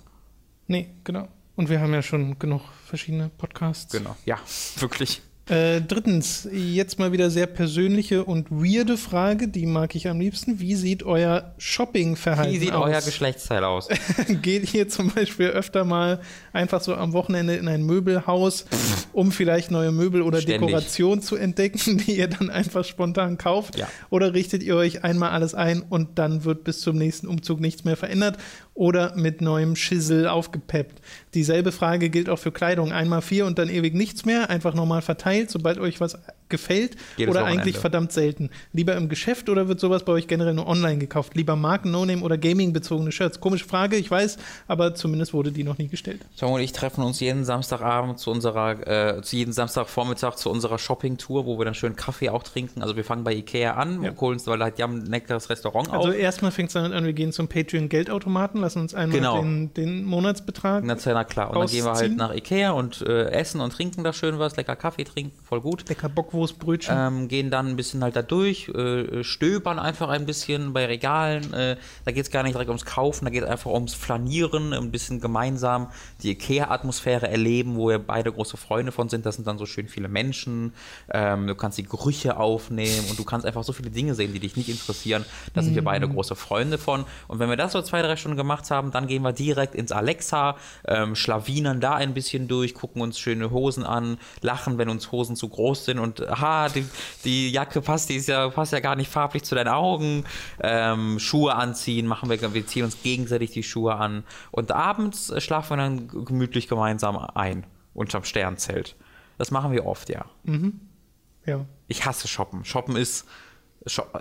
Nee, 0.69 0.91
genau. 1.03 1.27
Und 1.55 1.69
wir 1.69 1.81
haben 1.81 1.93
ja 1.93 2.03
schon 2.03 2.39
genug 2.39 2.63
verschiedene 2.87 3.29
Podcasts. 3.29 3.93
Genau. 3.93 4.17
Ja, 4.25 4.39
wirklich. 4.77 5.23
Äh, 5.49 5.81
drittens, 5.81 6.49
jetzt 6.53 7.01
mal 7.01 7.11
wieder 7.11 7.29
sehr 7.29 7.49
persönliche 7.49 8.25
und 8.25 8.49
weirde 8.53 8.97
Frage, 8.97 9.49
die 9.49 9.67
mag 9.67 9.97
ich 9.97 10.07
am 10.07 10.21
liebsten. 10.21 10.61
Wie 10.61 10.77
sieht 10.77 11.03
euer 11.03 11.53
Shopping-Verhalten 11.59 12.53
Wie 12.53 12.59
sieht 12.59 12.73
aus? 12.73 12.89
euer 12.89 13.01
Geschlechtsteil 13.01 13.65
aus? 13.65 13.89
Geht 14.43 14.73
ihr 14.73 14.89
zum 14.89 15.11
Beispiel 15.11 15.49
öfter 15.49 15.85
mal 15.85 16.21
einfach 16.53 16.81
so 16.81 16.95
am 16.95 17.13
Wochenende 17.13 17.57
in 17.57 17.67
ein 17.67 17.83
Möbelhaus, 17.83 18.67
um 19.13 19.33
vielleicht 19.33 19.73
neue 19.73 19.91
Möbel 19.91 20.23
oder 20.23 20.41
Ständig. 20.41 20.69
Dekoration 20.69 21.21
zu 21.23 21.35
entdecken, 21.35 21.99
die 22.07 22.19
ihr 22.19 22.29
dann 22.29 22.49
einfach 22.49 22.85
spontan 22.85 23.37
kauft? 23.37 23.77
Ja. 23.77 23.89
Oder 24.11 24.35
richtet 24.35 24.63
ihr 24.63 24.77
euch 24.77 25.03
einmal 25.03 25.31
alles 25.31 25.55
ein 25.55 25.83
und 25.83 26.21
dann 26.21 26.45
wird 26.45 26.63
bis 26.63 26.81
zum 26.81 26.97
nächsten 26.97 27.27
Umzug 27.27 27.59
nichts 27.59 27.83
mehr 27.83 27.97
verändert? 27.97 28.39
Oder 28.75 29.17
mit 29.17 29.41
neuem 29.41 29.75
Schissel 29.75 30.29
aufgepeppt? 30.29 31.03
Dieselbe 31.35 31.73
Frage 31.73 32.11
gilt 32.11 32.29
auch 32.31 32.39
für 32.39 32.53
Kleidung. 32.53 32.93
Einmal 32.93 33.23
vier 33.23 33.45
und 33.45 33.59
dann 33.59 33.69
ewig 33.69 33.93
nichts 33.93 34.25
mehr, 34.25 34.49
einfach 34.49 34.73
nochmal 34.73 35.03
verteilt, 35.33 35.51
sobald 35.51 35.79
euch 35.79 36.01
was 36.01 36.19
gefällt. 36.53 36.97
Jedes 37.17 37.33
oder 37.35 37.41
Wochenende. 37.43 37.63
eigentlich 37.63 37.79
verdammt 37.79 38.13
selten. 38.13 38.51
Lieber 38.73 38.95
im 38.95 39.09
Geschäft 39.09 39.49
oder 39.49 39.67
wird 39.67 39.81
sowas 39.81 40.05
bei 40.05 40.13
euch 40.13 40.29
generell 40.29 40.55
nur 40.55 40.69
online 40.69 40.99
gekauft? 40.99 41.35
Lieber 41.35 41.57
Marken, 41.57 41.91
No-Name 41.91 42.23
oder 42.23 42.39
Gaming-bezogene 42.39 43.11
Shirts? 43.11 43.41
Komische 43.41 43.65
Frage, 43.67 43.97
ich 43.97 44.09
weiß, 44.09 44.37
aber 44.69 44.95
zumindest 44.95 45.33
wurde 45.35 45.51
die 45.51 45.65
noch 45.65 45.79
nie 45.79 45.89
gestellt. 45.89 46.21
Tom 46.39 46.53
und 46.53 46.61
ich 46.61 46.71
treffen 46.73 47.03
uns 47.03 47.19
jeden 47.19 47.45
Samstagabend 47.45 48.21
zu 48.21 48.31
unserer, 48.31 49.17
äh, 49.17 49.23
zu 49.23 49.35
jeden 49.37 49.53
Samstagvormittag 49.53 50.37
zu 50.37 50.49
unserer 50.51 50.79
Shopping-Tour, 50.79 51.47
wo 51.47 51.59
wir 51.59 51.65
dann 51.65 51.75
schön 51.75 51.97
Kaffee 51.97 52.29
auch 52.29 52.43
trinken. 52.45 52.83
Also 52.83 52.95
wir 52.95 53.05
fangen 53.05 53.25
bei 53.25 53.33
Ikea 53.35 53.75
an, 53.75 54.03
Ja. 54.03 54.13
holen 54.21 54.35
uns, 54.35 54.47
weil 54.47 54.63
halt 54.63 54.79
die 54.79 54.83
haben 54.83 54.99
ein 54.99 55.07
leckeres 55.07 55.51
Restaurant 55.51 55.91
Also 55.91 56.11
auf. 56.11 56.15
erstmal 56.15 56.51
fängt 56.53 56.69
es 56.69 56.75
damit 56.75 56.93
an, 56.93 57.05
wir 57.05 57.13
gehen 57.15 57.33
zum 57.33 57.49
Patreon-Geldautomaten, 57.49 58.61
lassen 58.61 58.81
uns 58.81 58.95
einmal 58.95 59.19
Genau. 59.19 59.41
den, 59.41 59.73
den 59.75 60.05
Monatsbetrag. 60.05 60.85
Na, 60.85 60.95
klar. 61.25 61.51
Und 61.51 61.59
dann 61.59 61.67
gehen 61.69 61.85
wir 61.85 61.93
halt 61.93 62.17
nach 62.17 62.35
Ikea 62.35 62.73
und 62.73 63.01
äh, 63.03 63.31
essen 63.31 63.61
und 63.61 63.73
trinken 63.73 64.05
da 64.05 64.13
schön 64.13 64.39
was, 64.39 64.57
lecker 64.57 64.77
Kaffee 64.77 65.05
trinken, 65.05 65.33
voll 65.45 65.61
gut. 65.61 65.89
Lecker 65.89 66.09
Bockwurst 66.09 66.42
Toastbrötchen. 66.43 66.97
ähm, 66.97 67.29
gehen 67.29 67.51
dann 67.51 67.69
ein 67.69 67.77
bisschen 67.77 68.03
halt 68.03 68.17
da 68.17 68.23
durch, 68.23 68.69
äh, 68.69 69.23
stöbern 69.23 69.79
einfach 69.79 70.09
ein 70.09 70.27
bisschen 70.27 70.73
bei 70.73 70.87
Regalen. 70.87 71.53
Äh, 71.53 71.77
da 72.05 72.13
geht 72.13 72.25
es 72.25 72.31
gar 72.31 72.43
nicht 72.43 72.55
direkt 72.55 72.69
ums 72.69 72.85
Kaufen, 72.85 73.25
da 73.25 73.31
geht 73.31 73.45
es 73.45 73.49
einfach 73.49 73.71
ums 73.71 73.95
Flanieren, 73.95 74.73
ein 74.73 74.91
bisschen 74.91 75.21
gemeinsam 75.21 75.89
die 76.23 76.31
Ikea-Atmosphäre 76.33 77.29
erleben, 77.29 77.77
wo 77.77 77.89
wir 77.89 77.99
beide 77.99 78.33
große 78.33 78.57
Freunde 78.57 78.93
von 78.93 79.09
sind. 79.09 79.25
Das 79.25 79.37
sind 79.37 79.47
dann 79.47 79.59
so 79.59 79.67
schön 79.67 79.89
viele 79.89 80.09
Menschen. 80.09 80.73
Ähm, 81.11 81.47
du 81.47 81.55
kannst 81.55 81.79
die 81.79 81.85
Gerüche 81.85 82.37
aufnehmen 82.37 83.07
und 83.09 83.19
du 83.19 83.25
kannst 83.25 83.47
einfach 83.47 83.65
so 83.65 83.73
viele 83.73 83.91
Dinge 83.91 84.15
sehen, 84.15 84.33
die 84.33 84.41
dich 84.41 84.57
nicht 84.57 84.69
interessieren. 84.69 85.25
Da 85.55 85.63
sind 85.63 85.75
wir 85.75 85.85
beide 85.85 86.09
große 86.09 86.35
Freunde 86.35 86.79
von. 86.79 87.05
Und 87.29 87.39
wenn 87.39 87.49
wir 87.49 87.57
das 87.57 87.73
so 87.73 87.83
zwei, 87.83 88.03
drei 88.03 88.17
Stunden 88.17 88.37
gemacht 88.37 88.71
haben, 88.71 88.91
dann 88.91 89.07
gehen 89.07 89.23
wir 89.23 89.33
direkt 89.33 89.75
ins 89.75 89.93
Alexa, 89.93 90.57
ähm, 90.87 91.15
schlawinern 91.15 91.81
da 91.81 91.95
ein 91.95 92.15
bisschen 92.15 92.49
durch, 92.49 92.75
gucken 92.75 93.03
uns 93.03 93.19
schöne 93.19 93.51
Hosen 93.51 93.85
an, 93.85 94.19
lachen, 94.41 94.79
wenn 94.79 94.89
uns 94.89 95.13
Hosen 95.13 95.37
zu 95.37 95.49
groß 95.49 95.85
sind 95.85 95.99
und 95.99 96.21
aha, 96.33 96.69
die, 96.69 96.87
die 97.25 97.51
Jacke 97.51 97.81
passt, 97.81 98.09
die 98.09 98.17
ist 98.17 98.29
ja, 98.29 98.49
passt 98.49 98.73
ja 98.73 98.81
gar 98.81 98.97
nicht 98.97 99.11
farblich 99.11 99.45
zu 99.45 99.55
deinen 99.55 99.69
Augen. 99.69 100.25
Ähm, 100.61 101.19
Schuhe 101.19 101.55
anziehen, 101.55 102.07
machen 102.07 102.29
wir, 102.31 102.55
wir 102.55 102.67
ziehen 102.67 102.85
uns 102.85 103.03
gegenseitig 103.03 103.51
die 103.53 103.63
Schuhe 103.63 103.95
an. 103.95 104.25
Und 104.51 104.73
abends 104.73 105.31
äh, 105.31 105.41
schlafen 105.41 105.71
wir 105.71 105.77
dann 105.77 106.09
gemütlich 106.25 106.69
gemeinsam 106.69 107.17
ein, 107.17 107.67
unterm 107.95 108.25
Sternzelt. 108.25 108.97
Das 109.39 109.51
machen 109.51 109.73
wir 109.73 109.87
oft, 109.87 110.09
ja. 110.09 110.25
ja. 111.47 111.65
Ich 111.89 112.05
hasse 112.05 112.29
Shoppen. 112.29 112.65
Shoppen 112.65 112.97
ist, 112.97 113.27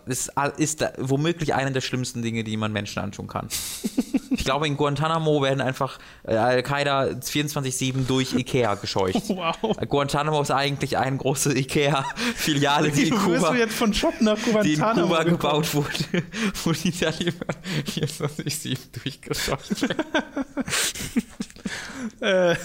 ist, 0.05 0.31
ist 0.57 0.81
da, 0.81 0.91
womöglich 0.97 1.53
eine 1.53 1.71
der 1.71 1.81
schlimmsten 1.81 2.21
Dinge, 2.21 2.43
die 2.43 2.57
man 2.57 2.71
Menschen 2.71 2.99
antun 2.99 3.27
kann. 3.27 3.47
ich 4.31 4.43
glaube, 4.43 4.67
in 4.67 4.77
Guantanamo 4.77 5.41
werden 5.41 5.61
einfach 5.61 5.99
äh, 6.23 6.35
Al-Qaida 6.35 7.03
24-7 7.03 8.07
durch 8.07 8.33
Ikea 8.33 8.75
gescheucht. 8.75 9.21
Wow. 9.41 9.77
Guantanamo 9.87 10.41
ist 10.41 10.51
eigentlich 10.51 10.97
eine 10.97 11.17
große 11.17 11.57
Ikea-Filiale, 11.57 12.91
die 12.91 13.07
in 13.07 13.15
Kuba, 13.17 13.55
die 14.61 14.73
in 14.73 14.81
Kuba 14.81 15.23
gebaut 15.23 15.73
wurde, 15.73 16.23
wo 16.63 16.71
die 16.71 16.91
Taliban 16.91 17.55
24-7 17.87 18.77
durchgescheucht 19.01 19.81
werden. 19.81 20.05
Äh, 22.19 22.55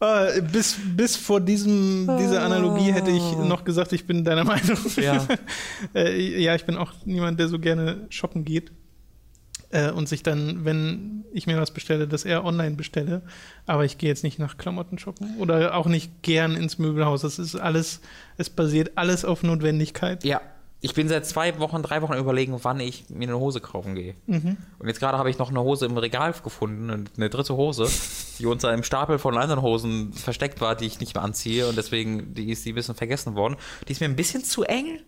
äh, 0.00 0.42
bis, 0.42 0.78
bis 0.96 1.16
vor 1.16 1.40
diesem, 1.40 2.06
dieser 2.18 2.42
Analogie 2.42 2.92
hätte 2.92 3.10
ich 3.10 3.22
noch 3.38 3.64
gesagt, 3.64 3.92
ich 3.92 4.06
bin 4.06 4.24
deiner 4.24 4.44
Meinung. 4.44 4.78
Ja. 4.96 5.26
äh, 5.94 6.42
ja, 6.42 6.54
ich 6.54 6.64
bin 6.64 6.76
auch 6.76 6.92
niemand, 7.04 7.40
der 7.40 7.48
so 7.48 7.58
gerne 7.58 8.06
shoppen 8.10 8.44
geht. 8.44 8.72
Äh, 9.70 9.90
und 9.90 10.08
sich 10.08 10.22
dann, 10.22 10.64
wenn 10.64 11.24
ich 11.32 11.46
mir 11.46 11.60
was 11.60 11.72
bestelle, 11.72 12.06
das 12.06 12.24
eher 12.24 12.44
online 12.44 12.76
bestelle. 12.76 13.22
Aber 13.66 13.84
ich 13.84 13.98
gehe 13.98 14.08
jetzt 14.08 14.22
nicht 14.22 14.38
nach 14.38 14.58
Klamotten 14.58 14.98
shoppen 14.98 15.36
oder 15.38 15.74
auch 15.74 15.86
nicht 15.86 16.22
gern 16.22 16.54
ins 16.54 16.78
Möbelhaus. 16.78 17.22
Das 17.22 17.38
ist 17.38 17.56
alles, 17.56 18.00
es 18.36 18.48
basiert 18.48 18.92
alles 18.96 19.24
auf 19.24 19.42
Notwendigkeit. 19.42 20.24
Ja. 20.24 20.40
Ich 20.86 20.94
bin 20.94 21.08
seit 21.08 21.26
zwei 21.26 21.58
Wochen, 21.58 21.82
drei 21.82 22.00
Wochen 22.00 22.14
überlegen, 22.14 22.56
wann 22.62 22.78
ich 22.80 23.10
mir 23.10 23.24
eine 23.28 23.38
Hose 23.38 23.60
kaufen 23.60 23.94
gehe. 23.96 24.14
Und 24.78 24.86
jetzt 24.86 25.00
gerade 25.00 25.18
habe 25.18 25.28
ich 25.30 25.38
noch 25.38 25.50
eine 25.50 25.60
Hose 25.60 25.84
im 25.86 25.96
Regal 25.98 26.32
gefunden, 26.32 26.90
eine- 26.90 27.04
eine 27.16 27.28
dritte 27.28 27.56
Hose, 27.56 27.88
die 28.38 28.46
unter 28.46 28.68
einem 28.68 28.84
Stapel 28.84 29.18
von 29.18 29.36
anderen 29.36 29.62
Hosen 29.62 30.12
versteckt 30.12 30.60
war, 30.60 30.76
die 30.76 30.86
ich 30.86 31.00
nicht 31.00 31.14
mehr 31.14 31.24
anziehe 31.24 31.68
und 31.68 31.76
deswegen 31.76 32.34
die 32.34 32.50
ist 32.52 32.64
die 32.64 32.70
ein 32.72 32.76
bisschen 32.76 32.94
vergessen 32.94 33.34
worden. 33.34 33.56
Die 33.88 33.92
ist 33.92 34.00
mir 34.00 34.06
ein 34.06 34.14
bisschen 34.16 34.44
zu 34.44 34.62
eng, 34.62 35.00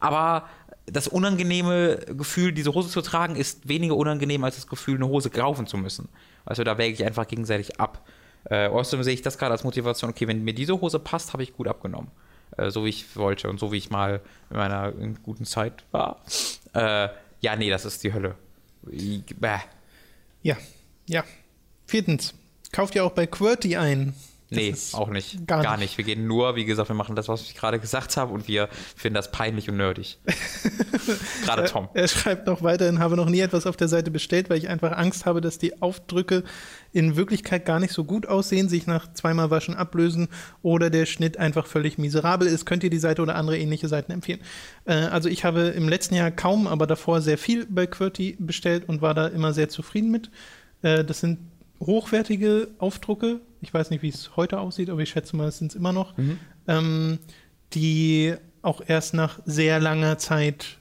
aber 0.00 0.44
das 0.86 1.08
unangenehme 1.08 1.96
Gefühl, 2.16 2.52
diese 2.52 2.74
Hose 2.74 2.90
zu 2.90 3.00
tragen, 3.00 3.36
ist 3.36 3.66
weniger 3.66 3.96
unangenehm 3.96 4.44
als 4.44 4.56
das 4.56 4.66
Gefühl, 4.66 4.96
eine 4.96 5.08
Hose 5.08 5.30
kaufen 5.30 5.66
zu 5.66 5.78
müssen. 5.78 6.08
Also 6.44 6.62
da 6.64 6.76
wäge 6.76 6.92
ich 6.92 7.04
einfach 7.04 7.26
gegenseitig 7.26 7.80
ab. 7.80 8.06
Äh, 8.50 8.68
außerdem 8.68 9.02
sehe 9.02 9.14
ich 9.14 9.22
das 9.22 9.38
gerade 9.38 9.52
als 9.52 9.64
Motivation, 9.64 10.10
okay, 10.10 10.28
wenn 10.28 10.44
mir 10.44 10.52
diese 10.54 10.78
Hose 10.78 10.98
passt, 10.98 11.32
habe 11.32 11.42
ich 11.42 11.54
gut 11.54 11.66
abgenommen. 11.66 12.10
Äh, 12.56 12.70
so 12.70 12.84
wie 12.84 12.90
ich 12.90 13.16
wollte 13.16 13.48
und 13.48 13.58
so 13.58 13.72
wie 13.72 13.76
ich 13.76 13.90
mal 13.90 14.20
in 14.50 14.56
meiner 14.56 14.92
in 14.98 15.22
guten 15.22 15.44
Zeit 15.44 15.84
war. 15.90 16.20
Äh, 16.72 17.08
ja, 17.40 17.56
nee, 17.56 17.70
das 17.70 17.84
ist 17.84 18.02
die 18.04 18.12
Hölle. 18.12 18.36
Ich. 18.90 19.22
Ja, 20.42 20.56
ja. 21.06 21.24
Viertens, 21.86 22.34
kauft 22.72 22.94
ihr 22.94 23.04
auch 23.04 23.12
bei 23.12 23.26
QWERTY 23.26 23.76
ein. 23.76 24.14
Nee, 24.54 24.74
auch 24.92 25.08
nicht. 25.08 25.46
gar 25.46 25.62
Gar, 25.62 25.76
nicht. 25.76 25.96
nicht. 25.96 25.98
Wir 25.98 26.04
gehen 26.04 26.26
nur, 26.26 26.56
wie 26.56 26.64
gesagt, 26.64 26.88
wir 26.88 26.96
machen 26.96 27.16
das, 27.16 27.28
was 27.28 27.42
ich 27.42 27.54
gerade 27.54 27.78
gesagt 27.78 28.16
habe 28.16 28.32
und 28.32 28.48
wir 28.48 28.68
finden 28.96 29.14
das 29.14 29.30
peinlich 29.30 29.68
und 29.68 29.76
nerdig. 29.76 30.18
gerade 31.44 31.64
Tom. 31.64 31.88
Er 31.94 32.08
schreibt 32.08 32.46
noch 32.46 32.62
weiterhin, 32.62 32.98
habe 32.98 33.16
noch 33.16 33.28
nie 33.28 33.40
etwas 33.40 33.66
auf 33.66 33.76
der 33.76 33.88
Seite 33.88 34.10
bestellt, 34.10 34.50
weil 34.50 34.58
ich 34.58 34.68
einfach 34.68 34.92
Angst 34.92 35.26
habe, 35.26 35.40
dass 35.40 35.58
die 35.58 35.82
Aufdrücke 35.82 36.44
in 36.92 37.16
Wirklichkeit 37.16 37.66
gar 37.66 37.80
nicht 37.80 37.92
so 37.92 38.04
gut 38.04 38.26
aussehen, 38.26 38.68
sich 38.68 38.86
nach 38.86 39.12
zweimal 39.12 39.50
Waschen 39.50 39.74
ablösen 39.74 40.28
oder 40.62 40.90
der 40.90 41.06
Schnitt 41.06 41.38
einfach 41.38 41.66
völlig 41.66 41.98
miserabel 41.98 42.46
ist. 42.46 42.66
Könnt 42.66 42.84
ihr 42.84 42.90
die 42.90 42.98
Seite 42.98 43.20
oder 43.20 43.34
andere 43.34 43.58
ähnliche 43.58 43.88
Seiten 43.88 44.12
empfehlen? 44.12 44.40
Äh, 44.84 44.94
also 44.94 45.28
ich 45.28 45.44
habe 45.44 45.62
im 45.62 45.88
letzten 45.88 46.14
Jahr 46.14 46.30
kaum, 46.30 46.66
aber 46.66 46.86
davor 46.86 47.20
sehr 47.20 47.36
viel 47.36 47.66
bei 47.66 47.86
QWERTY 47.86 48.36
bestellt 48.38 48.88
und 48.88 49.02
war 49.02 49.14
da 49.14 49.26
immer 49.26 49.52
sehr 49.52 49.68
zufrieden 49.68 50.10
mit. 50.10 50.30
Äh, 50.82 51.04
das 51.04 51.20
sind 51.20 51.38
hochwertige 51.80 52.68
Aufdrucke. 52.78 53.40
Ich 53.64 53.74
weiß 53.74 53.90
nicht, 53.90 54.02
wie 54.02 54.08
es 54.08 54.36
heute 54.36 54.60
aussieht, 54.60 54.90
aber 54.90 55.00
ich 55.00 55.10
schätze 55.10 55.36
mal, 55.36 55.48
es 55.48 55.58
sind 55.58 55.72
es 55.72 55.76
immer 55.76 55.92
noch. 55.92 56.14
Ähm, 56.68 57.18
die 57.72 58.34
auch 58.62 58.82
erst 58.86 59.14
nach 59.14 59.40
sehr 59.44 59.80
langer 59.80 60.18
Zeit 60.18 60.78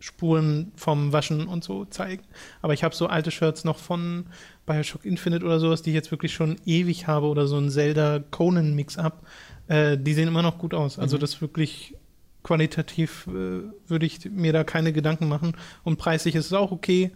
Spuren 0.00 0.72
vom 0.76 1.12
Waschen 1.12 1.46
und 1.46 1.64
so 1.64 1.86
zeigen. 1.86 2.24
Aber 2.60 2.74
ich 2.74 2.84
habe 2.84 2.94
so 2.94 3.06
alte 3.06 3.30
Shirts 3.30 3.64
noch 3.64 3.78
von 3.78 4.26
Bioshock 4.66 5.06
Infinite 5.06 5.44
oder 5.44 5.58
sowas, 5.60 5.80
die 5.80 5.90
ich 5.90 5.94
jetzt 5.94 6.10
wirklich 6.10 6.34
schon 6.34 6.56
ewig 6.66 7.06
habe 7.06 7.26
oder 7.26 7.46
so 7.46 7.56
ein 7.56 7.70
Zelda 7.70 8.22
Conan 8.30 8.74
Mix-Up. 8.74 9.26
Äh, 9.68 9.96
die 9.96 10.12
sehen 10.12 10.28
immer 10.28 10.42
noch 10.42 10.58
gut 10.58 10.74
aus. 10.74 10.98
Also 10.98 11.16
das 11.16 11.40
wirklich 11.40 11.94
qualitativ 12.42 13.26
äh, 13.28 13.62
würde 13.88 14.04
ich 14.04 14.30
mir 14.30 14.52
da 14.52 14.62
keine 14.64 14.92
Gedanken 14.92 15.26
machen. 15.26 15.56
Und 15.84 15.96
preislich 15.96 16.34
ist 16.34 16.46
es 16.46 16.52
auch 16.52 16.70
okay. 16.70 17.12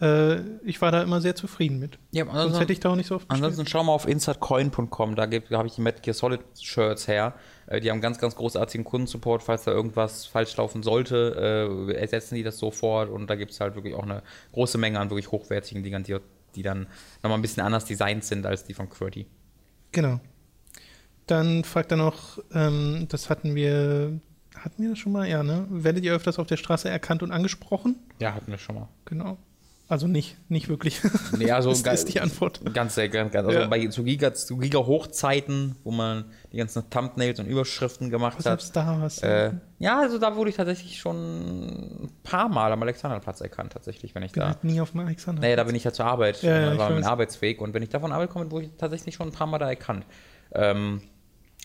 Äh, 0.00 0.40
ich 0.64 0.80
war 0.80 0.90
da 0.92 1.02
immer 1.02 1.20
sehr 1.20 1.34
zufrieden 1.34 1.78
mit. 1.78 1.98
Ja, 2.12 2.24
Sonst 2.32 2.58
hätte 2.58 2.72
ich 2.72 2.80
da 2.80 2.90
auch 2.90 2.96
nicht 2.96 3.06
so 3.06 3.16
oft 3.16 3.28
bestellt. 3.28 3.44
Ansonsten 3.44 3.70
schau 3.70 3.84
mal 3.84 3.92
auf 3.92 4.08
insertcoin.com, 4.08 5.14
da, 5.14 5.26
da 5.26 5.58
habe 5.58 5.68
ich 5.68 5.74
die 5.74 5.80
Metal 5.82 6.00
Gear 6.00 6.14
Solid 6.14 6.40
Shirts 6.58 7.06
her. 7.06 7.34
Äh, 7.66 7.80
Die 7.80 7.90
haben 7.90 8.00
ganz, 8.00 8.18
ganz 8.18 8.34
großartigen 8.34 8.84
Kundensupport, 8.84 9.42
falls 9.42 9.64
da 9.64 9.72
irgendwas 9.72 10.26
falsch 10.26 10.56
laufen 10.56 10.82
sollte, 10.82 11.88
äh, 11.90 11.92
ersetzen 11.94 12.34
die 12.36 12.42
das 12.42 12.58
sofort 12.58 13.10
und 13.10 13.28
da 13.28 13.34
gibt 13.36 13.52
es 13.52 13.60
halt 13.60 13.74
wirklich 13.74 13.94
auch 13.94 14.04
eine 14.04 14.22
große 14.52 14.78
Menge 14.78 14.98
an 15.00 15.10
wirklich 15.10 15.30
hochwertigen 15.30 15.82
Dingern, 15.82 16.02
die, 16.02 16.16
die 16.54 16.62
dann 16.62 16.86
nochmal 17.22 17.38
ein 17.38 17.42
bisschen 17.42 17.62
anders 17.62 17.84
designt 17.84 18.24
sind 18.24 18.46
als 18.46 18.64
die 18.64 18.74
von 18.74 18.88
QWERTY. 18.88 19.26
Genau. 19.92 20.20
Dann 21.26 21.62
fragt 21.64 21.92
er 21.92 21.96
noch, 21.98 22.38
ähm, 22.54 23.06
das 23.08 23.30
hatten 23.30 23.54
wir, 23.54 24.18
hatten 24.56 24.82
wir 24.82 24.90
das 24.90 24.98
schon 24.98 25.12
mal? 25.12 25.28
Ja, 25.28 25.42
ne? 25.42 25.66
Werdet 25.68 26.04
ihr 26.04 26.12
öfters 26.14 26.38
auf 26.38 26.46
der 26.46 26.56
Straße 26.56 26.88
erkannt 26.88 27.22
und 27.22 27.30
angesprochen? 27.30 27.96
Ja, 28.18 28.34
hatten 28.34 28.50
wir 28.50 28.58
schon 28.58 28.74
mal. 28.76 28.88
Genau. 29.04 29.38
Also 29.90 30.06
nicht, 30.06 30.36
nicht 30.48 30.68
wirklich. 30.68 31.00
Nee, 31.36 31.50
also 31.50 31.70
das 31.70 31.82
ist 32.04 32.14
die 32.14 32.20
Antwort. 32.20 32.60
Ganz 32.72 32.94
sehr, 32.94 33.08
ganz, 33.08 33.32
ganz. 33.32 33.46
Also 33.48 33.58
Ja. 33.60 33.66
bei 33.66 33.86
zu 33.88 34.04
Giga, 34.04 34.32
zu 34.32 34.56
Giga 34.56 34.78
Hochzeiten, 34.78 35.74
wo 35.84 35.90
man 35.90 36.26
die 36.52 36.58
ganzen 36.58 36.88
Thumbnails 36.90 37.40
und 37.40 37.46
Überschriften 37.46 38.08
gemacht 38.08 38.38
Was 38.38 38.46
hat. 38.46 38.60
selbst 38.60 38.76
da 38.76 38.98
was? 39.00 39.18
Äh, 39.22 39.52
ja, 39.80 39.98
also 40.00 40.18
da 40.18 40.36
wurde 40.36 40.50
ich 40.50 40.56
tatsächlich 40.56 40.98
schon 41.00 42.04
ein 42.04 42.10
paar 42.22 42.48
Mal 42.48 42.70
am 42.72 42.80
Alexanderplatz 42.82 43.40
erkannt, 43.40 43.72
tatsächlich, 43.72 44.14
wenn 44.14 44.22
ich 44.22 44.32
bin 44.32 44.42
da. 44.42 44.46
halt 44.50 44.62
nie 44.64 44.80
auf 44.80 44.92
dem 44.92 45.00
Alexander. 45.00 45.42
Naja, 45.42 45.56
da 45.56 45.64
bin 45.64 45.74
ich 45.74 45.82
ja 45.84 45.92
zur 45.92 46.06
Arbeit, 46.06 46.40
Ja, 46.42 46.50
ja, 46.50 46.70
äh, 46.70 46.72
ich 46.74 46.78
war 46.78 46.90
mein. 46.90 47.04
Arbeitsweg 47.04 47.60
und 47.60 47.74
wenn 47.74 47.82
ich 47.82 47.88
da 47.88 47.98
von 47.98 48.12
Arbeit 48.12 48.30
komme, 48.30 48.50
wurde 48.50 48.66
ich 48.66 48.72
tatsächlich 48.78 49.16
schon 49.16 49.28
ein 49.28 49.32
paar 49.32 49.48
Mal 49.48 49.58
da 49.58 49.68
erkannt. 49.68 50.06
Ähm, 50.52 51.02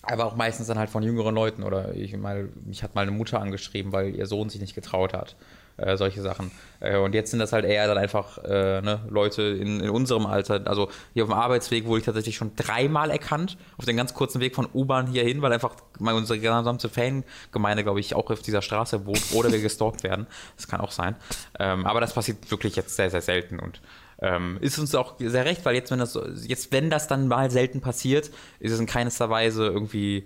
aber 0.01 0.25
auch 0.25 0.35
meistens 0.35 0.67
dann 0.67 0.77
halt 0.79 0.89
von 0.89 1.03
jüngeren 1.03 1.33
Leuten 1.35 1.61
oder 1.63 1.93
ich 1.95 2.15
mal, 2.17 2.49
mich 2.65 2.81
hat 2.83 2.95
mal 2.95 3.01
eine 3.01 3.11
Mutter 3.11 3.39
angeschrieben, 3.39 3.91
weil 3.91 4.15
ihr 4.15 4.25
Sohn 4.25 4.49
sich 4.49 4.61
nicht 4.61 4.73
getraut 4.75 5.13
hat. 5.13 5.35
Äh, 5.77 5.97
solche 5.97 6.21
Sachen. 6.21 6.51
Äh, 6.79 6.97
und 6.97 7.13
jetzt 7.13 7.31
sind 7.31 7.39
das 7.39 7.51
halt 7.51 7.65
eher 7.65 7.85
dann 7.85 7.97
einfach 7.97 8.37
äh, 8.45 8.81
ne, 8.81 9.01
Leute 9.09 9.41
in, 9.41 9.81
in 9.81 9.89
unserem 9.89 10.25
Alter. 10.25 10.61
Also 10.65 10.89
hier 11.13 11.23
auf 11.23 11.29
dem 11.29 11.37
Arbeitsweg 11.37 11.85
wurde 11.85 11.99
ich 11.99 12.05
tatsächlich 12.05 12.37
schon 12.37 12.55
dreimal 12.55 13.11
erkannt, 13.11 13.57
auf 13.77 13.83
den 13.83 13.97
ganz 13.97 14.13
kurzen 14.13 14.39
Weg 14.39 14.55
von 14.55 14.69
U-Bahn 14.73 15.07
hier 15.07 15.23
hin, 15.23 15.41
weil 15.41 15.51
einfach 15.51 15.75
mal 15.99 16.15
unsere 16.15 16.39
gesamte 16.39 16.87
Fangemeinde, 16.87 17.83
glaube 17.83 17.99
ich, 17.99 18.15
auch 18.15 18.31
auf 18.31 18.41
dieser 18.41 18.61
Straße 18.61 19.05
wohnt 19.05 19.33
oder 19.33 19.51
wir 19.51 19.59
gestalkt 19.59 20.03
werden. 20.03 20.27
Das 20.55 20.69
kann 20.69 20.79
auch 20.79 20.91
sein. 20.91 21.17
Ähm, 21.59 21.85
aber 21.85 21.99
das 21.99 22.13
passiert 22.13 22.49
wirklich 22.49 22.77
jetzt 22.77 22.95
sehr, 22.95 23.09
sehr 23.09 23.21
selten 23.21 23.59
und 23.59 23.81
ähm, 24.19 24.57
ist 24.61 24.79
uns 24.79 24.95
auch 24.95 25.15
sehr 25.19 25.43
recht, 25.43 25.65
weil 25.65 25.75
jetzt, 25.75 25.91
wenn 25.91 25.99
das 25.99 26.17
jetzt, 26.47 26.71
wenn 26.71 26.89
das 26.89 27.09
dann 27.09 27.27
mal 27.27 27.51
selten 27.51 27.81
passiert, 27.81 28.31
ist 28.61 28.71
es 28.71 28.79
in 28.79 28.85
keinster 28.85 29.29
Weise 29.29 29.65
irgendwie 29.65 30.25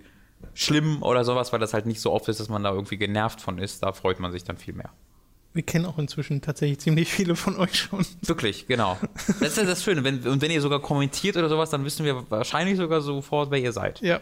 schlimm 0.54 1.02
oder 1.02 1.24
sowas, 1.24 1.52
weil 1.52 1.58
das 1.58 1.74
halt 1.74 1.86
nicht 1.86 2.00
so 2.00 2.12
oft 2.12 2.28
ist, 2.28 2.38
dass 2.38 2.48
man 2.48 2.62
da 2.62 2.72
irgendwie 2.72 2.98
genervt 2.98 3.40
von 3.40 3.58
ist. 3.58 3.82
Da 3.82 3.92
freut 3.92 4.20
man 4.20 4.30
sich 4.30 4.44
dann 4.44 4.56
viel 4.56 4.74
mehr. 4.74 4.90
Wir 5.52 5.62
kennen 5.62 5.84
auch 5.84 5.98
inzwischen 5.98 6.40
tatsächlich 6.40 6.78
ziemlich 6.78 7.12
viele 7.12 7.34
von 7.34 7.56
euch 7.56 7.74
schon. 7.74 8.06
Wirklich, 8.22 8.68
genau. 8.68 8.98
Das 9.40 9.50
ist 9.50 9.56
ja 9.56 9.64
das 9.64 9.82
Schöne. 9.82 10.04
Wenn, 10.04 10.26
und 10.26 10.40
wenn 10.40 10.50
ihr 10.50 10.60
sogar 10.60 10.80
kommentiert 10.80 11.36
oder 11.36 11.48
sowas, 11.48 11.70
dann 11.70 11.84
wissen 11.84 12.04
wir 12.04 12.30
wahrscheinlich 12.30 12.76
sogar 12.76 13.00
sofort, 13.00 13.50
wer 13.50 13.58
ihr 13.58 13.72
seid. 13.72 14.00
Ja. 14.00 14.20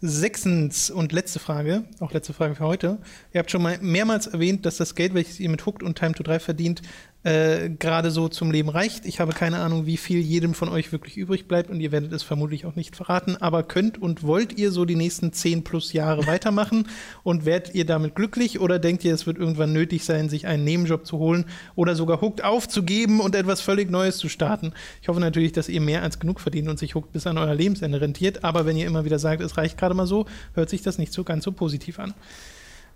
Sechstens 0.00 0.90
und 0.90 1.12
letzte 1.12 1.40
Frage, 1.40 1.84
auch 1.98 2.12
letzte 2.12 2.32
Frage 2.32 2.54
für 2.54 2.64
heute. 2.64 2.98
Ihr 3.32 3.40
habt 3.40 3.50
schon 3.50 3.62
mal 3.62 3.78
mehrmals 3.80 4.28
erwähnt, 4.28 4.64
dass 4.64 4.76
das 4.76 4.94
Geld, 4.94 5.14
welches 5.14 5.40
ihr 5.40 5.48
mit 5.48 5.64
Hooked 5.66 5.82
und 5.82 5.98
Time 5.98 6.12
to 6.12 6.22
3 6.22 6.38
verdient, 6.38 6.82
äh, 7.24 7.68
gerade 7.70 8.12
so 8.12 8.28
zum 8.28 8.52
Leben 8.52 8.68
reicht. 8.68 9.04
Ich 9.04 9.18
habe 9.18 9.32
keine 9.32 9.58
Ahnung, 9.58 9.86
wie 9.86 9.96
viel 9.96 10.20
jedem 10.20 10.54
von 10.54 10.68
euch 10.68 10.92
wirklich 10.92 11.16
übrig 11.16 11.48
bleibt 11.48 11.68
und 11.68 11.80
ihr 11.80 11.90
werdet 11.90 12.12
es 12.12 12.22
vermutlich 12.22 12.64
auch 12.64 12.76
nicht 12.76 12.94
verraten. 12.94 13.36
Aber 13.36 13.64
könnt 13.64 14.00
und 14.00 14.22
wollt 14.22 14.56
ihr 14.56 14.70
so 14.70 14.84
die 14.84 14.94
nächsten 14.94 15.32
10 15.32 15.64
plus 15.64 15.92
Jahre 15.92 16.26
weitermachen 16.28 16.86
und 17.24 17.44
werdet 17.44 17.74
ihr 17.74 17.84
damit 17.84 18.14
glücklich 18.14 18.60
oder 18.60 18.78
denkt 18.78 19.04
ihr, 19.04 19.12
es 19.12 19.26
wird 19.26 19.36
irgendwann 19.36 19.72
nötig 19.72 20.04
sein, 20.04 20.28
sich 20.28 20.46
einen 20.46 20.62
Nebenjob 20.62 21.06
zu 21.06 21.18
holen 21.18 21.46
oder 21.74 21.96
sogar 21.96 22.20
Hooked 22.20 22.44
aufzugeben 22.44 23.18
und 23.18 23.34
etwas 23.34 23.60
völlig 23.60 23.90
Neues 23.90 24.18
zu 24.18 24.28
starten? 24.28 24.72
Ich 25.02 25.08
hoffe 25.08 25.20
natürlich, 25.20 25.52
dass 25.52 25.68
ihr 25.68 25.80
mehr 25.80 26.02
als 26.02 26.20
genug 26.20 26.38
verdient 26.38 26.68
und 26.68 26.78
sich 26.78 26.94
Hooked 26.94 27.12
bis 27.12 27.26
an 27.26 27.36
euer 27.36 27.54
Lebensende 27.54 28.00
rentiert. 28.00 28.44
Aber 28.44 28.64
wenn 28.64 28.76
ihr 28.76 28.86
immer 28.86 29.04
wieder 29.04 29.18
sagt, 29.18 29.42
es 29.42 29.56
reicht 29.56 29.76
gerade 29.76 29.94
mal 29.94 30.06
so, 30.06 30.26
hört 30.54 30.70
sich 30.70 30.82
das 30.82 30.98
nicht 30.98 31.12
so 31.12 31.24
ganz 31.24 31.42
so 31.42 31.50
positiv 31.50 31.98
an. 31.98 32.14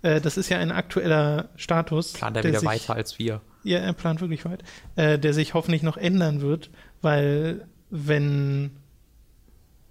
Äh, 0.03 0.21
das 0.21 0.37
ist 0.37 0.49
ja 0.49 0.59
ein 0.59 0.71
aktueller 0.71 1.49
Status. 1.55 2.13
Plant 2.13 2.37
er 2.37 2.43
der 2.43 2.51
wieder 2.51 2.59
sich- 2.59 2.69
weiter 2.69 2.93
als 2.95 3.17
wir. 3.17 3.41
ja, 3.63 3.79
er 3.79 3.93
plant 3.93 4.21
wirklich 4.21 4.45
weit. 4.45 4.63
Äh, 4.95 5.17
der 5.17 5.33
sich 5.33 5.53
hoffentlich 5.55 5.81
noch 5.81 5.97
ändern 5.97 6.41
wird, 6.41 6.69
weil 7.01 7.65
wenn 7.89 8.71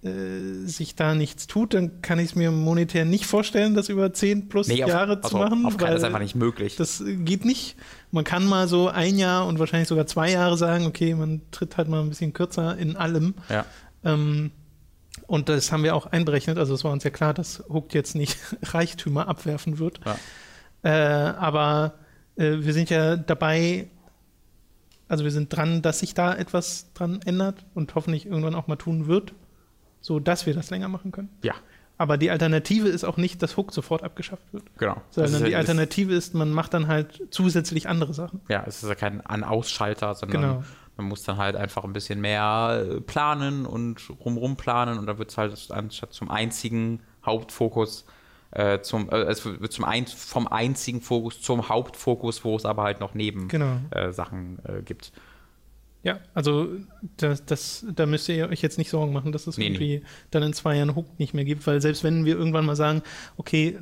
äh, 0.03 0.65
sich 0.67 0.95
da 0.95 1.15
nichts 1.15 1.47
tut, 1.47 1.73
dann 1.73 2.01
kann 2.01 2.19
ich 2.19 2.25
es 2.31 2.35
mir 2.35 2.51
monetär 2.51 3.05
nicht 3.05 3.25
vorstellen, 3.25 3.73
das 3.73 3.87
über 3.87 4.11
10 4.11 4.49
plus 4.49 4.67
Nee, 4.67 4.83
auf, 4.83 4.89
Jahre 4.89 5.21
zu 5.21 5.27
also, 5.27 5.37
machen. 5.37 5.65
auf 5.65 5.79
weil 5.79 5.95
ist 5.95 6.03
einfach 6.03 6.19
nicht 6.19 6.35
möglich. 6.35 6.75
Das 6.75 7.01
geht 7.07 7.45
nicht. 7.45 7.77
Man 8.11 8.25
kann 8.25 8.45
mal 8.45 8.67
so 8.67 8.89
ein 8.89 9.17
Jahr 9.17 9.47
und 9.47 9.59
wahrscheinlich 9.59 9.87
sogar 9.87 10.05
zwei 10.05 10.29
Jahre 10.31 10.57
sagen, 10.57 10.85
okay, 10.85 11.15
man 11.15 11.41
tritt 11.51 11.77
halt 11.77 11.87
mal 11.87 12.01
ein 12.01 12.09
bisschen 12.09 12.33
kürzer 12.33 12.77
in 12.77 12.97
allem. 12.97 13.33
ja. 13.49 13.65
Ähm, 14.05 14.51
und 15.27 15.49
das 15.49 15.71
haben 15.71 15.83
wir 15.83 15.95
auch 15.95 16.05
einberechnet. 16.07 16.57
Also 16.57 16.73
es 16.73 16.83
war 16.83 16.91
uns 16.91 17.03
ja 17.03 17.09
klar, 17.09 17.33
dass 17.33 17.63
Hooked 17.69 17.93
jetzt 17.93 18.15
nicht 18.15 18.37
Reichtümer 18.63 19.27
abwerfen 19.27 19.79
wird. 19.79 19.99
Ja. 20.05 20.17
Äh, 20.83 21.33
aber 21.37 21.93
äh, 22.35 22.57
wir 22.59 22.73
sind 22.73 22.89
ja 22.89 23.15
dabei, 23.15 23.87
also 25.07 25.23
wir 25.23 25.31
sind 25.31 25.55
dran, 25.55 25.81
dass 25.81 25.99
sich 25.99 26.13
da 26.13 26.33
etwas 26.35 26.91
dran 26.93 27.21
ändert 27.25 27.65
und 27.73 27.95
hoffentlich 27.95 28.25
irgendwann 28.25 28.55
auch 28.55 28.67
mal 28.67 28.75
tun 28.75 29.07
wird, 29.07 29.33
so 30.01 30.19
dass 30.19 30.45
wir 30.45 30.53
das 30.53 30.69
länger 30.69 30.89
machen 30.89 31.11
können. 31.11 31.29
ja, 31.43 31.53
Aber 31.97 32.17
die 32.17 32.29
Alternative 32.31 32.89
ist 32.89 33.03
auch 33.05 33.17
nicht, 33.17 33.41
dass 33.41 33.55
Hooked 33.55 33.73
sofort 33.73 34.03
abgeschafft 34.03 34.43
wird, 34.51 34.63
genau. 34.77 35.01
Sondern 35.11 35.33
ist 35.35 35.45
die 35.45 35.55
Alternative 35.55 36.13
ist, 36.13 36.33
man 36.33 36.51
macht 36.51 36.73
dann 36.73 36.87
halt 36.87 37.21
zusätzlich 37.29 37.87
andere 37.87 38.13
Sachen. 38.13 38.41
Ja, 38.49 38.63
es 38.67 38.83
ist 38.83 38.89
ja 38.89 38.95
kein 38.95 39.21
An-Ausschalter, 39.25 40.13
sondern 40.15 40.41
Genau. 40.41 40.63
Man 40.97 41.07
muss 41.07 41.23
dann 41.23 41.37
halt 41.37 41.55
einfach 41.55 41.83
ein 41.83 41.93
bisschen 41.93 42.21
mehr 42.21 42.85
äh, 42.87 43.01
planen 43.01 43.65
und 43.65 44.01
rumrum 44.23 44.55
planen 44.55 44.97
und 44.99 45.07
dann 45.07 45.17
wird 45.17 45.31
es 45.31 45.37
halt 45.37 45.71
anstatt 45.71 46.13
zum 46.13 46.29
einzigen 46.29 46.99
Hauptfokus 47.25 48.05
äh, 48.51 48.81
zum, 48.81 49.09
äh, 49.09 49.23
es 49.23 49.43
wird 49.45 49.71
zum 49.73 49.85
ein, 49.85 50.05
vom 50.05 50.47
einzigen 50.47 51.01
Fokus 51.01 51.41
zum 51.41 51.69
Hauptfokus, 51.69 52.43
wo 52.43 52.55
es 52.55 52.65
aber 52.65 52.83
halt 52.83 52.99
noch 52.99 53.15
neben 53.15 53.47
Genau. 53.47 53.77
äh, 53.91 54.11
Sachen 54.11 54.59
gibt. 54.85 55.11
Ja, 56.03 56.19
also 56.33 56.67
das, 57.17 57.45
das, 57.45 57.85
da 57.95 58.05
müsst 58.05 58.27
ihr 58.27 58.49
euch 58.49 58.61
jetzt 58.61 58.77
nicht 58.77 58.89
Sorgen 58.89 59.13
machen, 59.13 59.31
dass 59.31 59.47
es 59.47 59.57
Nee, 59.57 59.67
irgendwie 59.67 60.03
dann 60.31 60.43
in 60.43 60.51
zwei 60.53 60.75
Jahren 60.75 60.95
Hook 60.95 61.17
nicht 61.17 61.33
mehr 61.33 61.45
gibt, 61.45 61.65
weil 61.65 61.81
selbst 61.81 62.03
wenn 62.03 62.25
wir 62.25 62.37
irgendwann 62.37 62.65
mal 62.65 62.75
sagen, 62.75 63.01
okay, 63.37 63.79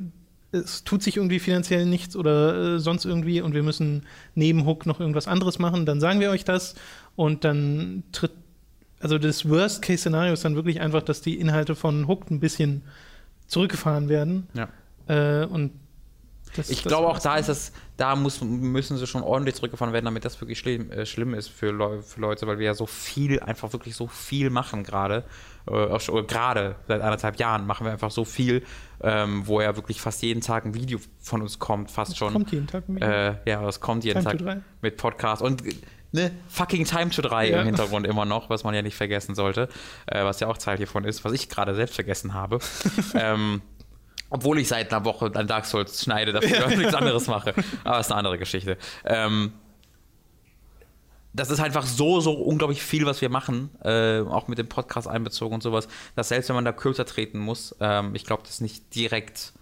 es 0.52 0.84
tut 0.84 1.02
sich 1.02 1.18
irgendwie 1.18 1.40
finanziell 1.40 1.86
nichts 1.86 2.16
oder 2.16 2.76
äh, 2.76 2.80
sonst 2.80 3.06
irgendwie 3.06 3.42
und 3.42 3.54
wir 3.56 3.64
müssen 3.64 4.06
neben 4.36 4.66
Hook 4.66 4.86
noch 4.86 5.00
irgendwas 5.00 5.28
anderes 5.28 5.58
machen, 5.60 5.86
dann 5.86 6.00
sagen 6.00 6.20
wir 6.20 6.30
euch 6.30 6.44
das 6.46 6.76
und 7.16 7.44
dann 7.44 8.04
tritt, 8.12 8.32
also 9.00 9.18
das 9.18 9.50
Worst-Case-Szenario 9.50 10.34
ist 10.34 10.46
dann 10.46 10.56
wirklich 10.56 10.80
einfach, 10.82 11.02
dass 11.02 11.22
die 11.22 11.40
Inhalte 11.40 11.76
von 11.76 12.08
Hook 12.08 12.30
ein 12.32 12.40
bisschen 12.40 12.84
zurückgefahren 13.48 14.10
werden 14.10 14.48
Ja. 14.54 14.70
äh, 15.08 15.46
und 15.46 15.72
das, 16.56 16.70
Ich 16.70 16.84
das 16.84 16.92
glaube 16.92 17.08
auch 17.08 17.20
da 17.20 17.38
ist 17.38 17.48
es, 17.48 17.72
da 17.98 18.16
muss, 18.16 18.42
müssen 18.42 18.98
sie 18.98 19.08
schon 19.08 19.24
ordentlich 19.24 19.56
zurückgefahren 19.56 19.94
werden, 19.94 20.06
damit 20.06 20.26
das 20.26 20.40
wirklich 20.42 20.60
schlimm, 20.60 20.92
äh, 20.92 21.06
schlimm 21.06 21.34
ist 21.34 21.50
für, 21.50 21.72
Leu 21.72 22.02
für 22.02 22.20
Leute, 22.20 22.46
weil 22.48 22.60
wir 22.60 22.66
ja 22.66 22.74
so 22.74 22.86
viel, 22.86 23.40
einfach 23.40 23.72
wirklich 23.72 23.96
so 23.96 24.08
viel 24.08 24.50
machen 24.50 24.84
gerade. 24.84 25.24
Äh, 25.68 25.72
oder 25.72 26.24
gerade 26.24 26.76
seit 26.88 27.02
anderthalb 27.02 27.40
Jahren 27.40 27.66
machen 27.66 27.86
wir 27.86 27.94
einfach 27.94 28.12
so 28.12 28.26
viel, 28.26 28.64
ähm, 29.02 29.48
wo 29.48 29.62
ja 29.62 29.76
wirklich 29.76 30.02
fast 30.02 30.22
jeden 30.24 30.42
Tag 30.42 30.66
ein 30.66 30.74
Video 30.74 31.00
von 31.20 31.42
uns 31.42 31.60
kommt, 31.60 31.90
fast 31.90 32.18
schon. 32.18 32.34
kommt 32.34 32.52
jeden 32.52 32.68
Tag 32.68 32.90
ein 32.90 32.96
Video. 32.96 33.08
Äh, 33.08 33.36
ja, 33.46 33.62
das 33.64 33.80
kommt 33.80 34.04
jeden 34.04 34.22
Time 34.22 34.38
Tag 34.38 34.62
mit 34.82 34.98
Podcast 34.98 35.42
und 35.42 35.64
ne, 36.12 36.32
fucking 36.48 36.86
Time 36.86 37.10
to 37.10 37.22
3 37.22 37.50
Ja. 37.50 37.60
im 37.62 37.66
Hintergrund 37.66 38.06
immer 38.08 38.26
noch, 38.26 38.50
was 38.50 38.64
man 38.64 38.74
ja 38.74 38.82
nicht 38.82 38.96
vergessen 38.96 39.36
sollte, 39.36 39.70
äh, 40.08 40.24
was 40.24 40.40
ja 40.40 40.48
auch 40.48 40.58
Teil 40.58 40.78
hiervon 40.78 41.04
ist, 41.04 41.24
was 41.26 41.34
ich 41.34 41.50
gerade 41.50 41.76
selbst 41.76 41.96
vergessen 41.96 42.34
habe. 42.34 42.60
ähm, 43.16 43.62
obwohl 44.30 44.60
ich 44.60 44.68
seit 44.70 44.94
einer 44.94 45.04
Woche 45.06 45.32
an 45.36 45.48
Dark 45.48 45.66
Souls 45.66 46.02
schneide, 46.02 46.32
dafür 46.32 46.66
und 46.68 46.78
nichts 46.78 46.94
anderes 46.94 47.28
mache. 47.28 47.54
Aber 47.84 47.98
das 47.98 48.08
ist 48.08 48.12
eine 48.12 48.20
andere 48.20 48.38
Geschichte. 48.38 48.78
Ähm, 49.04 49.54
das 51.34 51.50
ist 51.50 51.60
einfach 51.62 51.86
so, 51.86 52.20
so 52.20 52.34
unglaublich 52.34 52.82
viel, 52.82 53.06
was 53.06 53.22
wir 53.22 53.30
machen, 53.30 53.70
äh, 53.84 54.20
auch 54.20 54.48
mit 54.50 54.58
dem 54.58 54.68
Podcast 54.68 55.08
einbezogen 55.08 55.54
und 55.56 55.64
sowas, 55.64 55.88
dass 56.16 56.30
selbst 56.30 56.50
wenn 56.50 56.56
man 56.56 56.66
da 56.66 56.74
kürzer 56.74 57.06
treten 57.06 57.40
muss, 57.40 57.76
ähm, 57.80 58.16
ich 58.16 58.26
glaube, 58.26 58.44
das 58.46 58.60
nicht 58.60 58.94
direkt 58.96 59.54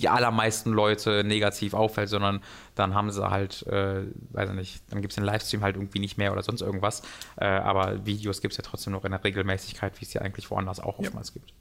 die 0.00 0.08
allermeisten 0.08 0.70
Leute 0.72 1.24
negativ 1.24 1.74
auffällt, 1.74 2.08
sondern 2.08 2.40
dann 2.74 2.94
haben 2.94 3.10
sie 3.10 3.28
halt, 3.30 3.66
äh, 3.66 4.02
weiß 4.30 4.50
ich 4.50 4.54
nicht, 4.56 4.82
dann 4.90 5.00
gibt 5.02 5.12
es 5.12 5.16
den 5.16 5.24
Livestream 5.24 5.62
halt 5.62 5.76
irgendwie 5.76 5.98
nicht 5.98 6.18
mehr 6.18 6.32
oder 6.32 6.42
sonst 6.42 6.60
irgendwas. 6.60 7.02
Äh, 7.36 7.46
aber 7.46 8.04
Videos 8.06 8.40
gibt 8.40 8.52
es 8.52 8.58
ja 8.58 8.64
trotzdem 8.64 8.92
noch 8.92 9.04
in 9.04 9.10
der 9.12 9.22
Regelmäßigkeit, 9.24 10.00
wie 10.00 10.04
es 10.04 10.12
ja 10.14 10.20
eigentlich 10.22 10.50
woanders 10.50 10.80
auch 10.80 10.98
Ja. 10.98 11.06
oftmals 11.06 11.32
gibt. 11.32 11.52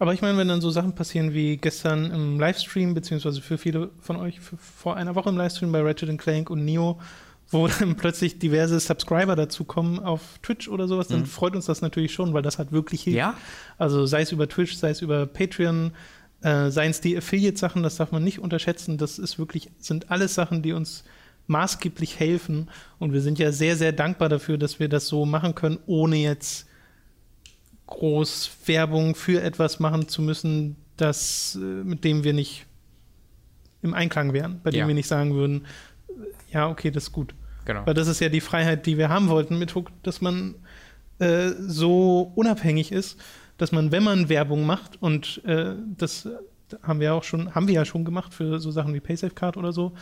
Aber 0.00 0.14
ich 0.14 0.22
meine, 0.22 0.38
wenn 0.38 0.46
dann 0.48 0.60
so 0.60 0.70
Sachen 0.70 0.94
passieren 0.94 1.34
wie 1.34 1.56
gestern 1.56 2.12
im 2.12 2.38
Livestream, 2.38 2.94
beziehungsweise 2.94 3.40
für 3.40 3.58
viele 3.58 3.90
von 4.00 4.16
euch 4.16 4.38
vor 4.40 4.96
einer 4.96 5.14
Woche 5.16 5.28
im 5.30 5.36
Livestream 5.36 5.72
bei 5.72 5.82
Ratchet 5.82 6.16
Clank 6.18 6.50
und 6.50 6.64
Neo, 6.64 7.00
wo 7.50 7.66
dann 7.80 7.96
plötzlich 7.96 8.38
diverse 8.38 8.78
Subscriber 8.78 9.34
dazukommen 9.34 9.98
auf 9.98 10.38
Twitch 10.42 10.68
oder 10.68 10.86
sowas, 10.86 11.08
dann 11.08 11.26
freut 11.26 11.56
uns 11.56 11.66
das 11.66 11.80
natürlich 11.80 12.12
schon, 12.12 12.32
weil 12.32 12.42
das 12.42 12.58
hat 12.60 12.70
wirklich 12.70 13.02
hilft. 13.02 13.18
Ja? 13.18 13.34
Also 13.76 14.06
sei 14.06 14.20
es 14.20 14.30
über 14.30 14.48
Twitch, 14.48 14.76
sei 14.76 14.90
es 14.90 15.02
über 15.02 15.26
Patreon, 15.26 15.92
äh, 16.42 16.70
seien 16.70 16.90
es 16.90 17.00
die 17.00 17.16
Affiliate-Sachen, 17.16 17.82
das 17.82 17.96
darf 17.96 18.12
man 18.12 18.24
nicht 18.24 18.38
unterschätzen. 18.38 18.98
Das 18.98 19.18
ist 19.18 19.38
wirklich, 19.38 19.70
sind 19.78 20.10
alles 20.10 20.34
Sachen, 20.34 20.62
die 20.62 20.72
uns 20.72 21.04
maßgeblich 21.46 22.20
helfen. 22.20 22.68
Und 22.98 23.12
wir 23.12 23.20
sind 23.20 23.38
ja 23.38 23.52
sehr, 23.52 23.76
sehr 23.76 23.92
dankbar 23.92 24.28
dafür, 24.28 24.58
dass 24.58 24.78
wir 24.78 24.88
das 24.88 25.08
so 25.08 25.24
machen 25.24 25.54
können, 25.54 25.78
ohne 25.86 26.16
jetzt 26.16 26.66
groß 27.86 28.50
Werbung 28.66 29.14
für 29.14 29.42
etwas 29.42 29.80
machen 29.80 30.08
zu 30.08 30.22
müssen, 30.22 30.76
das, 30.96 31.56
äh, 31.60 31.64
mit 31.64 32.04
dem 32.04 32.22
wir 32.24 32.34
nicht 32.34 32.66
im 33.82 33.94
Einklang 33.94 34.32
wären, 34.32 34.60
bei 34.62 34.70
dem 34.70 34.80
Ja. 34.80 34.88
wir 34.88 34.94
nicht 34.94 35.08
sagen 35.08 35.34
würden, 35.34 35.64
äh, 36.08 36.54
ja, 36.54 36.68
okay, 36.68 36.90
das 36.90 37.04
ist 37.04 37.12
gut. 37.12 37.34
Genau. 37.64 37.86
Weil 37.86 37.94
das 37.94 38.08
ist 38.08 38.20
ja 38.20 38.28
die 38.28 38.40
Freiheit, 38.40 38.86
die 38.86 38.98
wir 38.98 39.08
haben 39.08 39.28
wollten 39.28 39.58
mit 39.58 39.74
Hook, 39.74 39.90
dass 40.02 40.20
man 40.20 40.54
äh, 41.18 41.50
so 41.58 42.32
unabhängig 42.34 42.92
ist, 42.92 43.18
dass 43.58 43.72
man, 43.72 43.92
wenn 43.92 44.02
man 44.02 44.28
Werbung 44.28 44.64
macht, 44.64 45.00
und 45.02 45.42
äh, 45.44 45.74
das 45.96 46.28
haben 46.82 47.00
wir 47.00 47.14
auch 47.14 47.24
schon, 47.24 47.54
haben 47.54 47.68
wir 47.68 47.74
ja 47.74 47.84
schon 47.84 48.04
gemacht 48.04 48.32
für 48.32 48.58
so 48.58 48.70
Sachen 48.70 48.94
wie 48.94 49.00
PaySafeCard 49.00 49.56
oder 49.56 49.72
so, 49.72 49.92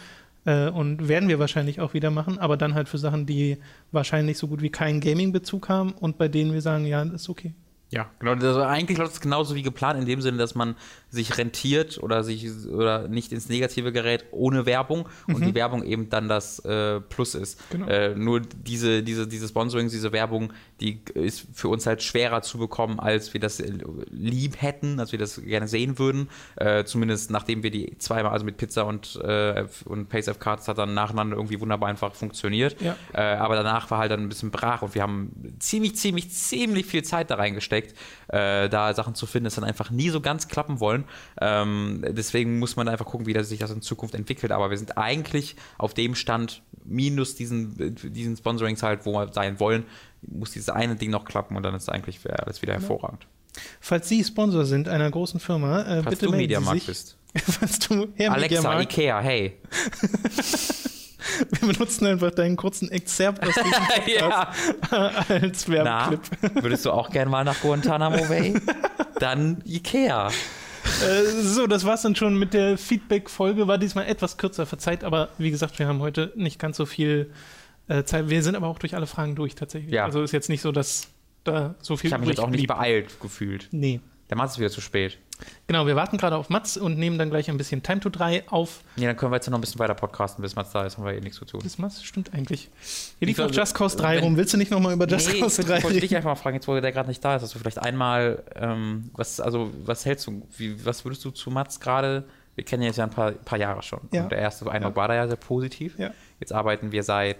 äh, 0.44 0.68
und 0.68 1.08
werden 1.08 1.28
wir 1.28 1.38
wahrscheinlich 1.38 1.80
auch 1.80 1.94
wieder 1.94 2.10
machen, 2.10 2.38
aber 2.38 2.56
dann 2.56 2.74
halt 2.74 2.88
für 2.88 2.98
Sachen, 2.98 3.26
die 3.26 3.58
wahrscheinlich 3.92 4.38
so 4.38 4.46
gut 4.46 4.62
wie 4.62 4.70
keinen 4.70 5.00
Gaming-Bezug 5.00 5.68
haben 5.68 5.92
und 5.92 6.18
bei 6.18 6.28
denen 6.28 6.52
wir 6.52 6.62
sagen, 6.62 6.86
ja, 6.86 7.04
das 7.04 7.22
ist 7.22 7.28
okay. 7.28 7.52
Ja, 7.90 8.10
genau. 8.18 8.32
Also 8.32 8.62
eigentlich 8.62 8.98
läuft 8.98 9.12
es 9.12 9.20
genauso 9.20 9.54
wie 9.54 9.62
geplant, 9.62 10.00
in 10.00 10.06
dem 10.06 10.20
Sinne, 10.20 10.38
dass 10.38 10.56
man 10.56 10.74
sich 11.08 11.38
rentiert 11.38 11.98
oder 12.02 12.24
sich 12.24 12.48
oder 12.66 13.06
nicht 13.06 13.32
ins 13.32 13.48
Negative 13.48 13.92
gerät 13.92 14.26
ohne 14.32 14.66
Werbung 14.66 15.08
und 15.28 15.44
die 15.44 15.54
Werbung 15.54 15.84
eben 15.84 16.10
dann 16.10 16.28
das 16.28 16.58
äh, 16.60 17.00
Plus 17.00 17.34
ist. 17.34 17.60
Genau. 17.70 17.86
Äh, 17.86 18.14
nur 18.16 18.40
diese, 18.40 19.04
diese, 19.04 19.28
diese 19.28 19.46
Sponsorings, 19.48 19.92
diese 19.92 20.12
Werbung, 20.12 20.52
die 20.80 21.00
ist 21.14 21.46
für 21.54 21.68
uns 21.68 21.86
halt 21.86 22.02
schwerer 22.02 22.42
zu 22.42 22.58
bekommen, 22.58 22.98
als 22.98 23.32
wir 23.32 23.40
das 23.40 23.62
lieb 24.10 24.60
hätten, 24.60 24.98
als 24.98 25.12
wir 25.12 25.18
das 25.18 25.40
gerne 25.42 25.68
sehen 25.68 25.98
würden. 25.98 26.28
Äh, 26.56 26.84
zumindest 26.84 27.30
nachdem 27.30 27.62
wir 27.62 27.70
die 27.70 27.96
zweimal, 27.98 28.32
also 28.32 28.44
mit 28.44 28.56
Pizza 28.56 28.84
und, 28.84 29.16
äh, 29.22 29.64
und 29.84 30.08
PaySafe 30.08 30.40
Cards 30.40 30.66
hat 30.66 30.78
dann 30.78 30.92
nacheinander 30.92 31.36
irgendwie 31.36 31.60
wunderbar 31.60 31.88
einfach 31.88 32.14
funktioniert. 32.14 32.80
Ja. 32.82 32.96
Äh, 33.14 33.36
aber 33.36 33.54
danach 33.54 33.90
war 33.90 33.98
halt 33.98 34.10
dann 34.10 34.20
ein 34.20 34.28
bisschen 34.28 34.50
brach 34.50 34.82
und 34.82 34.94
wir 34.94 35.02
haben 35.02 35.56
ziemlich, 35.60 35.96
ziemlich, 35.96 36.30
ziemlich 36.30 36.84
viel 36.86 37.04
Zeit 37.04 37.30
da 37.30 37.36
reingesteckt, 37.36 37.75
äh, 38.28 38.68
da 38.68 38.94
Sachen 38.94 39.14
zu 39.14 39.26
finden, 39.26 39.44
das 39.44 39.54
dann 39.54 39.64
einfach 39.64 39.90
nie 39.90 40.10
so 40.10 40.20
ganz 40.20 40.48
klappen 40.48 40.80
wollen. 40.80 41.04
Ähm, 41.40 42.04
deswegen 42.08 42.58
muss 42.58 42.76
man 42.76 42.88
einfach 42.88 43.06
gucken, 43.06 43.26
wie 43.26 43.32
das 43.32 43.48
sich 43.48 43.58
das 43.58 43.70
in 43.70 43.82
Zukunft 43.82 44.14
entwickelt. 44.14 44.52
Aber 44.52 44.70
wir 44.70 44.78
sind 44.78 44.98
eigentlich 44.98 45.56
auf 45.78 45.94
dem 45.94 46.14
Stand, 46.14 46.62
minus 46.84 47.34
diesen, 47.34 47.96
diesen 47.96 48.36
Sponsorings 48.36 48.82
halt, 48.82 49.06
wo 49.06 49.12
wir 49.12 49.32
sein 49.32 49.60
wollen, 49.60 49.84
muss 50.22 50.52
dieses 50.52 50.68
eine 50.68 50.96
Ding 50.96 51.10
noch 51.10 51.24
klappen 51.24 51.56
und 51.56 51.62
dann 51.62 51.74
ist 51.74 51.88
eigentlich 51.88 52.20
alles 52.30 52.62
wieder 52.62 52.74
hervorragend. 52.74 53.26
Falls 53.80 54.08
Sie 54.08 54.22
Sponsor 54.22 54.64
sind 54.64 54.88
einer 54.88 55.10
großen 55.10 55.40
Firma, 55.40 55.82
äh, 55.82 56.02
Falls 56.02 56.18
bitte 56.18 56.26
du 56.26 56.32
melden 56.32 56.64
Sie 56.64 56.70
sich. 56.72 56.86
bist. 56.86 57.16
Falls 57.34 57.78
du 57.80 58.08
Herr 58.14 58.32
Alexa, 58.32 58.56
Mediamarkt, 58.62 58.92
Ikea, 58.92 59.20
hey. 59.20 59.56
wir 61.60 61.72
benutzen 61.72 62.06
einfach 62.06 62.30
deinen 62.30 62.56
kurzen 62.56 62.90
Exzerpt 62.90 63.42
aus 63.46 63.54
diesem. 63.54 63.72
Podcast 63.86 64.90
als 65.30 65.68
Na, 65.68 65.74
Werbeclip. 66.10 66.62
würdest 66.62 66.84
du 66.84 66.90
auch 66.92 67.10
gern 67.10 67.28
mal 67.28 67.44
nach 67.44 67.60
Guantanamo 67.60 68.24
Bay? 68.26 68.54
Dann 69.18 69.62
Ikea. 69.64 70.28
Äh, 70.28 71.24
so, 71.42 71.66
das 71.66 71.84
war's 71.84 72.02
dann 72.02 72.14
schon 72.14 72.38
mit 72.38 72.54
der 72.54 72.78
Feedback-Folge. 72.78 73.66
War 73.68 73.78
diesmal 73.78 74.06
etwas 74.06 74.36
kürzer, 74.36 74.66
verzeiht, 74.66 75.04
aber 75.04 75.30
wie 75.38 75.50
gesagt, 75.50 75.78
wir 75.78 75.86
haben 75.88 76.00
heute 76.00 76.32
nicht 76.36 76.58
ganz 76.58 76.76
so 76.76 76.86
viel 76.86 77.30
äh, 77.88 78.04
Zeit. 78.04 78.28
Wir 78.28 78.42
sind 78.42 78.54
aber 78.54 78.68
auch 78.68 78.78
durch 78.78 78.94
alle 78.94 79.06
Fragen 79.06 79.34
durch 79.34 79.54
tatsächlich. 79.54 79.92
Ja. 79.92 80.04
Also 80.04 80.22
ist 80.22 80.32
jetzt 80.32 80.48
nicht 80.48 80.60
so, 80.60 80.72
dass 80.72 81.08
da 81.44 81.74
so 81.80 81.96
viel 81.96 82.08
Ich 82.08 82.12
habe 82.12 82.22
mich 82.22 82.30
jetzt 82.30 82.40
auch 82.40 82.50
nicht 82.50 82.66
beeilt 82.66 83.20
gefühlt. 83.20 83.68
Nee. 83.72 84.00
Der 84.30 84.36
Mats 84.36 84.54
ist 84.54 84.58
wieder 84.58 84.70
zu 84.70 84.80
spät. 84.80 85.18
Genau, 85.66 85.86
wir 85.86 85.96
warten 85.96 86.16
gerade 86.16 86.36
auf 86.36 86.48
Mats 86.48 86.76
und 86.76 86.98
nehmen 86.98 87.18
dann 87.18 87.30
gleich 87.30 87.50
ein 87.50 87.56
bisschen 87.58 87.82
Time 87.82 88.00
to 88.00 88.08
3 88.08 88.48
auf. 88.48 88.80
Nee, 88.96 89.06
dann 89.06 89.16
können 89.16 89.32
wir 89.32 89.36
jetzt 89.36 89.48
noch 89.50 89.58
ein 89.58 89.60
bisschen 89.60 89.78
weiter 89.78 89.94
podcasten, 89.94 90.42
bis 90.42 90.54
Mats 90.56 90.70
da 90.72 90.84
ist, 90.86 90.96
haben 90.96 91.04
wir 91.04 91.12
eh 91.14 91.20
nichts 91.20 91.38
zu 91.38 91.44
tun. 91.44 91.60
Das 91.62 91.78
Mats 91.78 92.02
stimmt 92.04 92.32
eigentlich. 92.34 92.70
Hier 93.18 93.26
liegt 93.26 93.38
Ich 93.38 93.44
noch 93.44 93.50
glaube, 93.50 93.54
Just 93.60 93.74
Cause 93.74 93.96
3 93.96 94.16
wenn- 94.16 94.24
rum. 94.24 94.36
Willst 94.36 94.52
du 94.52 94.56
nicht 94.58 94.70
nochmal 94.70 94.92
über 94.94 95.06
Just 95.06 95.32
nee, 95.32 95.40
Cause 95.40 95.62
ich 95.62 95.68
3 95.68 95.78
würd- 95.78 95.82
wollte 95.84 95.94
dich 96.00 96.04
reden? 96.04 96.16
einfach 96.16 96.30
mal 96.30 96.36
fragen, 96.36 96.56
jetzt 96.56 96.68
wo 96.68 96.78
der 96.80 96.92
gerade 96.92 97.08
nicht 97.08 97.24
da 97.24 97.36
ist, 97.36 97.42
dass 97.42 97.50
du 97.52 97.58
vielleicht 97.58 97.78
einmal, 97.78 98.42
ähm, 98.54 99.10
was, 99.14 99.40
also, 99.40 99.70
was 99.84 100.04
hältst 100.04 100.26
du, 100.26 100.46
wie, 100.56 100.84
was 100.84 101.04
würdest 101.04 101.24
du 101.24 101.30
zu 101.30 101.50
Mats 101.50 101.80
gerade, 101.80 102.24
wir 102.54 102.64
kennen 102.64 102.82
ihn 102.82 102.86
jetzt 102.86 102.96
ja 102.96 103.04
ein 103.04 103.10
paar, 103.10 103.32
paar 103.32 103.58
Jahre 103.58 103.82
schon. 103.82 104.00
Ja. 104.12 104.22
Und 104.22 104.32
der 104.32 104.38
erste 104.38 104.70
Eindruck 104.70 104.96
war 104.96 105.08
da 105.08 105.14
ja 105.14 105.26
sehr 105.28 105.36
positiv. 105.36 105.98
Ja. 105.98 106.12
Jetzt 106.40 106.52
arbeiten 106.52 106.90
wir 106.92 107.02
seit 107.02 107.36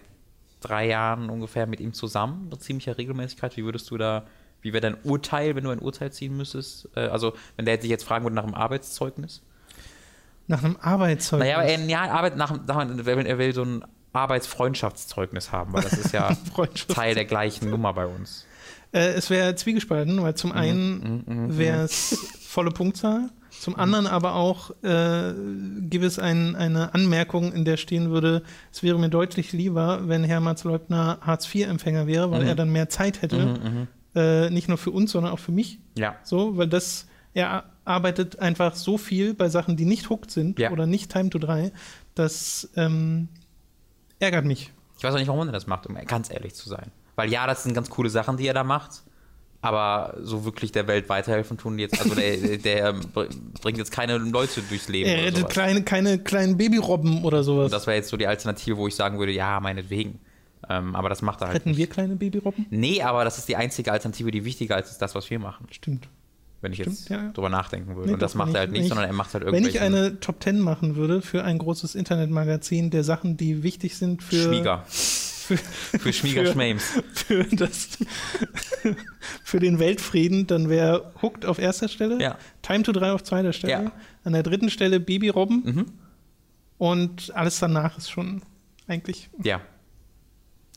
drei 0.61 0.88
Jahren 0.88 1.30
ungefähr 1.30 1.66
mit 1.66 1.80
ihm 1.80 1.92
zusammen, 1.94 2.49
mit 2.51 2.62
ziemlicher 2.62 2.99
Regelmäßigkeit. 2.99 3.57
Wie 3.57 3.64
würdest 3.64 3.90
du 3.90 3.97
da, 3.99 4.24
wie 4.66 4.72
wäre 4.72 4.80
dein 4.82 4.96
Urteil, 5.04 5.54
wenn 5.56 5.64
du 5.64 5.70
ein 5.70 5.78
Urteil 5.78 6.12
ziehen 6.12 6.36
müsstest? 6.36 6.88
Äh, 6.96 7.06
also, 7.06 7.32
wenn 7.56 7.64
der 7.64 7.76
dich 7.78 7.88
jetzt 7.88 8.04
fragen 8.04 8.24
würde 8.24 8.34
nach 8.36 8.42
einem 8.44 8.54
Arbeitszeugnis? 8.54 9.40
Nach 10.48 10.62
einem 10.62 10.76
Arbeitszeugnis. 10.80 11.46
Naja, 11.48 11.58
aber 11.58 11.66
er, 11.66 11.78
ja, 11.86 12.02
Arbeit 12.10 12.36
nach, 12.36 12.52
nach, 12.66 12.80
er 12.88 13.06
will- 13.06 13.26
er 13.26 13.38
will 13.38 13.52
so 13.54 13.62
ein 13.62 13.84
Arbeitsfreundschaftszeugnis 14.12 15.52
haben, 15.52 15.72
weil 15.72 15.82
das 15.82 15.98
ist 15.98 16.12
ja. 16.12 16.36
Teil 16.88 17.14
der 17.14 17.24
gleichen 17.24 17.70
Nummer 17.70 17.92
bei 17.92 18.06
uns. 18.06 18.46
Äh, 18.92 19.08
es 19.14 19.30
wäre 19.30 19.54
zwiegespalten, 19.54 20.22
weil 20.22 20.32
Mhm, 20.32 20.36
zum 20.36 20.52
einen 20.52 21.58
wäre 21.58 21.82
es 21.82 22.26
volle 22.40 22.70
Punktzahl, 22.70 23.28
zum 23.50 23.76
anderen 23.76 24.06
aber 24.06 24.34
auch 24.34 24.70
äh, 24.82 25.32
gibt 25.80 26.04
es 26.04 26.18
ein, 26.18 26.54
eine 26.56 26.94
Anmerkung, 26.94 27.52
in 27.52 27.64
der 27.64 27.76
stehen 27.78 28.10
würde, 28.10 28.42
es 28.72 28.82
wäre 28.82 28.98
mir 28.98 29.08
deutlich 29.08 29.52
lieber, 29.52 30.08
wenn 30.08 30.24
Herr 30.24 30.40
Mats 30.40 30.64
Leutner 30.64 31.18
Hartz-IV-Empfänger 31.22 32.06
wäre, 32.06 32.30
weil 32.30 32.42
Mhm. 32.42 32.48
er 32.48 32.54
dann 32.54 32.70
mehr 32.70 32.88
Zeit 32.88 33.22
hätte, 33.22 33.54
äh, 34.16 34.50
nicht 34.50 34.68
nur 34.68 34.78
für 34.78 34.90
uns, 34.90 35.12
sondern 35.12 35.32
auch 35.32 35.38
für 35.38 35.52
mich. 35.52 35.78
Ja. 35.96 36.16
So, 36.24 36.56
weil 36.56 36.66
das, 36.66 37.06
er 37.34 37.64
arbeitet 37.84 38.40
einfach 38.40 38.74
so 38.74 38.98
viel 38.98 39.34
bei 39.34 39.48
Sachen, 39.48 39.76
die 39.76 39.84
nicht 39.84 40.10
hooked 40.10 40.30
sind 40.32 40.58
Ja. 40.58 40.70
oder 40.72 40.86
nicht 40.86 41.12
Time 41.12 41.30
to 41.30 41.38
3, 41.38 41.70
das 42.14 42.68
ähm, 42.76 43.28
ärgert 44.18 44.44
mich. 44.44 44.72
Ich 44.98 45.04
weiß 45.04 45.14
auch 45.14 45.18
nicht, 45.18 45.28
warum 45.28 45.46
er 45.46 45.52
das 45.52 45.66
macht, 45.66 45.86
um 45.86 45.94
ganz 46.06 46.30
ehrlich 46.30 46.54
zu 46.54 46.68
sein. 46.68 46.90
Weil 47.14 47.30
ja, 47.30 47.46
das 47.46 47.62
sind 47.62 47.74
ganz 47.74 47.90
coole 47.90 48.08
Sachen, 48.10 48.36
die 48.38 48.46
er 48.46 48.54
da 48.54 48.64
macht. 48.64 49.02
Aber 49.62 50.16
so 50.22 50.44
wirklich 50.44 50.70
der 50.70 50.86
Welt 50.86 51.08
weiterhelfen 51.08 51.56
tun 51.58 51.76
die 51.76 51.82
jetzt, 51.84 52.00
also 52.00 52.14
der, 52.14 52.36
der 52.58 52.92
br- 52.92 53.26
bringt 53.62 53.78
jetzt 53.78 53.90
keine 53.90 54.16
Leute 54.18 54.62
durchs 54.62 54.88
Leben. 54.88 55.08
Er 55.10 55.24
rettet 55.26 55.48
kleine, 55.48 55.82
keine 55.82 56.18
kleinen 56.18 56.56
Babyrobben 56.56 57.24
oder 57.24 57.42
sowas. 57.42 57.66
Und 57.66 57.72
das 57.72 57.86
wäre 57.86 57.96
jetzt 57.96 58.08
so 58.10 58.16
die 58.16 58.26
Alternative, 58.26 58.76
wo 58.76 58.86
ich 58.86 58.94
sagen 58.94 59.18
würde, 59.18 59.32
ja, 59.32 59.58
meinetwegen. 59.60 60.20
Ähm, 60.68 60.96
aber 60.96 61.08
das 61.08 61.22
macht 61.22 61.40
er 61.42 61.48
halt 61.48 61.64
nicht. 61.66 61.76
wir 61.76 61.86
kleine 61.88 62.16
Babyrobben? 62.16 62.66
Nee, 62.70 63.02
aber 63.02 63.24
das 63.24 63.38
ist 63.38 63.48
die 63.48 63.56
einzige 63.56 63.92
Alternative, 63.92 64.30
die 64.30 64.44
wichtiger 64.44 64.78
ist 64.78 64.88
als 64.88 64.98
das, 64.98 65.14
was 65.14 65.28
wir 65.30 65.38
machen. 65.38 65.66
Stimmt. 65.70 66.08
Wenn 66.62 66.72
ich 66.72 66.78
jetzt 66.78 67.02
Stimmt, 67.04 67.08
ja, 67.20 67.26
ja. 67.26 67.32
drüber 67.32 67.50
nachdenken 67.50 67.94
würde. 67.94 68.08
Nee, 68.08 68.14
Und 68.14 68.22
das 68.22 68.34
macht 68.34 68.48
wenn 68.48 68.54
er 68.56 68.60
halt 68.60 68.68
wenn 68.70 68.72
nicht, 68.72 68.82
ich- 68.84 68.88
sondern 68.88 69.06
er 69.06 69.12
macht 69.12 69.32
halt 69.34 69.44
Wenn 69.44 69.52
irgendwelche 69.54 69.78
ich 69.78 69.82
eine 69.84 70.18
Top 70.20 70.42
10 70.42 70.58
machen 70.58 70.96
würde 70.96 71.22
für 71.22 71.44
ein 71.44 71.58
großes 71.58 71.94
Internetmagazin 71.94 72.90
der 72.90 73.04
Sachen, 73.04 73.36
die 73.36 73.62
wichtig 73.62 73.96
sind 73.96 74.22
für, 74.22 74.42
Schmieger. 74.44 74.82
für, 74.88 75.56
Für 75.58 76.12
Schmieger-Schmames. 76.12 76.82
für, 77.12 77.44
das, 77.44 77.98
für 79.44 79.60
den 79.60 79.78
Weltfrieden, 79.78 80.46
dann 80.46 80.68
wäre 80.68 81.12
Hooked 81.22 81.44
auf 81.46 81.58
erster 81.58 81.88
Stelle, 81.88 82.20
Ja. 82.20 82.38
Time 82.62 82.82
to 82.82 82.92
3 82.92 83.12
auf 83.12 83.22
zweiter 83.22 83.52
Stelle, 83.52 83.72
Ja. 83.84 83.92
an 84.24 84.32
der 84.32 84.42
dritten 84.42 84.70
Stelle 84.70 84.98
Babyrobben 84.98 85.62
Mhm. 85.64 85.86
und 86.78 87.32
alles 87.36 87.58
danach 87.60 87.96
ist 87.98 88.10
schon 88.10 88.42
eigentlich. 88.88 89.28
Ja. 89.42 89.60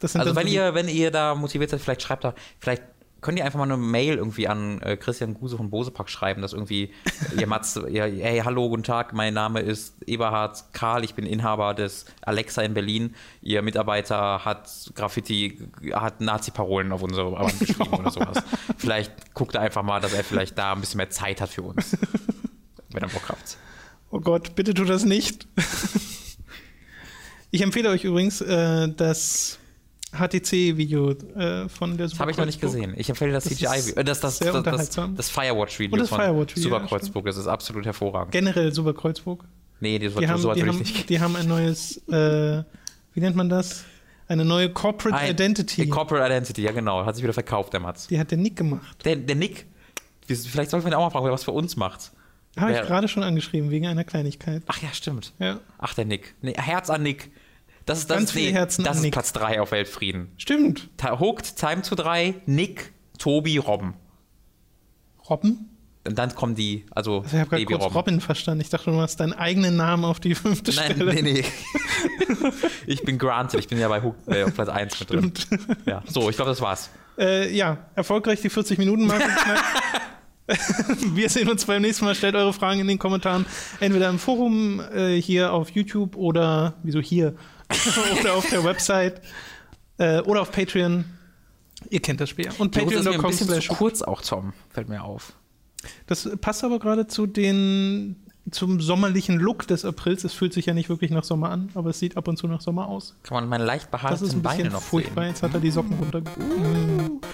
Also 0.01 0.35
wenn 0.35 0.47
so 0.47 0.53
ihr, 0.53 0.73
wenn 0.73 0.87
ihr 0.87 1.11
da 1.11 1.35
motiviert 1.35 1.69
seid, 1.69 1.81
vielleicht 1.81 2.01
schreibt 2.01 2.23
da, 2.23 2.33
vielleicht 2.59 2.83
könnt 3.21 3.37
ihr 3.37 3.45
einfach 3.45 3.59
mal 3.59 3.65
eine 3.65 3.77
Mail 3.77 4.15
irgendwie 4.15 4.47
an 4.47 4.81
äh, 4.81 4.97
Christian 4.97 5.33
Guse 5.33 5.57
von 5.57 5.69
Bosepack 5.69 6.09
schreiben, 6.09 6.41
dass 6.41 6.53
irgendwie 6.53 6.93
ihr 7.37 7.47
Matz, 7.47 7.77
ihr, 7.89 8.03
hey, 8.03 8.41
hallo, 8.43 8.69
guten 8.69 8.83
Tag, 8.83 9.13
mein 9.13 9.33
Name 9.33 9.59
ist 9.59 9.95
Eberhard 10.07 10.63
Karl, 10.73 11.03
ich 11.03 11.15
bin 11.15 11.25
Inhaber 11.25 11.73
des 11.73 12.05
Alexa 12.21 12.61
in 12.61 12.73
Berlin. 12.73 13.15
Ihr 13.41 13.61
Mitarbeiter 13.61 14.45
hat 14.45 14.69
Graffiti, 14.95 15.69
hat 15.93 16.21
Nazi-Parolen 16.21 16.91
auf 16.91 17.01
unsere 17.01 17.31
Wand 17.31 17.59
geschrieben 17.59 17.93
oder 17.93 18.11
sowas. 18.11 18.43
Vielleicht 18.77 19.33
guckt 19.33 19.55
er 19.55 19.61
einfach 19.61 19.83
mal, 19.83 19.99
dass 19.99 20.13
er 20.13 20.23
vielleicht 20.23 20.57
da 20.57 20.73
ein 20.73 20.81
bisschen 20.81 20.97
mehr 20.97 21.09
Zeit 21.09 21.41
hat 21.41 21.49
für 21.49 21.63
uns. 21.63 21.97
Wenn 22.91 23.03
er 23.03 23.09
Bock 23.09 23.29
habt. 23.29 23.57
oh 24.09 24.19
Gott, 24.19 24.55
bitte 24.55 24.73
tu 24.73 24.83
das 24.83 25.05
nicht. 25.05 25.47
ich 27.51 27.61
empfehle 27.61 27.89
euch 27.89 28.03
übrigens 28.03 28.41
äh, 28.41 28.89
das 28.89 29.59
HTC-Video 30.11 31.11
äh, 31.11 31.69
von 31.69 31.97
der 31.97 32.07
Das 32.07 32.19
habe 32.19 32.31
ich 32.31 32.37
noch 32.37 32.45
nicht 32.45 32.61
gesehen. 32.61 32.93
Ich 32.97 33.09
empfehle 33.09 33.31
das, 33.31 33.43
Das 33.43 33.53
CGI, 33.53 33.91
äh, 33.95 34.03
das, 34.03 34.19
das, 34.19 34.39
das, 34.39 34.63
das, 34.63 34.89
das 35.15 35.29
Firewatch-Video 35.29 35.97
das 35.97 36.09
von 36.09 36.19
Firewatch-Video, 36.19 36.79
Super 36.79 37.21
ja. 37.21 37.21
Das 37.23 37.37
ist 37.37 37.47
absolut 37.47 37.85
hervorragend. 37.85 38.31
Generell 38.31 38.73
Super 38.73 38.93
Kreuzburg. 38.93 39.43
Nee, 39.79 39.99
die, 39.99 40.09
so, 40.09 40.19
Die 40.19 40.27
haben, 40.27 40.41
so 40.41 40.53
die, 40.53 40.63
haben, 40.63 40.77
nicht. 40.77 41.09
die 41.09 41.19
haben 41.19 41.35
ein 41.35 41.47
neues, 41.47 41.97
äh, 42.09 42.63
wie 43.13 43.19
nennt 43.19 43.35
man 43.35 43.49
das? 43.49 43.85
Eine 44.27 44.45
neue 44.45 44.69
Corporate 44.69 45.15
Ein- 45.17 45.31
Identity. 45.31 45.83
Die 45.83 45.89
Corporate 45.89 46.25
Identity, 46.25 46.61
ja 46.61 46.71
genau. 46.71 47.05
Hat 47.05 47.15
sich 47.15 47.23
wieder 47.23 47.33
verkauft, 47.33 47.73
der 47.73 47.79
Mats. 47.79 48.07
die 48.07 48.19
hat 48.19 48.31
der 48.31 48.37
Nick 48.37 48.55
gemacht. 48.55 49.03
Der, 49.05 49.15
der 49.15 49.35
Nick, 49.35 49.65
vielleicht 50.27 50.69
sollten 50.69 50.85
wir 50.85 50.91
ihn 50.91 50.95
auch 50.95 51.01
mal 51.03 51.09
fragen, 51.09 51.25
wer 51.25 51.31
was 51.31 51.43
für 51.43 51.51
uns 51.51 51.77
macht. 51.77 52.11
Habe 52.57 52.73
ich 52.73 52.81
gerade 52.81 53.07
schon 53.07 53.23
angeschrieben, 53.23 53.69
wegen 53.71 53.87
einer 53.87 54.03
Kleinigkeit. 54.03 54.63
Ach 54.67 54.81
ja, 54.81 54.89
stimmt. 54.91 55.33
Ja. 55.39 55.59
Ach, 55.77 55.93
der 55.93 56.05
Nick. 56.05 56.35
Nee, 56.41 56.53
Herz 56.53 56.89
an 56.89 57.03
Nick. 57.03 57.31
Das 57.89 57.97
ist, 57.97 58.09
das 58.11 58.17
Ganz 58.17 58.35
ist, 58.35 58.51
Herzen 58.51 58.83
das 58.83 59.03
ist. 59.03 59.11
Platz 59.11 59.33
3 59.33 59.61
auf 59.61 59.71
Weltfrieden. 59.71 60.31
Stimmt. 60.37 60.91
Ta 60.97 61.19
Hooked, 61.19 61.55
Time 61.55 61.81
to 61.81 61.95
3, 61.95 62.35
Nick, 62.45 62.93
Tobi, 63.17 63.57
Robben. 63.57 63.95
Robben? 65.27 65.69
Und 66.05 66.19
dann 66.19 66.35
kommen 66.35 66.53
die, 66.53 66.85
also 66.91 67.21
Also 67.21 67.35
ich 67.35 67.41
habe 67.41 67.49
gerade 67.49 67.65
kurz 67.65 67.83
Robben. 67.83 67.95
Robin 67.95 68.21
verstanden. 68.21 68.61
Ich 68.61 68.69
dachte, 68.69 68.91
du 68.91 69.01
hast 69.01 69.19
deinen 69.19 69.33
eigenen 69.33 69.75
Namen 69.75 70.05
auf 70.05 70.19
die 70.19 70.35
fünfte 70.35 70.71
Nein, 70.71 70.91
Stelle. 70.91 71.15
nee, 71.15 71.21
nee. 71.23 71.45
ich 72.85 73.01
bin 73.01 73.17
granted, 73.17 73.59
ich 73.59 73.67
bin 73.67 73.79
ja 73.79 73.87
bei 73.87 74.03
Hooked, 74.03 74.27
äh, 74.27 74.43
auf 74.43 74.53
Platz 74.53 74.69
1 74.69 74.99
mit 74.99 75.09
drin. 75.09 75.33
Stimmt. 75.35 75.67
Ja, 75.87 76.03
so, 76.05 76.29
ich 76.29 76.35
glaube, 76.35 76.51
das 76.51 76.61
war's. 76.61 76.91
Äh, 77.17 77.51
ja, 77.55 77.89
erfolgreich 77.95 78.39
die 78.41 78.51
40-Minuten-Marke 78.51 79.23
geknackt. 80.47 81.15
Wir 81.15 81.29
sehen 81.29 81.49
uns 81.49 81.65
beim 81.65 81.81
nächsten 81.81 82.05
Mal. 82.05 82.13
Stellt 82.13 82.35
eure 82.35 82.53
Fragen 82.53 82.79
in 82.81 82.87
den 82.87 82.99
Kommentaren. 82.99 83.47
Entweder 83.79 84.09
im 84.09 84.19
Forum, 84.19 84.79
äh, 84.93 85.19
hier 85.19 85.53
auf 85.53 85.71
YouTube 85.71 86.15
oder, 86.15 86.75
wieso 86.83 86.99
hier? 86.99 87.33
oder 88.19 88.33
auf 88.33 88.49
der 88.49 88.63
Website 88.63 89.21
äh, 89.97 90.19
oder 90.21 90.41
auf 90.41 90.51
Patreon. 90.51 91.05
Ihr 91.89 92.01
kennt 92.01 92.19
das 92.19 92.29
Spiel. 92.29 92.49
Und 92.57 92.71
patreon.com 92.71 93.31
slash. 93.33 93.67
kurz 93.69 94.01
auch, 94.01 94.21
Tom. 94.21 94.53
Fällt 94.69 94.89
mir 94.89 95.03
auf. 95.03 95.33
Das 96.07 96.29
passt 96.41 96.63
aber 96.63 96.79
gerade 96.79 97.07
zu 97.07 97.25
den 97.25 98.17
zum 98.51 98.81
sommerlichen 98.81 99.37
Look 99.37 99.67
des 99.67 99.85
Aprils. 99.85 100.23
Es 100.23 100.33
fühlt 100.33 100.53
sich 100.53 100.65
ja 100.65 100.73
nicht 100.73 100.89
wirklich 100.89 101.11
nach 101.11 101.23
Sommer 101.23 101.49
an, 101.51 101.69
aber 101.75 101.91
es 101.91 101.99
sieht 101.99 102.17
ab 102.17 102.27
und 102.27 102.37
zu 102.37 102.47
nach 102.47 102.61
Sommer 102.61 102.87
aus. 102.87 103.15
Kann 103.23 103.35
man 103.35 103.47
meine 103.47 103.63
leicht 103.63 103.89
Das 103.91 104.21
ist 104.21 104.31
behaarten 104.31 104.31
ein 104.31 104.41
Beine 104.41 104.57
bisschen 104.57 104.73
noch 104.73 104.81
furchtbar. 104.81 105.23
sehen. 105.23 105.29
Jetzt 105.33 105.43
hat 105.43 105.53
er 105.53 105.59
die 105.59 105.71
Socken 105.71 105.97
runter. 105.99 106.21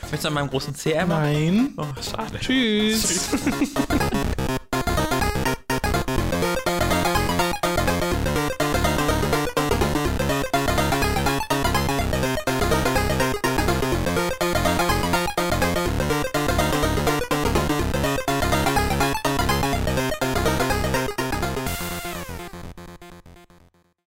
Möchtest 0.02 0.24
du 0.24 0.28
an 0.28 0.34
meinem 0.34 0.50
großen 0.50 0.74
CR 0.74 1.06
machen? 1.06 1.22
Nein. 1.24 1.74
Oh, 1.78 1.86
schade. 2.02 2.38
Tschüss. 2.40 3.30